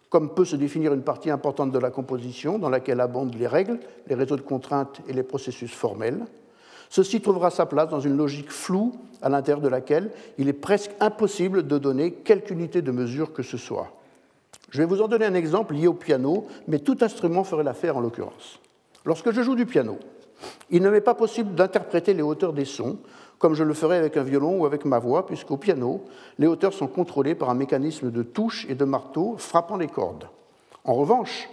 comme 0.08 0.34
peut 0.34 0.44
se 0.44 0.54
définir 0.54 0.94
une 0.94 1.02
partie 1.02 1.30
importante 1.30 1.72
de 1.72 1.80
la 1.80 1.90
composition, 1.90 2.60
dans 2.60 2.70
laquelle 2.70 3.00
abondent 3.00 3.34
les 3.34 3.48
règles, 3.48 3.80
les 4.06 4.14
réseaux 4.14 4.36
de 4.36 4.42
contraintes 4.42 5.00
et 5.08 5.12
les 5.12 5.24
processus 5.24 5.74
formels, 5.74 6.26
Ceci 6.92 7.22
trouvera 7.22 7.48
sa 7.48 7.64
place 7.64 7.88
dans 7.88 8.00
une 8.00 8.18
logique 8.18 8.50
floue 8.50 8.92
à 9.22 9.30
l'intérieur 9.30 9.62
de 9.62 9.68
laquelle 9.68 10.10
il 10.36 10.50
est 10.50 10.52
presque 10.52 10.90
impossible 11.00 11.66
de 11.66 11.78
donner 11.78 12.12
quelque 12.12 12.50
unité 12.50 12.82
de 12.82 12.90
mesure 12.90 13.32
que 13.32 13.42
ce 13.42 13.56
soit. 13.56 13.88
Je 14.68 14.76
vais 14.76 14.84
vous 14.84 15.00
en 15.00 15.08
donner 15.08 15.24
un 15.24 15.32
exemple 15.32 15.72
lié 15.72 15.86
au 15.86 15.94
piano, 15.94 16.46
mais 16.68 16.80
tout 16.80 16.98
instrument 17.00 17.44
ferait 17.44 17.64
l'affaire 17.64 17.96
en 17.96 18.00
l'occurrence. 18.00 18.60
Lorsque 19.06 19.30
je 19.30 19.40
joue 19.40 19.54
du 19.54 19.64
piano, 19.64 19.98
il 20.68 20.82
ne 20.82 20.90
m'est 20.90 21.00
pas 21.00 21.14
possible 21.14 21.54
d'interpréter 21.54 22.12
les 22.12 22.20
hauteurs 22.20 22.52
des 22.52 22.66
sons 22.66 22.98
comme 23.38 23.54
je 23.54 23.64
le 23.64 23.72
ferais 23.72 23.96
avec 23.96 24.18
un 24.18 24.22
violon 24.22 24.60
ou 24.60 24.66
avec 24.66 24.84
ma 24.84 24.98
voix, 24.98 25.24
puisqu'au 25.24 25.56
piano, 25.56 26.04
les 26.38 26.46
hauteurs 26.46 26.74
sont 26.74 26.88
contrôlées 26.88 27.34
par 27.34 27.48
un 27.48 27.54
mécanisme 27.54 28.10
de 28.10 28.22
touche 28.22 28.66
et 28.68 28.74
de 28.74 28.84
marteau 28.84 29.36
frappant 29.38 29.78
les 29.78 29.86
cordes. 29.86 30.28
En 30.84 30.92
revanche, 30.92 31.48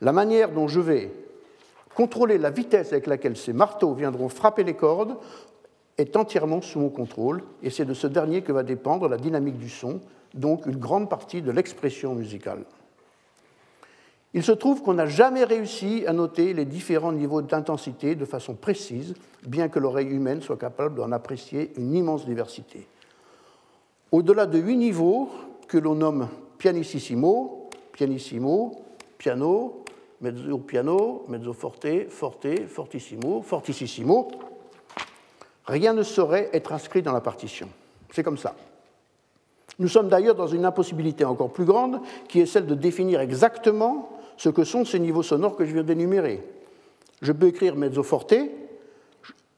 la 0.00 0.12
manière 0.12 0.50
dont 0.50 0.68
je 0.68 0.80
vais 0.80 1.12
Contrôler 1.94 2.38
la 2.38 2.50
vitesse 2.50 2.92
avec 2.92 3.06
laquelle 3.06 3.36
ces 3.36 3.52
marteaux 3.52 3.94
viendront 3.94 4.28
frapper 4.28 4.64
les 4.64 4.74
cordes 4.74 5.16
est 5.98 6.16
entièrement 6.16 6.62
sous 6.62 6.80
mon 6.80 6.88
contrôle, 6.88 7.42
et 7.62 7.70
c'est 7.70 7.84
de 7.84 7.94
ce 7.94 8.06
dernier 8.06 8.42
que 8.42 8.52
va 8.52 8.62
dépendre 8.62 9.08
la 9.08 9.16
dynamique 9.16 9.58
du 9.58 9.68
son, 9.68 10.00
donc 10.34 10.66
une 10.66 10.76
grande 10.76 11.10
partie 11.10 11.42
de 11.42 11.50
l'expression 11.50 12.14
musicale. 12.14 12.64
Il 14.32 14.44
se 14.44 14.52
trouve 14.52 14.82
qu'on 14.82 14.94
n'a 14.94 15.06
jamais 15.06 15.42
réussi 15.42 16.04
à 16.06 16.12
noter 16.12 16.54
les 16.54 16.64
différents 16.64 17.12
niveaux 17.12 17.42
d'intensité 17.42 18.14
de 18.14 18.24
façon 18.24 18.54
précise, 18.54 19.14
bien 19.44 19.68
que 19.68 19.80
l'oreille 19.80 20.08
humaine 20.08 20.40
soit 20.40 20.56
capable 20.56 20.94
d'en 20.94 21.10
apprécier 21.10 21.72
une 21.76 21.94
immense 21.94 22.24
diversité. 22.24 22.86
Au-delà 24.12 24.46
de 24.46 24.58
huit 24.58 24.76
niveaux 24.76 25.30
que 25.66 25.78
l'on 25.78 25.96
nomme 25.96 26.28
pianissimo, 26.58 27.70
pianissimo, 27.92 28.84
piano, 29.18 29.79
mezzo 30.20 30.58
piano, 30.58 31.24
mezzo 31.28 31.52
forte, 31.52 32.08
forte, 32.08 32.66
fortissimo, 32.66 33.42
fortissimo. 33.42 34.28
Rien 35.66 35.94
ne 35.94 36.02
saurait 36.02 36.50
être 36.52 36.72
inscrit 36.72 37.02
dans 37.02 37.12
la 37.12 37.20
partition. 37.20 37.68
C'est 38.12 38.22
comme 38.22 38.38
ça. 38.38 38.54
Nous 39.78 39.88
sommes 39.88 40.08
d'ailleurs 40.08 40.34
dans 40.34 40.46
une 40.46 40.64
impossibilité 40.64 41.24
encore 41.24 41.52
plus 41.52 41.64
grande, 41.64 42.00
qui 42.28 42.40
est 42.40 42.46
celle 42.46 42.66
de 42.66 42.74
définir 42.74 43.20
exactement 43.20 44.10
ce 44.36 44.48
que 44.48 44.64
sont 44.64 44.84
ces 44.84 44.98
niveaux 44.98 45.22
sonores 45.22 45.56
que 45.56 45.64
je 45.64 45.72
viens 45.72 45.82
d'énumérer. 45.82 46.42
Je 47.22 47.32
peux 47.32 47.46
écrire 47.46 47.76
mezzo 47.76 48.02
forte, 48.02 48.34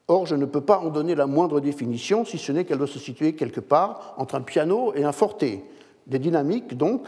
or 0.07 0.25
je 0.25 0.35
ne 0.35 0.45
peux 0.45 0.61
pas 0.61 0.79
en 0.79 0.89
donner 0.89 1.15
la 1.15 1.27
moindre 1.27 1.59
définition, 1.59 2.23
si 2.25 2.37
ce 2.37 2.51
n'est 2.51 2.63
qu'elle 2.63 2.77
doit 2.77 2.87
se 2.87 2.99
situer 2.99 3.35
quelque 3.35 3.59
part 3.59 4.13
entre 4.17 4.35
un 4.35 4.41
piano 4.41 4.93
et 4.95 5.03
un 5.03 5.11
forte. 5.11 5.43
Des 6.07 6.19
dynamiques, 6.19 6.77
donc, 6.77 7.07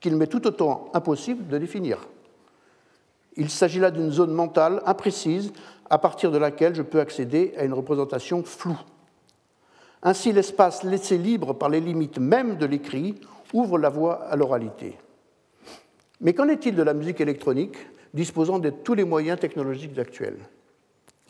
qu'il 0.00 0.16
m'est 0.16 0.26
tout 0.26 0.46
autant 0.46 0.90
impossible 0.92 1.46
de 1.48 1.58
définir. 1.58 2.06
Il 3.36 3.50
s'agit 3.50 3.80
là 3.80 3.90
d'une 3.90 4.10
zone 4.10 4.32
mentale 4.32 4.82
imprécise 4.86 5.52
à 5.90 5.98
partir 5.98 6.30
de 6.30 6.38
laquelle 6.38 6.74
je 6.74 6.82
peux 6.82 7.00
accéder 7.00 7.54
à 7.58 7.64
une 7.64 7.72
représentation 7.72 8.42
floue. 8.44 8.80
Ainsi, 10.02 10.32
l'espace 10.32 10.84
laissé 10.84 11.18
libre 11.18 11.54
par 11.54 11.68
les 11.68 11.80
limites 11.80 12.18
même 12.18 12.56
de 12.56 12.66
l'écrit 12.66 13.20
ouvre 13.52 13.78
la 13.78 13.88
voie 13.88 14.24
à 14.24 14.36
l'oralité. 14.36 14.98
Mais 16.20 16.32
qu'en 16.34 16.48
est-il 16.48 16.74
de 16.74 16.82
la 16.82 16.94
musique 16.94 17.20
électronique 17.20 17.76
disposant 18.12 18.58
de 18.58 18.70
tous 18.70 18.94
les 18.94 19.04
moyens 19.04 19.40
technologiques 19.40 19.98
actuels? 19.98 20.38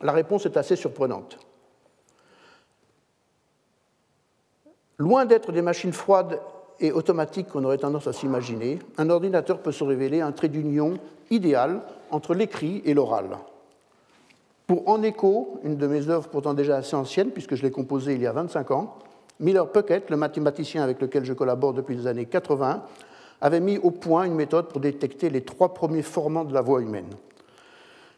La 0.02 0.12
réponse 0.12 0.44
est 0.46 0.57
assez 0.57 0.76
surprenante. 0.76 1.38
Loin 4.98 5.24
d'être 5.24 5.52
des 5.52 5.62
machines 5.62 5.92
froides 5.92 6.40
et 6.81 6.93
automatique 6.93 7.49
qu'on 7.49 7.64
aurait 7.64 7.79
tendance 7.79 8.07
à 8.07 8.12
s'imaginer, 8.12 8.79
un 8.99 9.11
ordinateur 9.11 9.61
peut 9.61 9.72
se 9.72 9.85
révéler 9.85 10.20
un 10.20 10.33
trait 10.33 10.49
d'union 10.49 10.95
idéal 11.31 11.81
entre 12.11 12.35
l'écrit 12.35 12.83
et 12.85 12.95
l'oral. 12.95 13.37
Pour 14.66 14.89
En 14.89 15.03
écho, 15.03 15.61
une 15.62 15.77
de 15.77 15.87
mes 15.87 16.09
œuvres 16.09 16.29
pourtant 16.29 16.55
déjà 16.55 16.77
assez 16.77 16.97
ancienne, 16.97 17.31
puisque 17.31 17.55
je 17.55 17.62
l'ai 17.62 17.70
composée 17.70 18.14
il 18.14 18.22
y 18.22 18.27
a 18.27 18.33
25 18.33 18.70
ans, 18.70 18.95
Miller 19.41 19.70
Puckett, 19.70 20.11
le 20.11 20.16
mathématicien 20.16 20.83
avec 20.83 21.01
lequel 21.01 21.25
je 21.25 21.33
collabore 21.33 21.75
depuis 21.75 21.97
les 21.97 22.07
années 22.07 22.27
80, 22.27 22.83
avait 23.41 23.61
mis 23.61 23.79
au 23.79 23.91
point 23.91 24.25
une 24.25 24.35
méthode 24.35 24.68
pour 24.68 24.81
détecter 24.81 25.29
les 25.29 25.43
trois 25.43 25.75
premiers 25.75 26.03
formants 26.03 26.45
de 26.45 26.55
la 26.55 26.62
voix 26.62 26.81
humaine. 26.81 27.11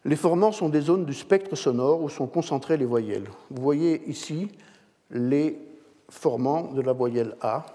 Les 0.05 0.15
formants 0.15 0.53
sont 0.53 0.69
des 0.69 0.83
zones 0.83 1.05
du 1.05 1.15
spectre 1.15 1.57
sonore 1.57 2.01
où 2.01 2.09
sont 2.09 2.29
concentrées 2.29 2.77
les 2.77 2.85
voyelles. 2.85 3.29
Vous 3.51 3.61
voyez 3.61 4.09
ici 4.09 4.49
les 5.11 5.59
formants 6.09 6.73
de 6.73 6.81
la 6.81 6.93
voyelle 6.93 7.35
A, 7.41 7.67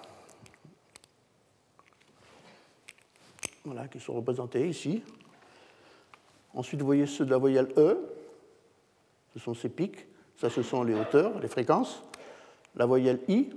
voilà, 3.66 3.88
qui 3.88 4.00
sont 4.00 4.14
représentés 4.14 4.68
ici. 4.68 5.04
Ensuite, 6.54 6.80
vous 6.80 6.86
voyez 6.86 7.06
ceux 7.06 7.26
de 7.26 7.32
la 7.32 7.38
voyelle 7.38 7.70
E, 7.78 7.98
ce 9.34 9.40
sont 9.40 9.54
ces 9.54 9.70
pics, 9.70 10.08
ça 10.38 10.50
ce 10.50 10.64
sont 10.64 10.84
les 10.84 10.94
hauteurs, 10.94 11.40
les 11.40 11.48
fréquences. 11.48 12.04
La 12.76 12.86
voyelle 12.86 13.20
I, 13.28 13.50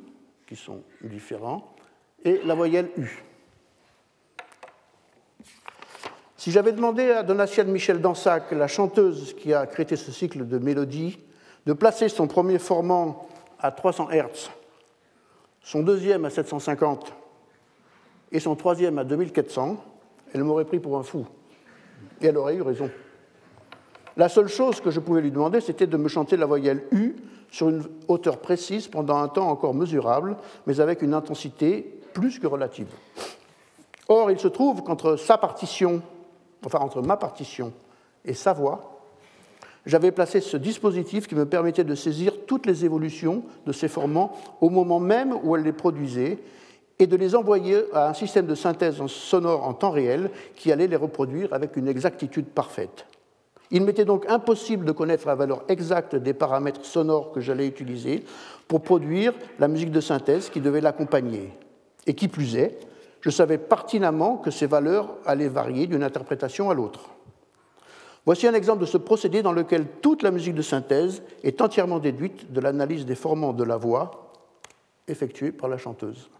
qui 0.46 0.56
sont 0.56 0.82
différents, 1.02 1.74
et 2.24 2.40
la 2.44 2.54
voyelle 2.54 2.90
U. 2.96 3.22
Si 6.36 6.50
j'avais 6.50 6.72
demandé 6.72 7.10
à 7.10 7.22
Donatien 7.22 7.64
Michel 7.64 8.00
Dansac, 8.00 8.50
la 8.52 8.68
chanteuse 8.68 9.34
qui 9.34 9.54
a 9.54 9.66
créé 9.66 9.96
ce 9.96 10.12
cycle 10.12 10.46
de 10.46 10.58
mélodies, 10.58 11.18
de 11.64 11.72
placer 11.72 12.08
son 12.08 12.26
premier 12.26 12.58
formant 12.58 13.28
à 13.58 13.70
300 13.70 14.10
Hz, 14.10 14.50
son 15.62 15.82
deuxième 15.82 16.26
à 16.26 16.30
750 16.30 17.14
et 18.32 18.40
son 18.40 18.56
troisième 18.56 18.98
à 18.98 19.04
2400, 19.04 19.82
elle 20.34 20.44
m'aurait 20.44 20.66
pris 20.66 20.80
pour 20.80 20.98
un 20.98 21.02
fou. 21.02 21.26
Et 22.20 22.26
elle 22.26 22.36
aurait 22.36 22.56
eu 22.56 22.62
raison. 22.62 22.90
La 24.16 24.28
seule 24.28 24.48
chose 24.48 24.80
que 24.80 24.90
je 24.90 25.00
pouvais 25.00 25.22
lui 25.22 25.30
demander, 25.30 25.60
c'était 25.60 25.86
de 25.86 25.96
me 25.96 26.08
chanter 26.08 26.36
la 26.36 26.46
voyelle 26.46 26.84
U 26.92 27.16
sur 27.50 27.70
une 27.70 27.84
hauteur 28.08 28.38
précise 28.38 28.88
pendant 28.88 29.16
un 29.16 29.28
temps 29.28 29.48
encore 29.48 29.74
mesurable, 29.74 30.36
mais 30.66 30.80
avec 30.80 31.02
une 31.02 31.14
intensité 31.14 32.00
plus 32.12 32.38
que 32.38 32.46
relative. 32.46 32.88
Or, 34.08 34.30
il 34.30 34.38
se 34.38 34.48
trouve 34.48 34.82
qu'entre 34.82 35.16
sa 35.16 35.38
partition 35.38 36.02
enfin 36.66 36.78
entre 36.80 37.02
ma 37.02 37.16
partition 37.16 37.72
et 38.24 38.34
sa 38.34 38.52
voix, 38.52 39.00
j'avais 39.86 40.12
placé 40.12 40.40
ce 40.40 40.56
dispositif 40.56 41.26
qui 41.26 41.34
me 41.34 41.44
permettait 41.44 41.84
de 41.84 41.94
saisir 41.94 42.32
toutes 42.46 42.66
les 42.66 42.84
évolutions 42.84 43.42
de 43.66 43.72
ces 43.72 43.88
formants 43.88 44.32
au 44.60 44.70
moment 44.70 45.00
même 45.00 45.34
où 45.42 45.56
elle 45.56 45.62
les 45.62 45.72
produisait 45.72 46.38
et 46.98 47.06
de 47.06 47.16
les 47.16 47.34
envoyer 47.34 47.84
à 47.92 48.08
un 48.08 48.14
système 48.14 48.46
de 48.46 48.54
synthèse 48.54 49.04
sonore 49.06 49.66
en 49.66 49.74
temps 49.74 49.90
réel 49.90 50.30
qui 50.54 50.70
allait 50.70 50.86
les 50.86 50.96
reproduire 50.96 51.52
avec 51.52 51.76
une 51.76 51.88
exactitude 51.88 52.46
parfaite. 52.46 53.06
Il 53.70 53.82
m'était 53.82 54.04
donc 54.04 54.24
impossible 54.28 54.84
de 54.84 54.92
connaître 54.92 55.26
la 55.26 55.34
valeur 55.34 55.64
exacte 55.68 56.14
des 56.14 56.34
paramètres 56.34 56.84
sonores 56.84 57.32
que 57.32 57.40
j'allais 57.40 57.66
utiliser 57.66 58.24
pour 58.68 58.82
produire 58.82 59.32
la 59.58 59.68
musique 59.68 59.90
de 59.90 60.00
synthèse 60.00 60.50
qui 60.50 60.60
devait 60.60 60.80
l'accompagner. 60.80 61.50
Et 62.06 62.14
qui 62.14 62.28
plus 62.28 62.56
est, 62.56 62.78
je 63.20 63.30
savais 63.30 63.58
pertinemment 63.58 64.36
que 64.36 64.50
ces 64.50 64.66
valeurs 64.66 65.16
allaient 65.24 65.48
varier 65.48 65.86
d'une 65.86 66.02
interprétation 66.02 66.70
à 66.70 66.74
l'autre. 66.74 67.10
Voici 68.26 68.46
un 68.46 68.54
exemple 68.54 68.80
de 68.80 68.86
ce 68.86 68.98
procédé 68.98 69.42
dans 69.42 69.52
lequel 69.52 69.86
toute 70.02 70.22
la 70.22 70.30
musique 70.30 70.54
de 70.54 70.62
synthèse 70.62 71.22
est 71.42 71.60
entièrement 71.60 71.98
déduite 71.98 72.52
de 72.52 72.60
l'analyse 72.60 73.04
des 73.04 73.14
formants 73.14 73.52
de 73.52 73.64
la 73.64 73.76
voix 73.76 74.30
effectuée 75.08 75.52
par 75.52 75.68
la 75.68 75.78
chanteuse. 75.78 76.30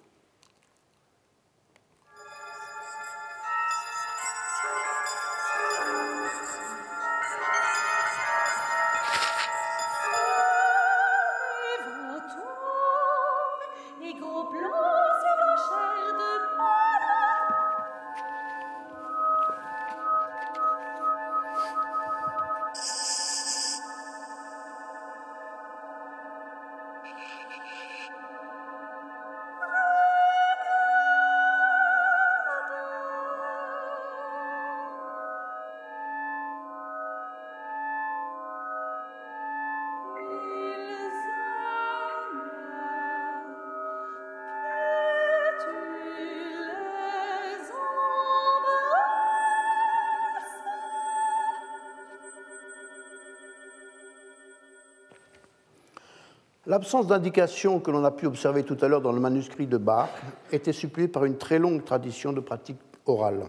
L'absence 56.66 57.06
d'indication 57.06 57.78
que 57.78 57.90
l'on 57.90 58.04
a 58.04 58.10
pu 58.10 58.26
observer 58.26 58.62
tout 58.62 58.78
à 58.80 58.88
l'heure 58.88 59.02
dans 59.02 59.12
le 59.12 59.20
manuscrit 59.20 59.66
de 59.66 59.76
Bach 59.76 60.08
était 60.50 60.72
suppléée 60.72 61.08
par 61.08 61.26
une 61.26 61.36
très 61.36 61.58
longue 61.58 61.84
tradition 61.84 62.32
de 62.32 62.40
pratique 62.40 62.78
orale. 63.04 63.48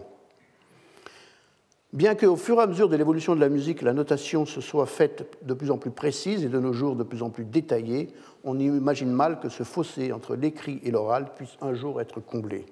Bien 1.94 2.14
qu'au 2.14 2.36
fur 2.36 2.58
et 2.58 2.62
à 2.62 2.66
mesure 2.66 2.90
de 2.90 2.96
l'évolution 2.96 3.34
de 3.34 3.40
la 3.40 3.48
musique, 3.48 3.80
la 3.80 3.94
notation 3.94 4.44
se 4.44 4.60
soit 4.60 4.84
faite 4.84 5.38
de 5.42 5.54
plus 5.54 5.70
en 5.70 5.78
plus 5.78 5.90
précise 5.90 6.44
et 6.44 6.50
de 6.50 6.58
nos 6.58 6.74
jours 6.74 6.94
de 6.94 7.04
plus 7.04 7.22
en 7.22 7.30
plus 7.30 7.46
détaillée, 7.46 8.08
on 8.44 8.58
imagine 8.58 9.10
mal 9.10 9.40
que 9.40 9.48
ce 9.48 9.62
fossé 9.62 10.12
entre 10.12 10.36
l'écrit 10.36 10.78
et 10.84 10.90
l'oral 10.90 11.32
puisse 11.34 11.56
un 11.62 11.72
jour 11.72 12.02
être 12.02 12.20
comblé. 12.20 12.66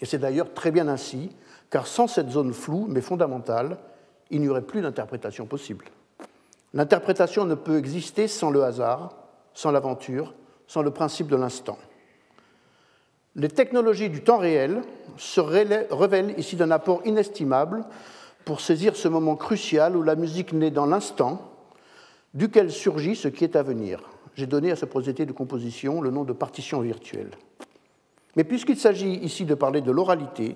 Et 0.00 0.06
c'est 0.06 0.18
d'ailleurs 0.18 0.52
très 0.54 0.72
bien 0.72 0.88
ainsi, 0.88 1.30
car 1.70 1.86
sans 1.86 2.08
cette 2.08 2.30
zone 2.30 2.52
floue 2.52 2.86
mais 2.88 3.00
fondamentale, 3.00 3.78
il 4.30 4.40
n'y 4.40 4.48
aurait 4.48 4.62
plus 4.62 4.80
d'interprétation 4.80 5.46
possible. 5.46 5.84
L'interprétation 6.74 7.44
ne 7.44 7.54
peut 7.54 7.78
exister 7.78 8.26
sans 8.26 8.50
le 8.50 8.64
hasard, 8.64 9.21
sans 9.54 9.70
l'aventure, 9.70 10.34
sans 10.66 10.82
le 10.82 10.90
principe 10.90 11.28
de 11.28 11.36
l'instant. 11.36 11.78
Les 13.34 13.48
technologies 13.48 14.10
du 14.10 14.22
temps 14.22 14.38
réel 14.38 14.82
se 15.16 15.40
révèlent 15.40 16.34
ici 16.38 16.56
d'un 16.56 16.70
apport 16.70 17.00
inestimable 17.04 17.84
pour 18.44 18.60
saisir 18.60 18.96
ce 18.96 19.08
moment 19.08 19.36
crucial 19.36 19.96
où 19.96 20.02
la 20.02 20.16
musique 20.16 20.52
naît 20.52 20.70
dans 20.70 20.86
l'instant, 20.86 21.52
duquel 22.34 22.70
surgit 22.70 23.16
ce 23.16 23.28
qui 23.28 23.44
est 23.44 23.56
à 23.56 23.62
venir. 23.62 24.02
J'ai 24.34 24.46
donné 24.46 24.70
à 24.70 24.76
ce 24.76 24.84
procédé 24.84 25.26
de 25.26 25.32
composition 25.32 26.00
le 26.00 26.10
nom 26.10 26.24
de 26.24 26.32
partition 26.32 26.80
virtuelle. 26.80 27.30
Mais 28.36 28.44
puisqu'il 28.44 28.78
s'agit 28.78 29.14
ici 29.16 29.44
de 29.44 29.54
parler 29.54 29.80
de 29.80 29.92
l'oralité, 29.92 30.54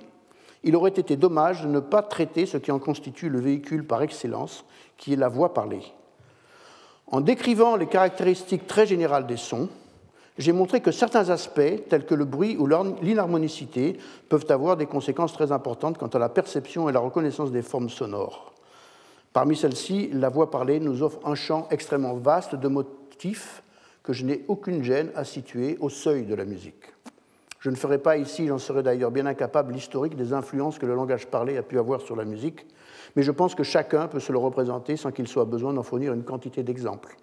il 0.65 0.75
aurait 0.77 0.91
été 0.91 1.17
dommage 1.17 1.63
de 1.63 1.69
ne 1.69 1.81
pas 1.81 2.03
traiter 2.03 2.47
ce 2.47 2.57
qui 2.57 2.73
en 2.73 2.79
constitue 2.79 3.29
le 3.29 3.41
véhicule 3.41 3.87
par 3.87 4.03
excellence, 4.03 4.65
qui 4.97 5.13
est 5.13 5.17
la 5.17 5.29
voix 5.29 5.53
parlée. 5.55 5.83
En 7.09 7.21
décrivant 7.21 7.77
les 7.77 7.87
caractéristiques 7.87 8.67
très 8.67 8.87
générales 8.87 9.27
des 9.27 9.37
sons, 9.37 9.69
j'ai 10.39 10.53
montré 10.53 10.81
que 10.81 10.91
certains 10.91 11.31
aspects, 11.31 11.89
tels 11.89 12.05
que 12.05 12.15
le 12.15 12.25
bruit 12.25 12.57
ou 12.59 12.67
l'inharmonicité, 12.67 13.99
peuvent 14.29 14.47
avoir 14.51 14.77
des 14.77 14.87
conséquences 14.87 15.33
très 15.33 15.53
importantes 15.53 15.99
quant 15.99 16.09
à 16.09 16.19
la 16.19 16.29
perception 16.29 16.89
et 16.89 16.93
la 16.93 17.01
reconnaissance 17.01 17.53
des 17.53 17.63
formes 17.63 17.89
sonores. 17.89 18.53
Parmi 19.33 19.57
celles-ci, 19.57 20.11
la 20.13 20.29
voix 20.29 20.51
parlée 20.51 20.81
nous 20.81 21.03
offre 21.03 21.21
un 21.25 21.35
champ 21.35 21.69
extrêmement 21.71 22.15
vaste 22.15 22.55
de 22.55 22.69
motifs 22.69 23.63
que 24.03 24.13
je 24.13 24.25
n'ai 24.25 24.45
aucune 24.49 24.83
gêne 24.83 25.11
à 25.15 25.25
situer 25.25 25.77
au 25.81 25.89
seuil 25.89 26.25
de 26.25 26.35
la 26.35 26.45
musique. 26.45 26.93
Je 27.61 27.71
ne 27.71 27.77
ferai 27.77 27.99
pas 27.99 28.17
ici, 28.17 28.47
j'en 28.47 28.59
serais 28.59 28.83
d'ailleurs 28.83 29.11
bien 29.11 29.27
incapable, 29.27 29.73
l'historique 29.73 30.17
des 30.17 30.33
influences 30.33 30.79
que 30.79 30.87
le 30.87 30.95
langage 30.95 31.27
parlé 31.27 31.57
a 31.57 31.63
pu 31.63 31.79
avoir 31.79 32.01
sur 32.01 32.17
la 32.17 32.25
musique, 32.25 32.67
mais 33.17 33.23
je 33.23 33.33
pense 33.33 33.55
que 33.55 33.63
chacun 33.63 34.07
peut 34.07 34.21
se 34.21 34.31
le 34.31 34.39
représenter 34.39 34.97
sans 34.97 35.11
qu'il 35.11 35.27
soit 35.27 35.47
besoin 35.47 35.73
d'en 35.73 35.83
fournir 35.83 36.13
une 36.13 36.23
quantité 36.23 36.63
d'exemples. 36.63 37.17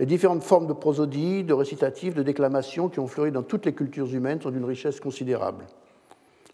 Les 0.00 0.06
différentes 0.06 0.42
formes 0.42 0.66
de 0.66 0.72
prosodie, 0.72 1.44
de 1.44 1.52
récitatif, 1.52 2.14
de 2.14 2.22
déclamation 2.22 2.88
qui 2.88 2.98
ont 2.98 3.06
fleuri 3.06 3.30
dans 3.30 3.42
toutes 3.42 3.66
les 3.66 3.74
cultures 3.74 4.12
humaines 4.12 4.40
sont 4.40 4.50
d'une 4.50 4.64
richesse 4.64 4.98
considérable. 4.98 5.66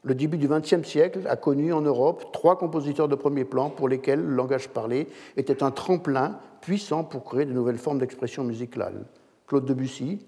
Le 0.03 0.15
début 0.15 0.37
du 0.37 0.49
XXe 0.49 0.87
siècle 0.87 1.21
a 1.29 1.37
connu 1.37 1.73
en 1.73 1.81
Europe 1.81 2.33
trois 2.33 2.59
compositeurs 2.59 3.09
de 3.09 3.15
premier 3.15 3.45
plan 3.45 3.71
pour 3.71 3.89
lesquels 3.89 4.21
le 4.21 4.35
langage 4.35 4.69
parlé 4.69 5.07
était 5.37 5.63
un 5.63 5.71
tremplin 5.71 6.39
puissant 6.61 7.05
pour 7.05 7.25
créer 7.25 7.45
de 7.47 7.53
nouvelles 7.53 7.79
formes 7.79 7.99
d'expression 7.99 8.45
musicale. 8.45 9.05
Claude 9.47 9.65
Debussy, 9.65 10.19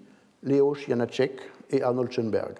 Léo 0.43 0.73
Janacek 0.73 1.39
et 1.71 1.81
Arnold 1.81 2.11
Schoenberg. 2.11 2.55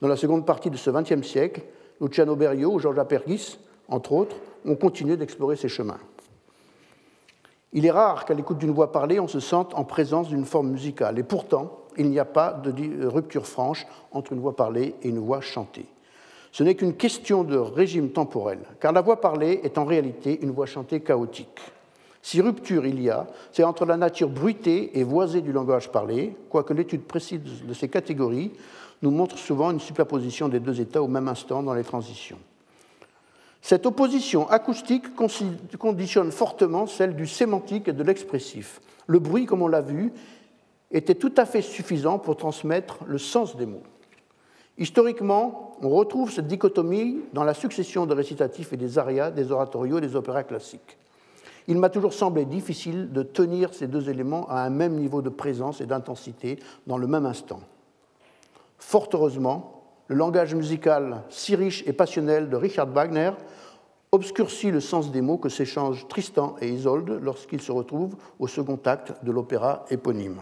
Dans 0.00 0.08
la 0.08 0.16
seconde 0.16 0.44
partie 0.44 0.70
de 0.70 0.76
ce 0.76 0.90
XXe 0.90 1.26
siècle, 1.26 1.62
Luciano 2.00 2.36
Berio 2.36 2.72
ou 2.72 2.78
Georges 2.78 2.98
Apergis, 2.98 3.58
entre 3.88 4.12
autres, 4.12 4.36
ont 4.66 4.76
continué 4.76 5.16
d'explorer 5.16 5.56
ces 5.56 5.68
chemins. 5.68 6.00
Il 7.72 7.84
est 7.84 7.90
rare 7.90 8.24
qu'à 8.24 8.34
l'écoute 8.34 8.58
d'une 8.58 8.70
voix 8.70 8.92
parlée, 8.92 9.20
on 9.20 9.28
se 9.28 9.40
sente 9.40 9.74
en 9.74 9.84
présence 9.84 10.28
d'une 10.28 10.44
forme 10.44 10.70
musicale. 10.70 11.18
Et 11.18 11.22
pourtant, 11.22 11.80
il 11.96 12.10
n'y 12.10 12.18
a 12.18 12.24
pas 12.24 12.52
de 12.52 13.06
rupture 13.06 13.46
franche 13.46 13.86
entre 14.12 14.32
une 14.32 14.40
voix 14.40 14.56
parlée 14.56 14.94
et 15.02 15.08
une 15.08 15.18
voix 15.18 15.40
chantée. 15.40 15.86
Ce 16.52 16.62
n'est 16.62 16.74
qu'une 16.74 16.94
question 16.94 17.44
de 17.44 17.56
régime 17.56 18.10
temporel, 18.10 18.60
car 18.80 18.92
la 18.92 19.02
voix 19.02 19.20
parlée 19.20 19.60
est 19.62 19.76
en 19.76 19.84
réalité 19.84 20.38
une 20.42 20.52
voix 20.52 20.64
chantée 20.64 21.00
chaotique. 21.00 21.60
Si 22.22 22.40
rupture 22.40 22.86
il 22.86 23.00
y 23.02 23.10
a, 23.10 23.26
c'est 23.52 23.62
entre 23.62 23.84
la 23.84 23.96
nature 23.96 24.30
bruitée 24.30 24.98
et 24.98 25.04
voisée 25.04 25.42
du 25.42 25.52
langage 25.52 25.92
parlé, 25.92 26.34
quoique 26.48 26.72
l'étude 26.72 27.02
précise 27.02 27.40
de 27.62 27.74
ces 27.74 27.88
catégories 27.88 28.52
nous 29.02 29.10
montre 29.10 29.36
souvent 29.36 29.70
une 29.70 29.80
superposition 29.80 30.48
des 30.48 30.58
deux 30.58 30.80
états 30.80 31.02
au 31.02 31.08
même 31.08 31.28
instant 31.28 31.62
dans 31.62 31.74
les 31.74 31.84
transitions. 31.84 32.38
Cette 33.66 33.84
opposition 33.84 34.48
acoustique 34.48 35.06
conditionne 35.76 36.30
fortement 36.30 36.86
celle 36.86 37.16
du 37.16 37.26
sémantique 37.26 37.88
et 37.88 37.92
de 37.92 38.04
l'expressif. 38.04 38.80
Le 39.08 39.18
bruit, 39.18 39.44
comme 39.44 39.60
on 39.60 39.66
l'a 39.66 39.80
vu, 39.80 40.12
était 40.92 41.16
tout 41.16 41.32
à 41.36 41.44
fait 41.44 41.62
suffisant 41.62 42.20
pour 42.20 42.36
transmettre 42.36 43.00
le 43.08 43.18
sens 43.18 43.56
des 43.56 43.66
mots. 43.66 43.82
Historiquement, 44.78 45.76
on 45.82 45.88
retrouve 45.88 46.30
cette 46.30 46.46
dichotomie 46.46 47.24
dans 47.32 47.42
la 47.42 47.54
succession 47.54 48.06
de 48.06 48.14
récitatifs 48.14 48.72
et 48.72 48.76
des 48.76 48.98
arias, 48.98 49.32
des 49.32 49.50
oratorios 49.50 49.98
et 49.98 50.02
des 50.02 50.14
opéras 50.14 50.44
classiques. 50.44 50.96
Il 51.66 51.78
m'a 51.78 51.88
toujours 51.88 52.12
semblé 52.12 52.44
difficile 52.44 53.10
de 53.12 53.24
tenir 53.24 53.74
ces 53.74 53.88
deux 53.88 54.08
éléments 54.08 54.48
à 54.48 54.60
un 54.60 54.70
même 54.70 54.94
niveau 54.94 55.22
de 55.22 55.28
présence 55.28 55.80
et 55.80 55.86
d'intensité 55.86 56.60
dans 56.86 56.98
le 56.98 57.08
même 57.08 57.26
instant. 57.26 57.58
Fort 58.78 59.08
heureusement, 59.12 59.75
le 60.08 60.16
langage 60.16 60.54
musical 60.54 61.22
si 61.28 61.56
riche 61.56 61.82
et 61.86 61.92
passionnel 61.92 62.48
de 62.48 62.56
Richard 62.56 62.88
Wagner 62.88 63.32
obscurcit 64.12 64.70
le 64.70 64.80
sens 64.80 65.10
des 65.10 65.20
mots 65.20 65.38
que 65.38 65.48
s'échangent 65.48 66.06
Tristan 66.08 66.56
et 66.60 66.68
Isolde 66.68 67.18
lorsqu'ils 67.22 67.60
se 67.60 67.72
retrouvent 67.72 68.16
au 68.38 68.46
second 68.46 68.78
acte 68.84 69.12
de 69.24 69.32
l'opéra 69.32 69.84
éponyme. 69.90 70.40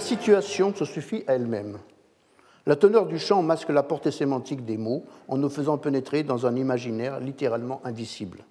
Situation 0.00 0.74
se 0.74 0.84
suffit 0.84 1.24
à 1.26 1.34
elle-même. 1.34 1.78
La 2.66 2.76
teneur 2.76 3.06
du 3.06 3.18
chant 3.18 3.42
masque 3.42 3.70
la 3.70 3.82
portée 3.82 4.10
sémantique 4.10 4.64
des 4.64 4.76
mots 4.76 5.04
en 5.28 5.38
nous 5.38 5.48
faisant 5.48 5.78
pénétrer 5.78 6.22
dans 6.22 6.46
un 6.46 6.56
imaginaire 6.56 7.20
littéralement 7.20 7.80
indicible. 7.84 8.44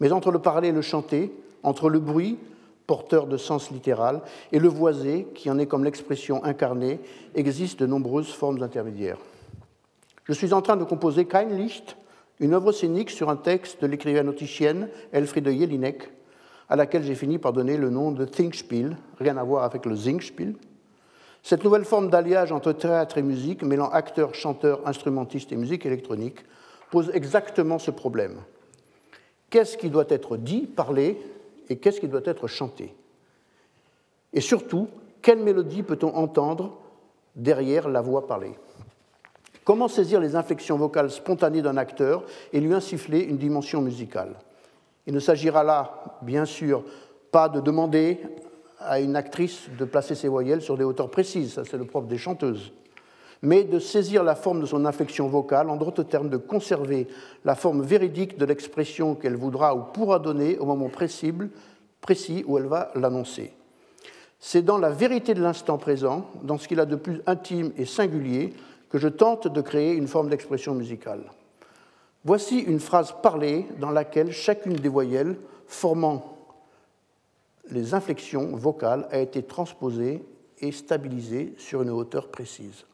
Mais 0.00 0.12
entre 0.12 0.30
le 0.30 0.40
parler 0.40 0.68
et 0.68 0.72
le 0.72 0.82
chanter, 0.82 1.32
entre 1.62 1.88
le 1.88 2.00
bruit, 2.00 2.38
porteur 2.86 3.26
de 3.26 3.36
sens 3.36 3.70
littéral, 3.70 4.22
et 4.50 4.58
le 4.58 4.68
voisé, 4.68 5.28
qui 5.34 5.48
en 5.48 5.58
est 5.58 5.66
comme 5.66 5.84
l'expression 5.84 6.42
incarnée, 6.42 6.98
existent 7.34 7.84
de 7.84 7.90
nombreuses 7.90 8.32
formes 8.32 8.62
intermédiaires. 8.62 9.18
Je 10.24 10.32
suis 10.32 10.52
en 10.52 10.62
train 10.62 10.76
de 10.76 10.84
composer 10.84 11.24
Kein 11.24 11.50
Licht, 11.50 11.96
une 12.40 12.54
œuvre 12.54 12.72
scénique 12.72 13.10
sur 13.10 13.28
un 13.28 13.36
texte 13.36 13.82
de 13.82 13.86
l'écrivaine 13.86 14.28
autrichienne 14.28 14.88
Elfriede 15.12 15.50
Jelinek, 15.50 16.10
à 16.70 16.76
laquelle 16.76 17.02
j'ai 17.02 17.16
fini 17.16 17.38
par 17.38 17.52
donner 17.52 17.76
le 17.76 17.90
nom 17.90 18.12
de 18.12 18.24
Thinkspiel, 18.24 18.96
rien 19.18 19.36
à 19.36 19.42
voir 19.42 19.64
avec 19.64 19.84
le 19.84 19.96
Singspiel, 19.96 20.54
cette 21.42 21.64
nouvelle 21.64 21.84
forme 21.84 22.10
d'alliage 22.10 22.52
entre 22.52 22.72
théâtre 22.72 23.18
et 23.18 23.22
musique, 23.22 23.62
mêlant 23.62 23.90
acteurs, 23.90 24.34
chanteurs, 24.34 24.80
instrumentistes 24.86 25.50
et 25.50 25.56
musique 25.56 25.84
électronique, 25.84 26.44
pose 26.90 27.10
exactement 27.12 27.78
ce 27.78 27.90
problème. 27.90 28.36
Qu'est-ce 29.48 29.76
qui 29.76 29.90
doit 29.90 30.04
être 30.10 30.36
dit, 30.36 30.60
parlé, 30.60 31.20
et 31.68 31.76
qu'est-ce 31.76 32.00
qui 32.00 32.08
doit 32.08 32.20
être 32.24 32.46
chanté? 32.46 32.94
Et 34.32 34.40
surtout, 34.40 34.88
quelle 35.22 35.40
mélodie 35.40 35.82
peut-on 35.82 36.14
entendre 36.14 36.78
derrière 37.34 37.88
la 37.88 38.00
voix 38.00 38.28
parlée? 38.28 38.54
Comment 39.64 39.88
saisir 39.88 40.20
les 40.20 40.36
inflexions 40.36 40.76
vocales 40.76 41.10
spontanées 41.10 41.62
d'un 41.62 41.76
acteur 41.76 42.24
et 42.52 42.60
lui 42.60 42.74
insuffler 42.74 43.20
une 43.20 43.38
dimension 43.38 43.80
musicale? 43.80 44.36
Il 45.06 45.14
ne 45.14 45.20
s'agira 45.20 45.64
là, 45.64 46.18
bien 46.22 46.44
sûr, 46.44 46.84
pas 47.30 47.48
de 47.48 47.60
demander 47.60 48.18
à 48.78 49.00
une 49.00 49.16
actrice 49.16 49.68
de 49.78 49.84
placer 49.84 50.14
ses 50.14 50.28
voyelles 50.28 50.62
sur 50.62 50.76
des 50.76 50.84
hauteurs 50.84 51.10
précises, 51.10 51.54
ça 51.54 51.64
c'est 51.64 51.76
le 51.76 51.84
propre 51.84 52.08
des 52.08 52.18
chanteuses, 52.18 52.72
mais 53.42 53.64
de 53.64 53.78
saisir 53.78 54.22
la 54.22 54.34
forme 54.34 54.60
de 54.60 54.66
son 54.66 54.84
inflexion 54.84 55.28
vocale, 55.28 55.70
en 55.70 55.76
d'autres 55.76 56.02
termes, 56.02 56.28
de 56.28 56.36
conserver 56.36 57.06
la 57.44 57.54
forme 57.54 57.82
véridique 57.82 58.38
de 58.38 58.44
l'expression 58.44 59.14
qu'elle 59.14 59.36
voudra 59.36 59.74
ou 59.74 59.82
pourra 59.92 60.18
donner 60.18 60.58
au 60.58 60.66
moment 60.66 60.88
précis, 60.88 61.32
précis 62.00 62.44
où 62.46 62.58
elle 62.58 62.66
va 62.66 62.90
l'annoncer. 62.94 63.52
C'est 64.38 64.62
dans 64.62 64.78
la 64.78 64.90
vérité 64.90 65.34
de 65.34 65.42
l'instant 65.42 65.76
présent, 65.76 66.26
dans 66.42 66.56
ce 66.56 66.66
qu'il 66.66 66.80
a 66.80 66.86
de 66.86 66.96
plus 66.96 67.20
intime 67.26 67.72
et 67.76 67.84
singulier, 67.84 68.54
que 68.88 68.98
je 68.98 69.08
tente 69.08 69.46
de 69.46 69.60
créer 69.60 69.92
une 69.92 70.08
forme 70.08 70.30
d'expression 70.30 70.74
musicale. 70.74 71.20
Voici 72.24 72.58
une 72.58 72.80
phrase 72.80 73.14
parlée 73.22 73.66
dans 73.78 73.90
laquelle 73.90 74.32
chacune 74.32 74.74
des 74.74 74.88
voyelles 74.88 75.38
formant 75.66 76.36
les 77.70 77.94
inflexions 77.94 78.56
vocales 78.56 79.06
a 79.10 79.18
été 79.18 79.42
transposée 79.42 80.22
et 80.58 80.72
stabilisée 80.72 81.54
sur 81.56 81.82
une 81.82 81.90
hauteur 81.90 82.28
précise. 82.28 82.84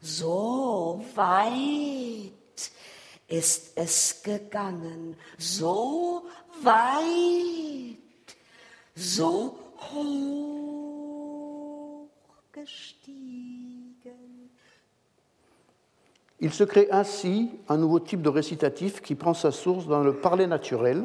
So 0.00 1.02
weit 1.16 2.32
es 3.28 3.74
so 5.38 6.22
weit, 6.62 7.98
so 8.96 9.58
Il 16.40 16.52
se 16.52 16.62
crée 16.62 16.88
ainsi 16.92 17.50
un 17.68 17.76
nouveau 17.76 17.98
type 17.98 18.22
de 18.22 18.28
récitatif 18.28 19.02
qui 19.02 19.16
prend 19.16 19.34
sa 19.34 19.50
source 19.50 19.86
dans 19.86 20.04
le 20.04 20.14
parler 20.14 20.46
naturel, 20.46 21.04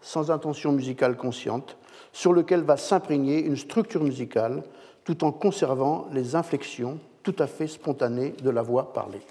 sans 0.00 0.30
intention 0.30 0.72
musicale 0.72 1.16
consciente, 1.16 1.76
sur 2.12 2.32
lequel 2.32 2.62
va 2.62 2.76
s'imprégner 2.76 3.44
une 3.44 3.56
structure 3.56 4.02
musicale 4.02 4.64
tout 5.04 5.22
en 5.24 5.30
conservant 5.30 6.08
les 6.12 6.34
inflexions 6.34 6.98
tout 7.22 7.36
à 7.38 7.46
fait 7.46 7.68
spontanées 7.68 8.34
de 8.42 8.50
la 8.50 8.62
voix 8.62 8.92
parlée. 8.92 9.22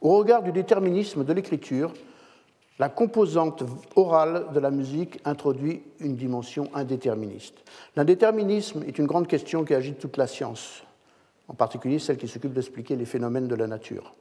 Au 0.00 0.18
regard 0.18 0.42
du 0.42 0.52
déterminisme 0.52 1.24
de 1.24 1.32
l'écriture, 1.32 1.92
la 2.78 2.88
composante 2.88 3.62
orale 3.94 4.46
de 4.52 4.60
la 4.60 4.70
musique 4.70 5.20
introduit 5.24 5.82
une 6.00 6.16
dimension 6.16 6.68
indéterministe. 6.74 7.54
L'indéterminisme 7.96 8.82
est 8.86 8.98
une 8.98 9.06
grande 9.06 9.28
question 9.28 9.64
qui 9.64 9.74
agite 9.74 9.98
toute 9.98 10.16
la 10.16 10.26
science 10.26 10.82
en 11.48 11.54
particulier 11.54 11.98
celle 11.98 12.16
qui 12.16 12.28
s'occupe 12.28 12.52
d'expliquer 12.52 12.96
les 12.96 13.04
phénomènes 13.04 13.48
de 13.48 13.54
la 13.54 13.66
nature. 13.66 14.14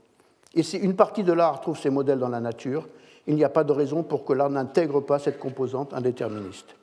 Et 0.55 0.63
si 0.63 0.77
une 0.77 0.95
partie 0.95 1.23
de 1.23 1.33
l'art 1.33 1.61
trouve 1.61 1.77
ses 1.77 1.89
modèles 1.89 2.19
dans 2.19 2.29
la 2.29 2.39
nature, 2.39 2.87
il 3.27 3.35
n'y 3.35 3.43
a 3.43 3.49
pas 3.49 3.63
de 3.63 3.71
raison 3.71 4.03
pour 4.03 4.25
que 4.25 4.33
l'art 4.33 4.49
n'intègre 4.49 4.99
pas 4.99 5.19
cette 5.19 5.39
composante 5.39 5.93
indéterministe. 5.93 6.75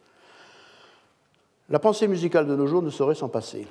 La 1.69 1.79
pensée 1.79 2.09
musicale 2.09 2.47
de 2.47 2.57
nos 2.57 2.67
jours 2.67 2.83
ne 2.83 2.91
saurait 2.91 3.15
s'en 3.15 3.29
passer. 3.29 3.67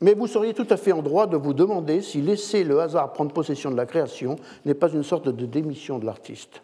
Mais 0.00 0.14
vous 0.14 0.26
seriez 0.26 0.54
tout 0.54 0.66
à 0.70 0.78
fait 0.78 0.92
en 0.92 1.02
droit 1.02 1.26
de 1.26 1.36
vous 1.36 1.52
demander 1.52 2.00
si 2.00 2.22
laisser 2.22 2.64
le 2.64 2.80
hasard 2.80 3.12
prendre 3.12 3.32
possession 3.32 3.70
de 3.70 3.76
la 3.76 3.86
création 3.86 4.36
n'est 4.64 4.74
pas 4.74 4.90
une 4.90 5.04
sorte 5.04 5.28
de 5.28 5.46
démission 5.46 5.98
de 5.98 6.06
l'artiste. 6.06 6.62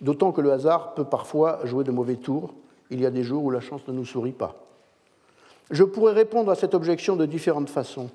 D'autant 0.00 0.32
que 0.32 0.40
le 0.40 0.52
hasard 0.52 0.94
peut 0.94 1.04
parfois 1.04 1.60
jouer 1.64 1.84
de 1.84 1.90
mauvais 1.90 2.16
tours 2.16 2.54
Il 2.90 3.00
y 3.00 3.06
a 3.06 3.10
des 3.10 3.24
jours 3.24 3.44
où 3.44 3.50
la 3.50 3.60
chance 3.60 3.86
ne 3.88 3.92
nous 3.92 4.04
sourit 4.04 4.32
pas. 4.32 4.56
Je 5.70 5.84
pourrais 5.84 6.12
répondre 6.12 6.50
à 6.50 6.54
cette 6.54 6.74
objection 6.74 7.16
de 7.16 7.26
différentes 7.26 7.68
façons. 7.68 8.08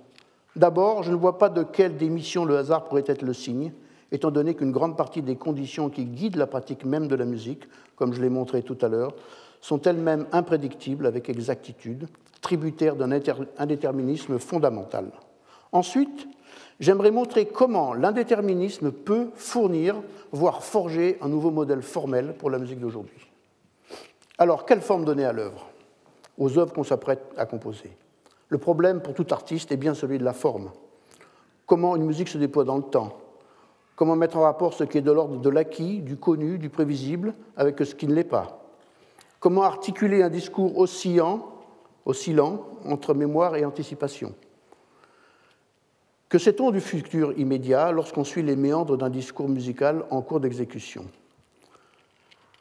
D'abord, 0.55 1.03
je 1.03 1.11
ne 1.11 1.15
vois 1.15 1.38
pas 1.38 1.49
de 1.49 1.63
quelle 1.63 1.97
démission 1.97 2.45
le 2.45 2.57
hasard 2.57 2.86
pourrait 2.86 3.03
être 3.07 3.21
le 3.21 3.34
signe, 3.34 3.73
étant 4.11 4.31
donné 4.31 4.55
qu'une 4.55 4.71
grande 4.71 4.97
partie 4.97 5.21
des 5.21 5.36
conditions 5.36 5.89
qui 5.89 6.05
guident 6.05 6.38
la 6.38 6.47
pratique 6.47 6.86
même 6.86 7.07
de 7.07 7.15
la 7.15 7.25
musique, 7.25 7.63
comme 7.95 8.13
je 8.13 8.21
l'ai 8.21 8.29
montré 8.29 8.63
tout 8.63 8.77
à 8.81 8.88
l'heure, 8.88 9.13
sont 9.61 9.81
elles-mêmes 9.81 10.25
imprédictibles 10.31 11.05
avec 11.05 11.29
exactitude, 11.29 12.07
tributaires 12.41 12.95
d'un 12.95 13.11
indéterminisme 13.57 14.38
fondamental. 14.38 15.11
Ensuite, 15.71 16.27
j'aimerais 16.80 17.11
montrer 17.11 17.45
comment 17.45 17.93
l'indéterminisme 17.93 18.91
peut 18.91 19.30
fournir, 19.36 20.01
voire 20.32 20.63
forger 20.63 21.17
un 21.21 21.30
nouveau 21.30 21.51
modèle 21.51 21.82
formel 21.82 22.34
pour 22.38 22.49
la 22.49 22.59
musique 22.59 22.80
d'aujourd'hui. 22.80 23.30
Alors, 24.38 24.65
quelle 24.65 24.82
forme 24.82 25.05
donner 25.05 25.26
à 25.26 25.34
l'œuvre, 25.34 25.69
aux 26.38 26.57
œuvres 26.57 26.74
qu'on 26.74 26.84
s'apprête 26.84 27.21
à 27.38 27.45
composer. 27.45 27.91
Le 28.49 28.57
problème 28.57 29.01
pour 29.01 29.13
tout 29.13 29.28
artiste 29.32 29.71
est 29.71 29.78
bien 29.78 29.93
celui 29.93 30.17
de 30.17 30.24
la 30.24 30.34
forme. 30.34 30.71
Comment 31.65 31.95
une 31.95 32.05
musique 32.05 32.30
se 32.30 32.38
déploie 32.38 32.63
dans 32.63 32.78
le 32.78 32.84
temps? 32.84 33.17
Comment 33.95 34.15
mettre 34.15 34.38
en 34.38 34.41
rapport 34.41 34.74
ce 34.74 34.84
qui 34.84 34.97
est 34.97 35.01
de 35.01 35.11
l'ordre 35.11 35.38
de 35.38 35.49
l'acquis, 35.49 36.01
du 36.01 36.17
connu, 36.17 36.57
du 36.57 36.69
prévisible, 36.69 37.36
avec 37.55 37.80
ce 37.80 37.95
qui 37.95 38.07
ne 38.07 38.13
l'est 38.13 38.24
pas? 38.24 38.59
Comment 39.39 39.63
articuler 39.63 40.24
un 40.24 40.30
discours 40.30 40.78
oscillant, 40.78 41.47
oscillant 42.05 42.65
entre 42.86 43.13
mémoire 43.13 43.55
et 43.55 43.65
anticipation? 43.65 44.34
Que 46.34 46.39
sait-on 46.39 46.71
du 46.71 46.81
futur 46.81 47.38
immédiat 47.38 47.91
lorsqu'on 47.91 48.23
suit 48.23 48.41
les 48.41 48.55
méandres 48.55 48.97
d'un 48.97 49.11
discours 49.11 49.47
musical 49.47 50.03
en 50.09 50.23
cours 50.23 50.39
d'exécution? 50.39 51.05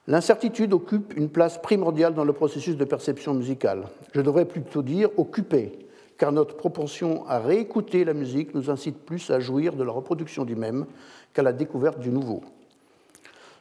L'incertitude 0.06 0.74
occupe 0.74 1.16
une 1.16 1.30
place 1.30 1.56
primordiale 1.56 2.12
dans 2.12 2.24
le 2.24 2.34
processus 2.34 2.76
de 2.76 2.84
perception 2.84 3.32
musicale. 3.32 3.84
Je 4.14 4.20
devrais 4.20 4.44
plutôt 4.44 4.82
dire 4.82 5.08
occuper, 5.16 5.72
car 6.18 6.32
notre 6.32 6.54
propension 6.54 7.26
à 7.26 7.38
réécouter 7.38 8.04
la 8.04 8.12
musique 8.12 8.54
nous 8.54 8.68
incite 8.68 9.06
plus 9.06 9.30
à 9.30 9.40
jouir 9.40 9.72
de 9.72 9.84
la 9.84 9.92
reproduction 9.92 10.44
du 10.44 10.54
même 10.54 10.84
qu'à 11.32 11.42
la 11.42 11.54
découverte 11.54 11.98
du 11.98 12.10
nouveau. 12.10 12.42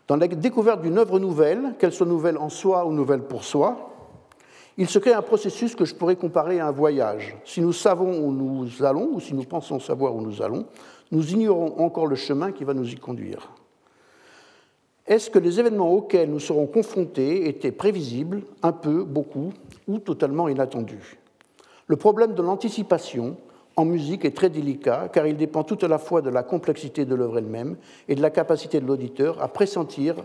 Dans 0.10 0.18
la 0.18 0.28
découverte 0.28 0.82
d'une 0.82 0.98
œuvre 0.98 1.20
nouvelle, 1.20 1.76
qu'elle 1.80 1.94
soit 1.94 2.06
nouvelle 2.06 2.38
en 2.38 2.50
soi 2.50 2.86
ou 2.86 2.92
nouvelle 2.92 3.22
pour 3.22 3.46
soi, 3.46 3.91
il 4.78 4.88
se 4.88 5.00
crée 5.00 5.14
un 5.14 5.22
processus 5.22 5.76
que 5.76 5.86
je 5.86 5.94
pourrais 5.94 6.16
comparer 6.16 6.60
à 6.60 6.68
un 6.68 6.72
voyage. 6.72 7.36
Si 7.46 7.62
nous 7.62 7.74
savons 7.74 8.20
où 8.20 8.32
nous 8.32 8.84
allons, 8.84 9.10
ou 9.14 9.20
si 9.20 9.34
nous 9.34 9.44
pensons 9.44 9.80
savoir 9.80 10.16
où 10.16 10.22
nous 10.22 10.42
allons, 10.42 10.66
nous 11.12 11.34
ignorons 11.34 11.80
encore 11.80 12.08
le 12.08 12.16
chemin 12.16 12.52
qui 12.52 12.64
va 12.64 12.74
nous 12.74 12.90
y 12.90 12.96
conduire. 12.96 13.50
Est-ce 15.08 15.30
que 15.30 15.40
les 15.40 15.60
événements 15.60 15.92
auxquels 15.92 16.30
nous 16.30 16.40
serons 16.40 16.68
confrontés 16.68 17.50
étaient 17.50 17.72
prévisibles, 17.72 18.44
un 18.64 18.72
peu, 18.72 19.04
beaucoup, 19.04 19.52
ou 19.88 20.00
totalement 20.00 20.48
inattendus? 20.48 21.18
Le 21.88 21.98
problème 21.98 22.34
de 22.34 22.42
l'anticipation 22.42 23.36
en 23.76 23.84
musique 23.84 24.24
est 24.24 24.36
très 24.36 24.50
délicat 24.50 25.10
car 25.12 25.28
il 25.28 25.36
dépend 25.36 25.64
tout 25.64 25.78
à 25.82 25.88
la 25.88 25.98
fois 25.98 26.22
de 26.22 26.30
la 26.30 26.44
complexité 26.44 27.04
de 27.04 27.16
l'œuvre 27.16 27.40
elle-même 27.40 27.76
et 28.08 28.16
de 28.16 28.22
la 28.22 28.30
capacité 28.30 28.80
de 28.80 28.86
l'auditeur 28.86 29.42
à 29.42 29.48
pressentir 29.48 30.16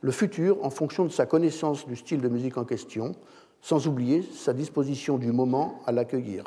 le 0.00 0.10
futur 0.10 0.58
en 0.64 0.70
fonction 0.70 1.04
de 1.04 1.10
sa 1.10 1.26
connaissance 1.26 1.86
du 1.86 1.94
style 1.94 2.20
de 2.20 2.28
musique 2.28 2.58
en 2.58 2.64
question, 2.64 3.14
sans 3.62 3.86
oublier 3.86 4.22
sa 4.34 4.52
disposition 4.52 5.16
du 5.16 5.32
moment 5.32 5.80
à 5.86 5.92
l'accueillir. 5.92 6.44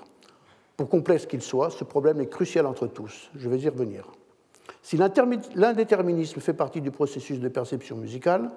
Pour 0.78 0.90
complexe 0.90 1.26
qu'il 1.26 1.42
soit, 1.42 1.70
ce 1.72 1.86
problème 1.86 2.20
est 2.20 2.28
crucial 2.28 2.66
entre 2.66 2.86
tous. 2.88 3.32
Je 3.36 3.50
vais 3.50 3.58
y 3.60 3.70
revenir. 3.70 4.06
Si 4.84 4.98
l'indéterminisme 4.98 6.42
fait 6.42 6.54
partie 6.54 6.82
du 6.82 6.92
processus 6.92 7.40
de 7.40 7.48
perception 7.48 7.96
musicale, 7.96 8.52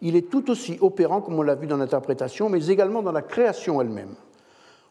il 0.00 0.14
est 0.14 0.30
tout 0.30 0.48
aussi 0.50 0.78
opérant, 0.80 1.20
comme 1.20 1.38
on 1.38 1.42
l'a 1.42 1.56
vu 1.56 1.66
dans 1.66 1.76
l'interprétation, 1.76 2.48
mais 2.48 2.68
également 2.68 3.02
dans 3.02 3.12
la 3.12 3.22
création 3.22 3.80
elle-même. 3.80 4.14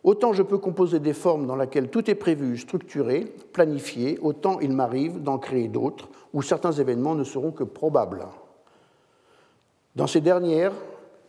Autant 0.03 0.33
je 0.33 0.43
peux 0.43 0.57
composer 0.57 0.99
des 0.99 1.13
formes 1.13 1.47
dans 1.47 1.55
lesquelles 1.55 1.89
tout 1.89 2.09
est 2.11 2.15
prévu, 2.15 2.57
structuré, 2.57 3.33
planifié, 3.53 4.19
autant 4.21 4.59
il 4.59 4.73
m'arrive 4.73 5.23
d'en 5.23 5.37
créer 5.37 5.69
d'autres 5.69 6.09
où 6.33 6.41
certains 6.41 6.73
événements 6.73 7.15
ne 7.15 7.23
seront 7.23 7.51
que 7.51 7.63
probables. 7.63 8.25
Dans 9.95 10.07
ces 10.07 10.21
dernières, 10.21 10.73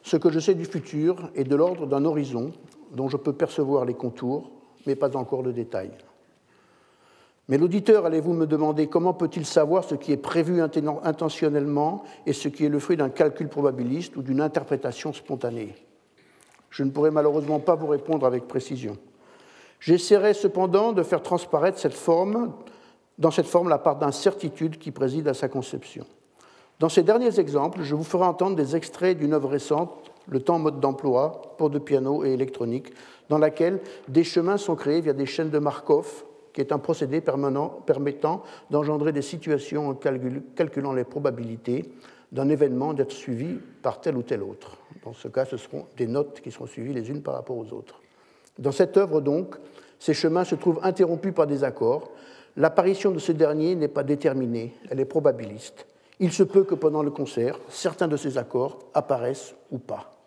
ce 0.09 0.17
que 0.17 0.31
je 0.31 0.41
sais 0.41 0.55
du 0.55 0.65
futur 0.65 1.31
est 1.35 1.45
de 1.45 1.55
l'ordre 1.55 1.87
d'un 1.87 2.05
horizon 2.07 2.53
dont 2.93 3.09
je 3.09 3.19
peux 3.19 3.35
percevoir 3.35 3.85
les 3.85 3.93
contours, 3.93 4.51
mais 4.87 4.97
pas 4.97 5.15
encore 5.17 5.43
le 5.43 5.53
détail. 5.53 5.91
Mais 7.49 7.59
l'auditeur, 7.59 8.07
allez-vous 8.07 8.33
me 8.33 8.47
demander 8.47 8.89
comment 8.89 9.13
peut-il 9.13 9.45
savoir 9.45 9.85
ce 9.85 9.95
qui 9.95 10.13
est 10.13 10.19
prévu 10.19 10.63
intentionnellement 10.63 12.05
et 12.27 12.33
ce 12.33 12.49
qui 12.49 12.65
est 12.65 12.71
le 12.71 12.79
fruit 12.79 12.97
d'un 12.97 13.11
calcul 13.11 13.49
probabiliste 13.49 14.17
ou 14.17 14.23
d'une 14.23 14.41
interprétation 14.41 15.13
spontanée? 15.13 15.75
Je 16.71 16.85
ne 16.85 16.91
pourrai 16.91 17.11
malheureusement 17.11 17.61
pas 17.61 17.75
vous 17.75 17.87
répondre 17.87 18.27
avec 18.27 18.49
précision. 18.49 18.97
J'essaierai 19.81 20.33
cependant 20.35 20.93
de 20.93 21.03
faire 21.03 21.23
transparaître 21.23 21.79
cette 21.79 21.95
forme, 21.95 22.53
dans 23.19 23.31
cette 23.31 23.47
forme 23.47 23.69
la 23.69 23.79
part 23.79 23.97
d'incertitude 23.97 24.79
qui 24.79 24.91
préside 24.91 25.29
à 25.29 25.35
sa 25.35 25.49
conception. 25.49 26.07
Dans 26.79 26.89
ces 26.89 27.03
derniers 27.03 27.41
exemples, 27.41 27.83
je 27.83 27.97
vous 27.97 28.05
ferai 28.05 28.25
entendre 28.25 28.55
des 28.55 28.77
extraits 28.77 29.19
d'une 29.19 29.33
œuvre 29.33 29.49
récente, 29.49 30.13
Le 30.31 30.41
temps 30.41 30.59
mode 30.59 30.79
d'emploi 30.79 31.55
pour 31.57 31.71
deux 31.71 31.81
pianos 31.81 32.23
et 32.23 32.35
électronique, 32.35 32.93
dans 33.31 33.39
laquelle 33.39 33.81
des 34.09 34.25
chemins 34.25 34.59
sont 34.59 34.77
créés 34.77 35.01
via 35.01 35.15
des 35.15 35.25
chaînes 35.25 35.49
de 35.49 35.59
Markov, 35.59 36.25
qui 36.53 36.61
est 36.61 36.71
un 36.71 36.79
procédé 36.79 37.23
permanent 37.23 37.69
permettant 37.87 38.43
d'engendrer 38.71 39.13
des 39.13 39.23
situations 39.23 39.89
en 39.89 39.95
calculant 39.95 40.93
les 40.93 41.05
probabilités 41.05 41.91
d'un 42.31 42.51
événement 42.51 42.93
d'être 42.93 43.13
suivi 43.13 43.59
par 43.83 44.03
tel 44.03 44.19
ou 44.19 44.23
tel 44.23 44.43
autre. 44.43 44.77
Dans 45.03 45.15
ce 45.15 45.29
cas, 45.29 45.47
ce 45.47 45.57
seront 45.57 45.87
des 45.97 46.07
notes 46.07 46.43
qui 46.43 46.51
seront 46.51 46.67
suivies 46.67 46.93
les 46.93 47.09
unes 47.09 47.23
par 47.23 47.35
rapport 47.35 47.57
aux 47.57 47.73
autres. 47.73 48.03
Dans 48.59 48.73
cette 48.73 48.99
œuvre, 48.99 49.23
donc, 49.23 49.57
ces 49.99 50.13
chemins 50.13 50.45
se 50.45 50.57
trouvent 50.57 50.81
interrompus 50.83 51.33
par 51.33 51.47
des 51.47 51.65
accords. 51.65 52.11
L'apparition 52.57 53.13
de 53.13 53.19
ce 53.19 53.33
dernier 53.33 53.75
n'est 53.77 53.89
pas 53.89 54.03
déterminée, 54.03 54.75
elle 54.91 55.01
est 55.01 55.07
probabiliste. 55.07 55.87
Il 56.21 56.33
se 56.33 56.43
peut 56.43 56.65
que 56.65 56.75
pendant 56.75 57.03
le 57.03 57.11
concert, 57.11 57.59
certains 57.69 58.09
de 58.09 58.17
ces 58.17 58.39
accords 58.39 58.79
apparaissent 58.93 59.55
ou 59.71 59.79
pas. 59.79 60.18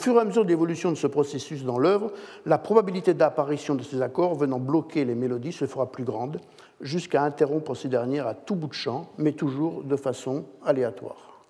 Fur 0.00 0.16
et 0.16 0.20
à 0.20 0.24
mesure 0.24 0.44
de 0.44 0.48
l'évolution 0.48 0.90
de 0.90 0.96
ce 0.96 1.06
processus 1.06 1.62
dans 1.62 1.78
l'œuvre, 1.78 2.10
la 2.46 2.58
probabilité 2.58 3.14
d'apparition 3.14 3.74
de 3.74 3.82
ces 3.82 4.00
accords 4.02 4.34
venant 4.34 4.58
bloquer 4.58 5.04
les 5.04 5.14
mélodies 5.14 5.52
se 5.52 5.66
fera 5.66 5.92
plus 5.92 6.04
grande, 6.04 6.40
jusqu'à 6.80 7.22
interrompre 7.22 7.74
ces 7.74 7.88
dernières 7.88 8.26
à 8.26 8.34
tout 8.34 8.54
bout 8.54 8.68
de 8.68 8.72
champ, 8.72 9.10
mais 9.18 9.32
toujours 9.32 9.84
de 9.84 9.96
façon 9.96 10.44
aléatoire. 10.64 11.44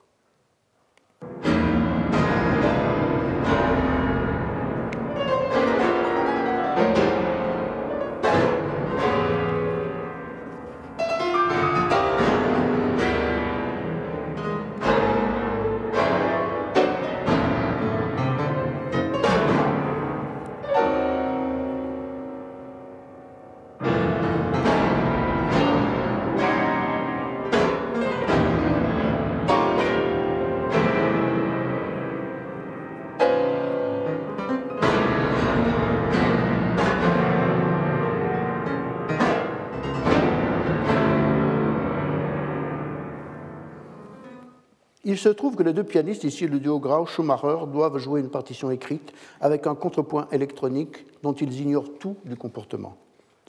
Se 45.21 45.29
trouve 45.29 45.57
que 45.57 45.63
les 45.63 45.73
deux 45.73 45.85
pianistes, 45.85 46.25
ici 46.25 46.47
le 46.47 46.59
duo 46.59 46.79
Grau-Schumacher, 46.79 47.67
doivent 47.73 47.99
jouer 47.99 48.21
une 48.21 48.31
partition 48.31 48.71
écrite 48.71 49.13
avec 49.41 49.67
un 49.67 49.75
contrepoint 49.75 50.27
électronique 50.33 51.07
dont 51.23 51.33
ils 51.33 51.61
ignorent 51.61 51.99
tout 51.99 52.17
du 52.25 52.37
comportement 52.37 52.97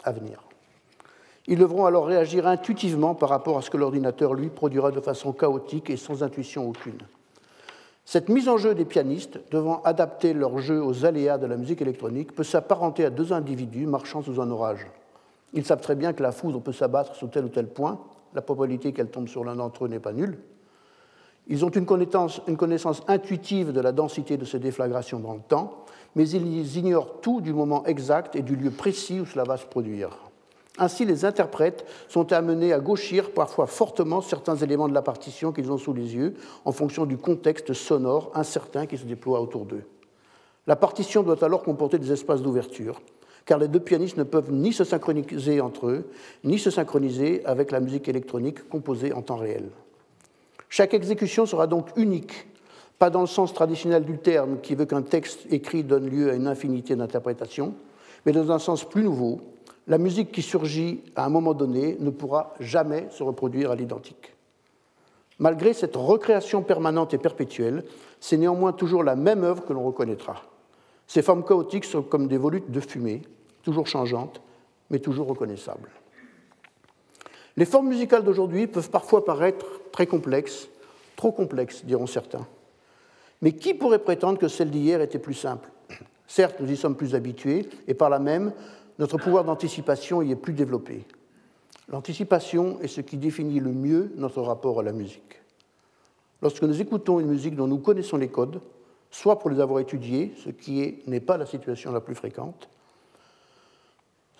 à 0.03 0.11
venir. 0.11 0.43
Ils 1.47 1.57
devront 1.57 1.85
alors 1.85 2.05
réagir 2.05 2.45
intuitivement 2.45 3.15
par 3.15 3.29
rapport 3.29 3.57
à 3.57 3.61
ce 3.61 3.69
que 3.69 3.77
l'ordinateur, 3.77 4.33
lui, 4.33 4.49
produira 4.49 4.91
de 4.91 4.99
façon 4.99 5.33
chaotique 5.33 5.89
et 5.89 5.97
sans 5.97 6.23
intuition 6.23 6.69
aucune. 6.69 6.99
Cette 8.05 8.29
mise 8.29 8.49
en 8.49 8.57
jeu 8.57 8.75
des 8.75 8.85
pianistes, 8.85 9.39
devant 9.51 9.81
adapter 9.83 10.33
leur 10.33 10.59
jeu 10.59 10.83
aux 10.83 11.05
aléas 11.05 11.37
de 11.37 11.47
la 11.47 11.57
musique 11.57 11.81
électronique, 11.81 12.33
peut 12.33 12.43
s'apparenter 12.43 13.05
à 13.05 13.09
deux 13.09 13.33
individus 13.33 13.85
marchant 13.87 14.21
sous 14.21 14.41
un 14.41 14.51
orage. 14.51 14.85
Ils 15.53 15.65
savent 15.65 15.81
très 15.81 15.95
bien 15.95 16.13
que 16.13 16.23
la 16.23 16.31
foudre 16.31 16.61
peut 16.61 16.73
s'abattre 16.73 17.15
sous 17.15 17.27
tel 17.27 17.45
ou 17.45 17.49
tel 17.49 17.67
point, 17.67 17.99
la 18.33 18.41
probabilité 18.41 18.93
qu'elle 18.93 19.09
tombe 19.09 19.27
sur 19.27 19.43
l'un 19.43 19.55
d'entre 19.55 19.85
eux 19.85 19.87
n'est 19.87 19.99
pas 19.99 20.13
nulle, 20.13 20.37
Ils 21.47 21.65
ont 21.65 21.69
une 21.69 21.85
connaissance, 21.85 23.01
intuitive 23.07 23.71
de 23.71 23.81
la 23.81 23.91
densité 23.91 24.37
de 24.37 24.45
ces 24.45 24.59
déflagrations 24.59 25.19
dans 25.19 25.33
le 25.33 25.41
temps, 25.41 25.85
mais 26.15 26.29
ils 26.29 26.77
ignorent 26.77 27.21
tout 27.21 27.41
du 27.41 27.53
moment 27.53 27.85
exact 27.85 28.35
et 28.35 28.41
du 28.41 28.55
lieu 28.55 28.71
précis 28.71 29.19
où 29.19 29.25
cela 29.25 29.43
va 29.43 29.57
se 29.57 29.65
produire. 29.65 30.09
Ainsi, 30.77 31.05
les 31.05 31.25
interprètes 31.25 31.85
sont 32.07 32.31
amenés 32.31 32.71
à 32.71 32.79
gauchir 32.79 33.31
parfois 33.31 33.67
fortement 33.67 34.21
certains 34.21 34.55
éléments 34.55 34.87
de 34.87 34.93
la 34.93 35.01
partition 35.01 35.51
qu'ils 35.51 35.71
ont 35.71 35.77
sous 35.77 35.93
les 35.93 36.15
yeux 36.15 36.35
en 36.63 36.71
fonction 36.71 37.05
du 37.05 37.17
contexte 37.17 37.73
sonore 37.73 38.31
incertain 38.33 38.85
qui 38.85 38.97
se 38.97 39.05
déploie 39.05 39.41
autour 39.41 39.65
d'eux. 39.65 39.83
La 40.67 40.75
partition 40.75 41.23
doit 41.23 41.43
alors 41.43 41.63
comporter 41.63 41.97
des 41.97 42.11
espaces 42.11 42.41
d'ouverture, 42.41 43.01
car 43.45 43.59
les 43.59 43.67
deux 43.67 43.79
pianistes 43.79 44.17
ne 44.17 44.23
peuvent 44.23 44.51
ni 44.51 44.71
se 44.71 44.83
synchroniser 44.83 45.59
entre 45.59 45.87
eux, 45.87 46.09
ni 46.43 46.57
se 46.57 46.69
synchroniser 46.69 47.45
avec 47.45 47.71
la 47.71 47.79
musique 47.79 48.07
électronique 48.07 48.69
composée 48.69 49.11
en 49.11 49.21
temps 49.21 49.37
réel. 49.37 49.69
Chaque 50.71 50.93
exécution 50.93 51.45
sera 51.45 51.67
donc 51.67 51.89
unique, 51.97 52.47
pas 52.97 53.09
dans 53.09 53.19
le 53.19 53.27
sens 53.27 53.53
traditionnel 53.53 54.05
du 54.05 54.17
terme 54.17 54.61
qui 54.61 54.73
veut 54.73 54.85
qu'un 54.85 55.01
texte 55.01 55.45
écrit 55.51 55.83
donne 55.83 56.09
lieu 56.09 56.31
à 56.31 56.33
une 56.33 56.47
infinité 56.47 56.95
d'interprétations, 56.95 57.73
mais 58.25 58.31
dans 58.31 58.53
un 58.53 58.57
sens 58.57 58.85
plus 58.85 59.03
nouveau, 59.03 59.41
la 59.87 59.97
musique 59.97 60.31
qui 60.31 60.41
surgit 60.41 61.03
à 61.17 61.25
un 61.25 61.29
moment 61.29 61.53
donné 61.53 61.97
ne 61.99 62.09
pourra 62.09 62.53
jamais 62.61 63.07
se 63.09 63.21
reproduire 63.21 63.71
à 63.71 63.75
l'identique. 63.75 64.33
Malgré 65.39 65.73
cette 65.73 65.97
recréation 65.97 66.61
permanente 66.61 67.13
et 67.13 67.17
perpétuelle, 67.17 67.83
c'est 68.21 68.37
néanmoins 68.37 68.71
toujours 68.71 69.03
la 69.03 69.17
même 69.17 69.43
œuvre 69.43 69.65
que 69.65 69.73
l'on 69.73 69.83
reconnaîtra. 69.83 70.41
Ces 71.05 71.21
formes 71.21 71.43
chaotiques 71.43 71.83
sont 71.83 72.01
comme 72.01 72.29
des 72.29 72.37
volutes 72.37 72.71
de 72.71 72.79
fumée, 72.79 73.23
toujours 73.61 73.87
changeantes, 73.87 74.41
mais 74.89 74.99
toujours 74.99 75.27
reconnaissables. 75.27 75.89
Les 77.57 77.65
formes 77.65 77.89
musicales 77.89 78.23
d'aujourd'hui 78.23 78.67
peuvent 78.67 78.89
parfois 78.89 79.25
paraître 79.25 79.65
très 79.91 80.07
complexes, 80.07 80.69
trop 81.15 81.31
complexes, 81.31 81.83
diront 81.85 82.07
certains. 82.07 82.47
Mais 83.41 83.53
qui 83.53 83.73
pourrait 83.73 83.99
prétendre 83.99 84.39
que 84.39 84.47
celles 84.47 84.71
d'hier 84.71 85.01
étaient 85.01 85.19
plus 85.19 85.33
simples? 85.33 85.69
Certes, 86.27 86.59
nous 86.59 86.71
y 86.71 86.77
sommes 86.77 86.95
plus 86.95 87.15
habitués, 87.15 87.67
et 87.87 87.93
par 87.93 88.09
là 88.09 88.19
même, 88.19 88.53
notre 88.99 89.17
pouvoir 89.17 89.43
d'anticipation 89.43 90.21
y 90.21 90.31
est 90.31 90.35
plus 90.35 90.53
développé. 90.53 91.05
L'anticipation 91.89 92.79
est 92.81 92.87
ce 92.87 93.01
qui 93.01 93.17
définit 93.17 93.59
le 93.59 93.71
mieux 93.71 94.13
notre 94.15 94.41
rapport 94.41 94.79
à 94.79 94.83
la 94.83 94.93
musique. 94.93 95.41
Lorsque 96.41 96.63
nous 96.63 96.79
écoutons 96.79 97.19
une 97.19 97.27
musique 97.27 97.55
dont 97.55 97.67
nous 97.67 97.79
connaissons 97.79 98.17
les 98.17 98.29
codes, 98.29 98.61
soit 99.09 99.39
pour 99.39 99.49
les 99.49 99.59
avoir 99.59 99.79
étudiés, 99.79 100.33
ce 100.43 100.49
qui 100.49 100.99
n'est 101.05 101.19
pas 101.19 101.37
la 101.37 101.45
situation 101.45 101.91
la 101.91 101.99
plus 101.99 102.15
fréquente, 102.15 102.69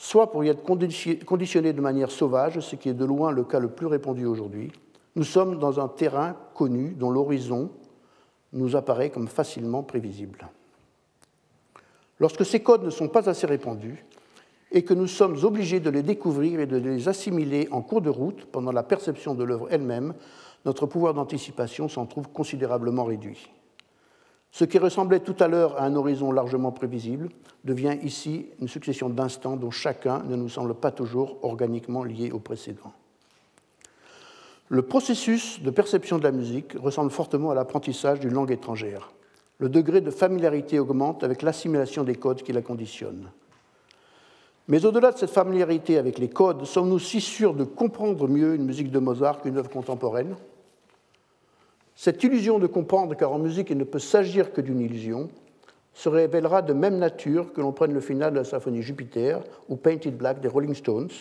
soit 0.02 0.32
pour 0.32 0.44
y 0.44 0.48
être 0.48 0.64
conditionnés 0.64 1.74
de 1.74 1.80
manière 1.82 2.10
sauvage, 2.10 2.60
ce 2.60 2.76
qui 2.76 2.90
est 2.90 2.96
de 2.96 3.06
loin 3.06 3.30
le 3.32 3.44
cas 3.44 3.60
le 3.60 3.70
plus 3.70 3.86
répandu 3.86 4.26
aujourd'hui, 4.26 4.72
nous 5.16 5.24
sommes 5.24 5.60
dans 5.60 5.80
un 5.80 5.88
terrain 5.88 6.36
connu 6.56 6.96
dont 6.98 7.12
l'horizon 7.12 7.70
nous 8.52 8.76
apparaît 8.76 9.12
comme 9.12 9.28
facilement 9.28 9.84
prévisible. 9.84 10.50
Lorsque 12.20 12.44
ces 12.44 12.62
codes 12.62 12.84
ne 12.84 12.90
sont 12.90 13.10
pas 13.10 13.30
assez 13.30 13.46
répandus 13.46 14.04
et 14.72 14.84
que 14.84 14.96
nous 14.96 15.06
sommes 15.06 15.38
obligés 15.44 15.80
de 15.80 15.92
les 15.92 16.02
découvrir 16.02 16.60
et 16.62 16.66
de 16.66 16.78
les 16.78 17.08
assimiler 17.08 17.68
en 17.70 17.84
cours 17.84 18.02
de 18.02 18.10
route 18.10 18.46
pendant 18.46 18.72
la 18.72 18.82
perception 18.82 19.36
de 19.36 19.44
l'œuvre 19.44 19.68
elle-même, 19.70 20.16
notre 20.66 20.88
pouvoir 20.88 21.14
d'anticipation 21.14 21.88
s'en 21.88 22.08
trouve 22.08 22.28
considérablement 22.30 23.04
réduit. 23.04 23.52
Ce 24.52 24.66
qui 24.66 24.78
ressemblait 24.78 25.22
tout 25.22 25.36
à 25.40 25.48
l'heure 25.48 25.80
à 25.82 25.86
un 25.86 25.96
horizon 25.96 26.32
largement 26.32 26.72
prévisible 26.72 27.30
devient 27.64 27.98
ici 28.04 28.48
une 28.60 28.68
succession 28.68 29.10
d'instants 29.10 29.56
dont 29.56 29.72
chacun 29.72 30.24
ne 30.24 30.36
nous 30.36 30.50
semble 30.50 30.74
pas 30.74 30.92
toujours 30.92 31.38
organiquement 31.44 32.04
lié 32.04 32.32
au 32.32 32.40
précédent. 32.40 32.92
Le 34.68 34.82
processus 34.82 35.62
de 35.62 35.70
perception 35.70 36.18
de 36.18 36.24
la 36.24 36.32
musique 36.32 36.74
ressemble 36.82 37.12
fortement 37.12 37.52
à 37.52 37.56
l'apprentissage 37.56 38.20
d'une 38.20 38.34
langue 38.34 38.52
étrangère. 38.52 39.12
Le 39.58 39.70
degré 39.70 40.02
de 40.02 40.12
familiarité 40.12 40.80
augmente 40.80 41.24
avec 41.24 41.42
l'assimilation 41.42 42.04
des 42.04 42.16
codes 42.16 42.42
qui 42.42 42.52
la 42.52 42.62
conditionnent. 42.62 43.30
Mais 44.68 44.86
au-delà 44.86 45.12
de 45.12 45.18
cette 45.18 45.30
familiarité 45.30 45.98
avec 45.98 46.18
les 46.18 46.30
codes, 46.30 46.66
sommes-nous 46.66 47.00
si 47.00 47.22
sûrs 47.22 47.54
de 47.54 47.64
comprendre 47.64 48.28
mieux 48.28 48.56
une 48.56 48.66
musique 48.66 48.92
de 48.92 49.00
Mozart 49.00 49.42
qu'une 49.42 49.58
œuvre 49.58 49.70
contemporaine? 49.70 50.36
Cette 52.02 52.24
illusion 52.24 52.58
de 52.58 52.66
comprendre, 52.66 53.16
car 53.16 53.32
en 53.32 53.38
musique 53.38 53.70
il 53.70 53.78
ne 53.78 53.84
peut 53.84 54.00
s'agir 54.00 54.54
que 54.54 54.60
d'une 54.60 54.80
illusion, 54.80 55.30
se 55.94 56.10
révélera 56.10 56.64
de 56.64 56.74
même 56.74 56.98
nature 56.98 57.54
que 57.54 57.62
l'on 57.62 57.74
prenne 57.74 57.94
le 57.94 58.00
final 58.00 58.32
de 58.34 58.40
la 58.40 58.44
symphonie 58.44 58.82
Jupiter 58.82 59.44
ou 59.70 59.76
Painted 59.76 60.18
Black 60.18 60.42
des 60.42 60.48
Rolling 60.48 60.74
Stones, 60.74 61.12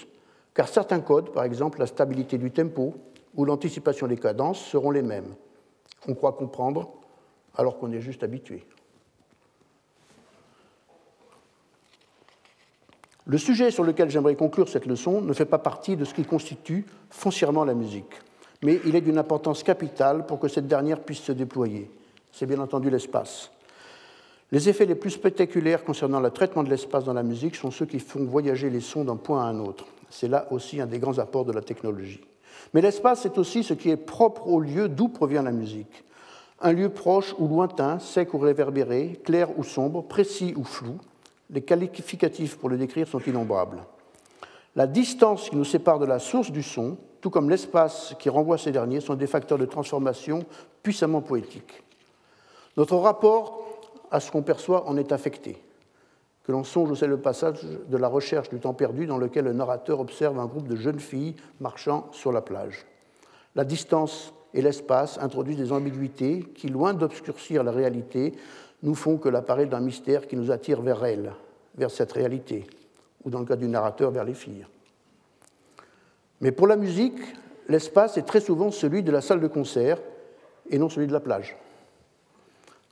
car 0.54 0.68
certains 0.68 1.00
codes, 1.00 1.34
par 1.34 1.44
exemple 1.44 1.80
la 1.80 1.86
stabilité 1.86 2.38
du 2.38 2.50
tempo 2.50 2.94
ou 3.34 3.44
l'anticipation 3.44 4.06
des 4.06 4.16
cadences, 4.16 4.58
seront 4.58 4.90
les 4.90 5.02
mêmes. 5.02 5.34
On 6.08 6.14
croit 6.14 6.32
comprendre 6.32 6.90
alors 7.56 7.76
qu'on 7.76 7.92
est 7.92 8.00
juste 8.00 8.22
habitué. 8.22 8.64
Le 13.26 13.36
sujet 13.36 13.70
sur 13.70 13.84
lequel 13.84 14.08
j'aimerais 14.08 14.34
conclure 14.34 14.70
cette 14.70 14.86
leçon 14.86 15.20
ne 15.20 15.34
fait 15.34 15.44
pas 15.44 15.58
partie 15.58 15.98
de 15.98 16.06
ce 16.06 16.14
qui 16.14 16.24
constitue 16.24 16.86
foncièrement 17.10 17.66
la 17.66 17.74
musique 17.74 18.14
mais 18.62 18.80
il 18.84 18.94
est 18.96 19.00
d'une 19.00 19.18
importance 19.18 19.62
capitale 19.62 20.26
pour 20.26 20.38
que 20.38 20.48
cette 20.48 20.66
dernière 20.66 21.00
puisse 21.00 21.20
se 21.20 21.32
déployer. 21.32 21.90
C'est 22.32 22.46
bien 22.46 22.60
entendu 22.60 22.90
l'espace. 22.90 23.50
Les 24.52 24.68
effets 24.68 24.86
les 24.86 24.94
plus 24.94 25.10
spectaculaires 25.10 25.84
concernant 25.84 26.20
le 26.20 26.30
traitement 26.30 26.64
de 26.64 26.70
l'espace 26.70 27.04
dans 27.04 27.12
la 27.12 27.22
musique 27.22 27.56
sont 27.56 27.70
ceux 27.70 27.86
qui 27.86 28.00
font 28.00 28.24
voyager 28.24 28.68
les 28.68 28.80
sons 28.80 29.04
d'un 29.04 29.16
point 29.16 29.42
à 29.44 29.48
un 29.48 29.60
autre. 29.60 29.86
C'est 30.10 30.28
là 30.28 30.46
aussi 30.50 30.80
un 30.80 30.86
des 30.86 30.98
grands 30.98 31.18
apports 31.18 31.44
de 31.44 31.52
la 31.52 31.62
technologie. 31.62 32.20
Mais 32.74 32.80
l'espace, 32.80 33.22
c'est 33.22 33.38
aussi 33.38 33.62
ce 33.62 33.74
qui 33.74 33.90
est 33.90 33.96
propre 33.96 34.48
au 34.48 34.60
lieu 34.60 34.88
d'où 34.88 35.08
provient 35.08 35.42
la 35.42 35.52
musique. 35.52 36.04
Un 36.60 36.72
lieu 36.72 36.88
proche 36.88 37.34
ou 37.38 37.48
lointain, 37.48 37.98
sec 38.00 38.34
ou 38.34 38.38
réverbéré, 38.38 39.20
clair 39.24 39.56
ou 39.56 39.64
sombre, 39.64 40.02
précis 40.02 40.52
ou 40.56 40.64
flou, 40.64 40.98
les 41.48 41.62
qualificatifs 41.62 42.58
pour 42.58 42.68
le 42.68 42.76
décrire 42.76 43.08
sont 43.08 43.20
innombrables. 43.20 43.82
La 44.76 44.86
distance 44.86 45.48
qui 45.48 45.56
nous 45.56 45.64
sépare 45.64 45.98
de 45.98 46.06
la 46.06 46.18
source 46.18 46.50
du 46.50 46.62
son, 46.62 46.96
tout 47.20 47.30
comme 47.30 47.50
l'espace 47.50 48.14
qui 48.18 48.28
renvoie 48.28 48.58
ces 48.58 48.72
derniers, 48.72 49.00
sont 49.00 49.14
des 49.14 49.26
facteurs 49.26 49.58
de 49.58 49.66
transformation 49.66 50.44
puissamment 50.82 51.20
poétiques. 51.20 51.82
Notre 52.76 52.96
rapport 52.96 53.66
à 54.10 54.20
ce 54.20 54.30
qu'on 54.30 54.42
perçoit 54.42 54.88
en 54.88 54.96
est 54.96 55.12
affecté. 55.12 55.62
Que 56.44 56.52
l'on 56.52 56.64
songe 56.64 56.90
aussi 56.90 57.06
le 57.06 57.18
passage 57.18 57.62
de 57.62 57.96
la 57.96 58.08
recherche 58.08 58.48
du 58.48 58.58
temps 58.58 58.74
perdu 58.74 59.06
dans 59.06 59.18
lequel 59.18 59.44
le 59.44 59.52
narrateur 59.52 60.00
observe 60.00 60.38
un 60.38 60.46
groupe 60.46 60.66
de 60.66 60.76
jeunes 60.76 61.00
filles 61.00 61.36
marchant 61.60 62.08
sur 62.12 62.32
la 62.32 62.40
plage. 62.40 62.86
La 63.54 63.64
distance 63.64 64.32
et 64.54 64.62
l'espace 64.62 65.18
introduisent 65.18 65.58
des 65.58 65.72
ambiguïtés 65.72 66.40
qui, 66.54 66.68
loin 66.68 66.94
d'obscurcir 66.94 67.62
la 67.62 67.72
réalité, 67.72 68.34
nous 68.82 68.94
font 68.94 69.18
que 69.18 69.28
l'appareil 69.28 69.66
d'un 69.66 69.80
mystère 69.80 70.26
qui 70.26 70.36
nous 70.36 70.50
attire 70.50 70.80
vers 70.80 71.04
elle, 71.04 71.32
vers 71.76 71.90
cette 71.90 72.12
réalité, 72.12 72.66
ou 73.24 73.30
dans 73.30 73.40
le 73.40 73.44
cas 73.44 73.56
du 73.56 73.68
narrateur, 73.68 74.10
vers 74.10 74.24
les 74.24 74.34
filles. 74.34 74.66
Mais 76.40 76.52
pour 76.52 76.66
la 76.66 76.76
musique, 76.76 77.18
l'espace 77.68 78.16
est 78.16 78.22
très 78.22 78.40
souvent 78.40 78.70
celui 78.70 79.02
de 79.02 79.12
la 79.12 79.20
salle 79.20 79.40
de 79.40 79.48
concert 79.48 79.98
et 80.68 80.78
non 80.78 80.88
celui 80.88 81.06
de 81.06 81.12
la 81.12 81.20
plage. 81.20 81.56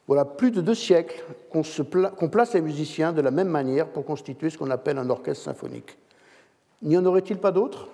Voilà 0.06 0.24
plus 0.24 0.50
de 0.50 0.60
deux 0.60 0.74
siècles 0.74 1.22
qu'on 1.50 2.28
place 2.28 2.54
les 2.54 2.60
musiciens 2.60 3.12
de 3.12 3.20
la 3.20 3.30
même 3.30 3.48
manière 3.48 3.88
pour 3.88 4.04
constituer 4.04 4.48
ce 4.50 4.56
qu'on 4.56 4.70
appelle 4.70 4.98
un 4.98 5.10
orchestre 5.10 5.44
symphonique. 5.44 5.98
N'y 6.82 6.96
en 6.96 7.04
aurait-il 7.04 7.38
pas 7.38 7.52
d'autres? 7.52 7.88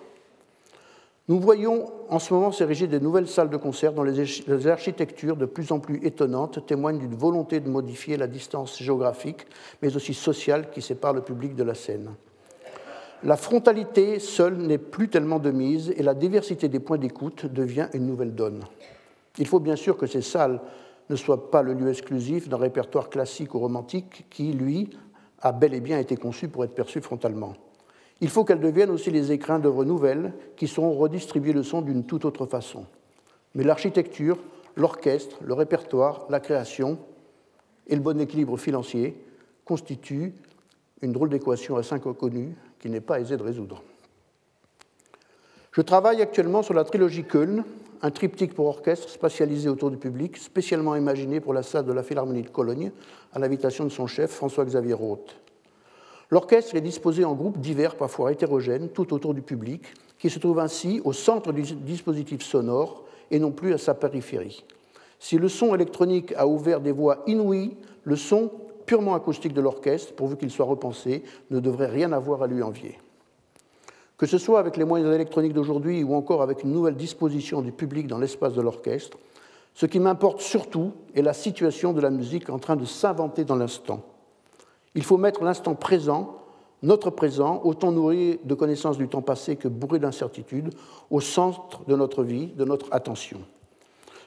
Nous 1.27 1.41
voyons 1.41 1.91
en 2.11 2.19
ce 2.19 2.35
moment 2.35 2.53
s'ériger 2.53 2.87
de 2.87 2.99
nouvelles 2.99 3.29
salles 3.29 3.49
de 3.49 3.57
concert 3.57 3.95
dont 3.95 4.03
les 4.03 4.67
architectures 4.67 5.37
de 5.37 5.47
plus 5.47 5.73
en 5.73 5.81
plus 5.81 6.05
étonnantes 6.05 6.67
témoignent 6.67 6.99
d'une 6.99 7.15
volonté 7.15 7.61
de 7.61 7.69
modifier 7.71 8.17
la 8.19 8.27
distance 8.27 8.79
géographique, 8.79 9.47
mais 9.81 9.97
aussi 9.97 10.13
sociale 10.13 10.71
qui 10.71 10.83
sépare 10.83 11.15
le 11.15 11.23
public 11.23 11.57
de 11.57 11.65
la 11.65 11.75
scène. 11.75 12.11
La 13.25 13.39
frontalité 13.39 14.19
seule 14.19 14.59
n'est 14.59 14.77
plus 14.77 15.09
tellement 15.09 15.39
de 15.39 15.51
mise 15.51 15.95
et 15.97 16.03
la 16.03 16.13
diversité 16.13 16.69
des 16.69 16.79
points 16.79 16.99
d'écoute 16.99 17.47
devient 17.47 17.89
une 17.95 18.05
nouvelle 18.05 18.35
donne. 18.35 18.65
Il 19.39 19.47
faut 19.47 19.61
bien 19.61 19.77
sûr 19.77 19.97
que 19.97 20.07
ces 20.07 20.21
salles 20.21 20.61
ne 21.09 21.17
soient 21.17 21.51
pas 21.51 21.63
le 21.63 21.73
lieu 21.73 21.89
exclusif 21.89 22.51
d'un 22.51 22.59
répertoire 22.59 23.09
classique 23.09 23.55
ou 23.55 23.61
romantique 23.61 24.27
qui, 24.29 24.53
lui, 24.53 24.91
a 25.41 25.53
bel 25.53 25.73
et 25.73 25.81
bien 25.81 25.99
été 25.99 26.19
conçu 26.19 26.49
pour 26.49 26.65
être 26.65 26.75
perçu 26.75 27.01
frontalement. 27.01 27.55
Il 28.21 28.29
faut 28.29 28.45
qu'elles 28.45 28.61
deviennent 28.61 28.91
aussi 28.91 29.11
les 29.11 29.33
écrins 29.33 29.59
d'œuvres 29.59 29.87
nouvelles 29.87 30.35
qui 30.55 30.69
sauront 30.69 30.93
redistribuer 30.93 31.55
le 31.55 31.63
son 31.63 31.81
d'une 31.81 32.05
toute 32.05 32.27
autre 32.27 32.45
façon. 32.45 32.85
Mais 33.55 33.65
l'architecture, 33.65 34.37
l'orchestre, 34.77 35.39
le 35.43 35.55
répertoire, 35.55 36.27
la 36.29 36.41
création 36.41 36.99
et 37.87 37.95
le 37.95 38.03
bon 38.03 38.21
équilibre 38.21 38.59
financier 38.59 39.17
constituent 39.65 40.35
une 41.01 41.13
drôle 41.13 41.31
d'équation 41.31 41.77
à 41.77 41.83
cinq 41.83 42.07
inconnus 42.07 42.55
qui 42.85 42.91
n'est 42.91 43.01
pas 43.01 43.19
aisé 43.19 43.39
de 43.39 43.43
résoudre. 43.43 43.83
Je 45.73 45.81
travaille 45.81 46.21
actuellement 46.21 46.63
sur 46.63 46.75
la 46.75 46.85
trilogie 46.85 47.25
Köln, 47.25 47.65
un 48.03 48.11
triptyque 48.11 48.53
pour 48.53 48.67
orchestre 48.67 49.09
spatialisé 49.09 49.71
autour 49.71 49.91
du 49.91 49.97
public, 49.97 50.37
spécialement 50.37 50.95
imaginé 50.95 51.41
pour 51.41 51.55
la 51.55 51.63
salle 51.63 51.87
de 51.87 51.95
la 51.95 52.03
Philharmonie 52.03 52.43
de 52.43 52.51
Cologne, 52.51 52.93
à 53.33 53.39
l'invitation 53.39 53.85
de 53.85 53.89
son 53.89 54.07
chef 54.07 54.33
François-Xavier 54.33 54.93
Roth. 54.93 55.35
L'orchestre 56.29 56.75
est 56.75 56.83
disposé 56.83 57.25
en 57.25 57.33
groupes 57.33 57.59
divers, 57.59 57.97
parfois 57.97 58.33
hétérogènes, 58.33 58.91
tout 58.91 59.15
autour 59.15 59.33
du 59.33 59.41
public, 59.41 59.87
qui 60.19 60.29
se 60.29 60.39
trouve 60.39 60.59
ainsi 60.59 61.01
au 61.07 61.15
centre 61.15 61.53
du 61.53 61.63
dispositif 61.63 62.43
sonore 62.43 63.07
et 63.31 63.39
non 63.39 63.51
plus 63.51 63.73
à 63.73 63.79
sa 63.79 63.95
périphérie. 63.95 64.63
Si 65.19 65.39
le 65.39 65.49
son 65.49 65.75
électronique 65.75 66.35
a 66.37 66.47
ouvert 66.47 66.81
des 66.81 66.93
voies 66.93 67.23
inouïes, 67.27 67.79
le 68.05 68.17
son 68.17 68.51
purement 68.87 69.15
acoustique 69.15 69.53
de 69.53 69.61
l'orchestre, 69.61 70.15
pourvu 70.15 70.37
qu'il 70.37 70.51
soit 70.51 70.67
repensé, 70.67 71.23
ne 71.51 71.61
devrait 71.61 71.87
rien 71.89 72.13
avoir 72.13 72.43
à 72.43 72.47
lui 72.47 72.63
envier. 72.63 72.99
Que 74.17 74.27
ce 74.27 74.39
soit 74.39 74.61
avec 74.61 74.77
les 74.77 74.85
moyens 74.85 75.15
électroniques 75.15 75.53
d'aujourd'hui 75.53 76.05
ou 76.05 76.15
encore 76.15 76.43
avec 76.43 76.63
une 76.63 76.73
nouvelle 76.73 76.97
disposition 76.97 77.63
du 77.63 77.73
public 77.73 78.07
dans 78.07 78.19
l'espace 78.19 78.55
de 78.55 78.63
l'orchestre, 78.63 79.19
ce 79.75 79.87
qui 79.87 79.99
m'importe 79.99 80.41
surtout 80.41 80.93
est 81.15 81.23
la 81.23 81.33
situation 81.33 81.93
de 81.93 82.01
la 82.01 82.11
musique 82.11 82.49
en 82.49 82.59
train 82.59 82.77
de 82.77 82.85
s'inventer 82.85 83.45
dans 83.45 83.57
l'instant. 83.57 84.03
Il 84.95 85.03
faut 85.03 85.17
mettre 85.17 85.43
l'instant 85.43 85.75
présent, 85.75 86.37
notre 86.83 87.11
présent, 87.11 87.61
autant 87.65 87.91
nourri 87.91 88.39
de 88.45 88.55
connaissances 88.55 88.99
du 88.99 89.09
temps 89.09 89.23
passé 89.23 89.57
que 89.57 89.67
bourré 89.67 89.99
d'incertitudes, 89.99 90.73
au 91.11 91.21
centre 91.21 91.85
de 91.87 91.97
notre 91.97 92.23
vie, 92.23 92.49
de 92.49 92.65
notre 92.65 92.87
attention. 92.93 93.41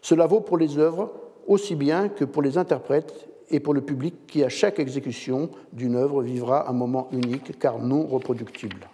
Cela 0.02 0.26
vaut 0.26 0.42
pour 0.42 0.58
les 0.58 0.78
œuvres 0.78 1.12
aussi 1.48 1.76
bien 1.76 2.10
que 2.10 2.26
pour 2.26 2.42
les 2.42 2.58
interprètes 2.58 3.30
et 3.50 3.60
pour 3.60 3.74
le 3.74 3.82
public 3.82 4.28
qui, 4.28 4.44
à 4.44 4.50
chaque 4.50 4.80
exécution 4.80 5.50
d'une 5.74 5.96
œuvre, 5.96 6.22
vivra 6.22 6.70
un 6.70 6.74
moment 6.74 7.08
unique 7.12 7.58
car 7.60 7.80
non 7.80 8.06
reproductible. 8.06 8.88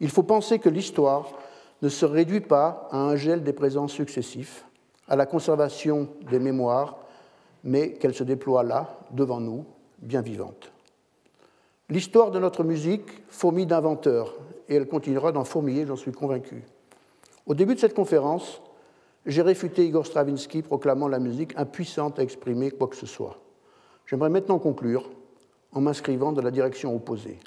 Il 0.00 0.10
faut 0.10 0.22
penser 0.22 0.58
que 0.58 0.68
l'histoire 0.68 1.32
ne 1.80 1.88
se 1.88 2.04
réduit 2.04 2.40
pas 2.40 2.88
à 2.90 2.98
un 2.98 3.16
gel 3.16 3.42
des 3.42 3.52
présents 3.52 3.88
successifs, 3.88 4.64
à 5.08 5.16
la 5.16 5.26
conservation 5.26 6.08
des 6.30 6.38
mémoires, 6.38 6.98
mais 7.64 7.92
qu'elle 7.92 8.14
se 8.14 8.24
déploie 8.24 8.62
là, 8.62 8.98
devant 9.10 9.40
nous, 9.40 9.64
bien 9.98 10.20
vivante. 10.20 10.72
L'histoire 11.88 12.30
de 12.30 12.38
notre 12.38 12.64
musique 12.64 13.08
fourmille 13.28 13.66
d'inventeurs, 13.66 14.34
et 14.68 14.76
elle 14.76 14.86
continuera 14.86 15.32
d'en 15.32 15.44
fourmiller, 15.44 15.86
j'en 15.86 15.96
suis 15.96 16.12
convaincu. 16.12 16.64
Au 17.46 17.54
début 17.54 17.74
de 17.74 17.80
cette 17.80 17.94
conférence, 17.94 18.62
j'ai 19.26 19.42
réfuté 19.42 19.86
Igor 19.86 20.06
Stravinsky 20.06 20.62
proclamant 20.62 21.08
la 21.08 21.18
musique 21.18 21.52
impuissante 21.56 22.18
à 22.18 22.22
exprimer 22.22 22.70
quoi 22.70 22.88
que 22.88 22.96
ce 22.96 23.06
soit. 23.06 23.38
J'aimerais 24.06 24.30
maintenant 24.30 24.58
conclure 24.58 25.08
en 25.72 25.80
m'inscrivant 25.80 26.32
dans 26.32 26.42
la 26.42 26.50
direction 26.50 26.94
opposée. 26.94 27.38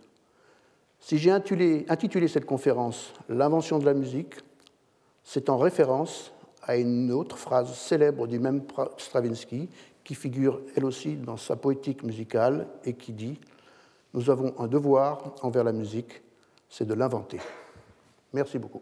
Si 1.00 1.18
j'ai 1.18 1.32
intitulé, 1.32 2.28
cette 2.28 2.46
conférence 2.46 3.14
L'invention 3.30 3.78
de 3.78 3.86
la 3.86 3.94
musique, 3.94 4.36
c'est 5.24 5.50
en 5.50 5.58
référence 5.58 6.32
à 6.64 6.78
une 6.78 7.12
autre 7.12 7.38
phrase 7.38 7.76
célèbre 7.76 8.26
du 8.28 8.40
même 8.40 8.64
Stravinsky 8.98 9.70
qui 10.04 10.16
figure 10.16 10.62
elle 10.76 10.86
aussi 10.86 11.16
dans 11.16 11.38
sa 11.38 11.56
poétique 11.56 12.04
musicale 12.04 12.68
et 12.84 12.94
qui 12.94 13.14
dit 13.14 13.40
Nous 14.14 14.30
avons 14.30 14.54
un 14.60 14.68
devoir 14.68 15.36
envers 15.42 15.64
la 15.64 15.74
musique, 15.74 16.24
c'est 16.70 16.88
de 16.88 16.94
l'inventer. 16.94 17.40
Merci 18.34 18.58
beaucoup. 18.58 18.82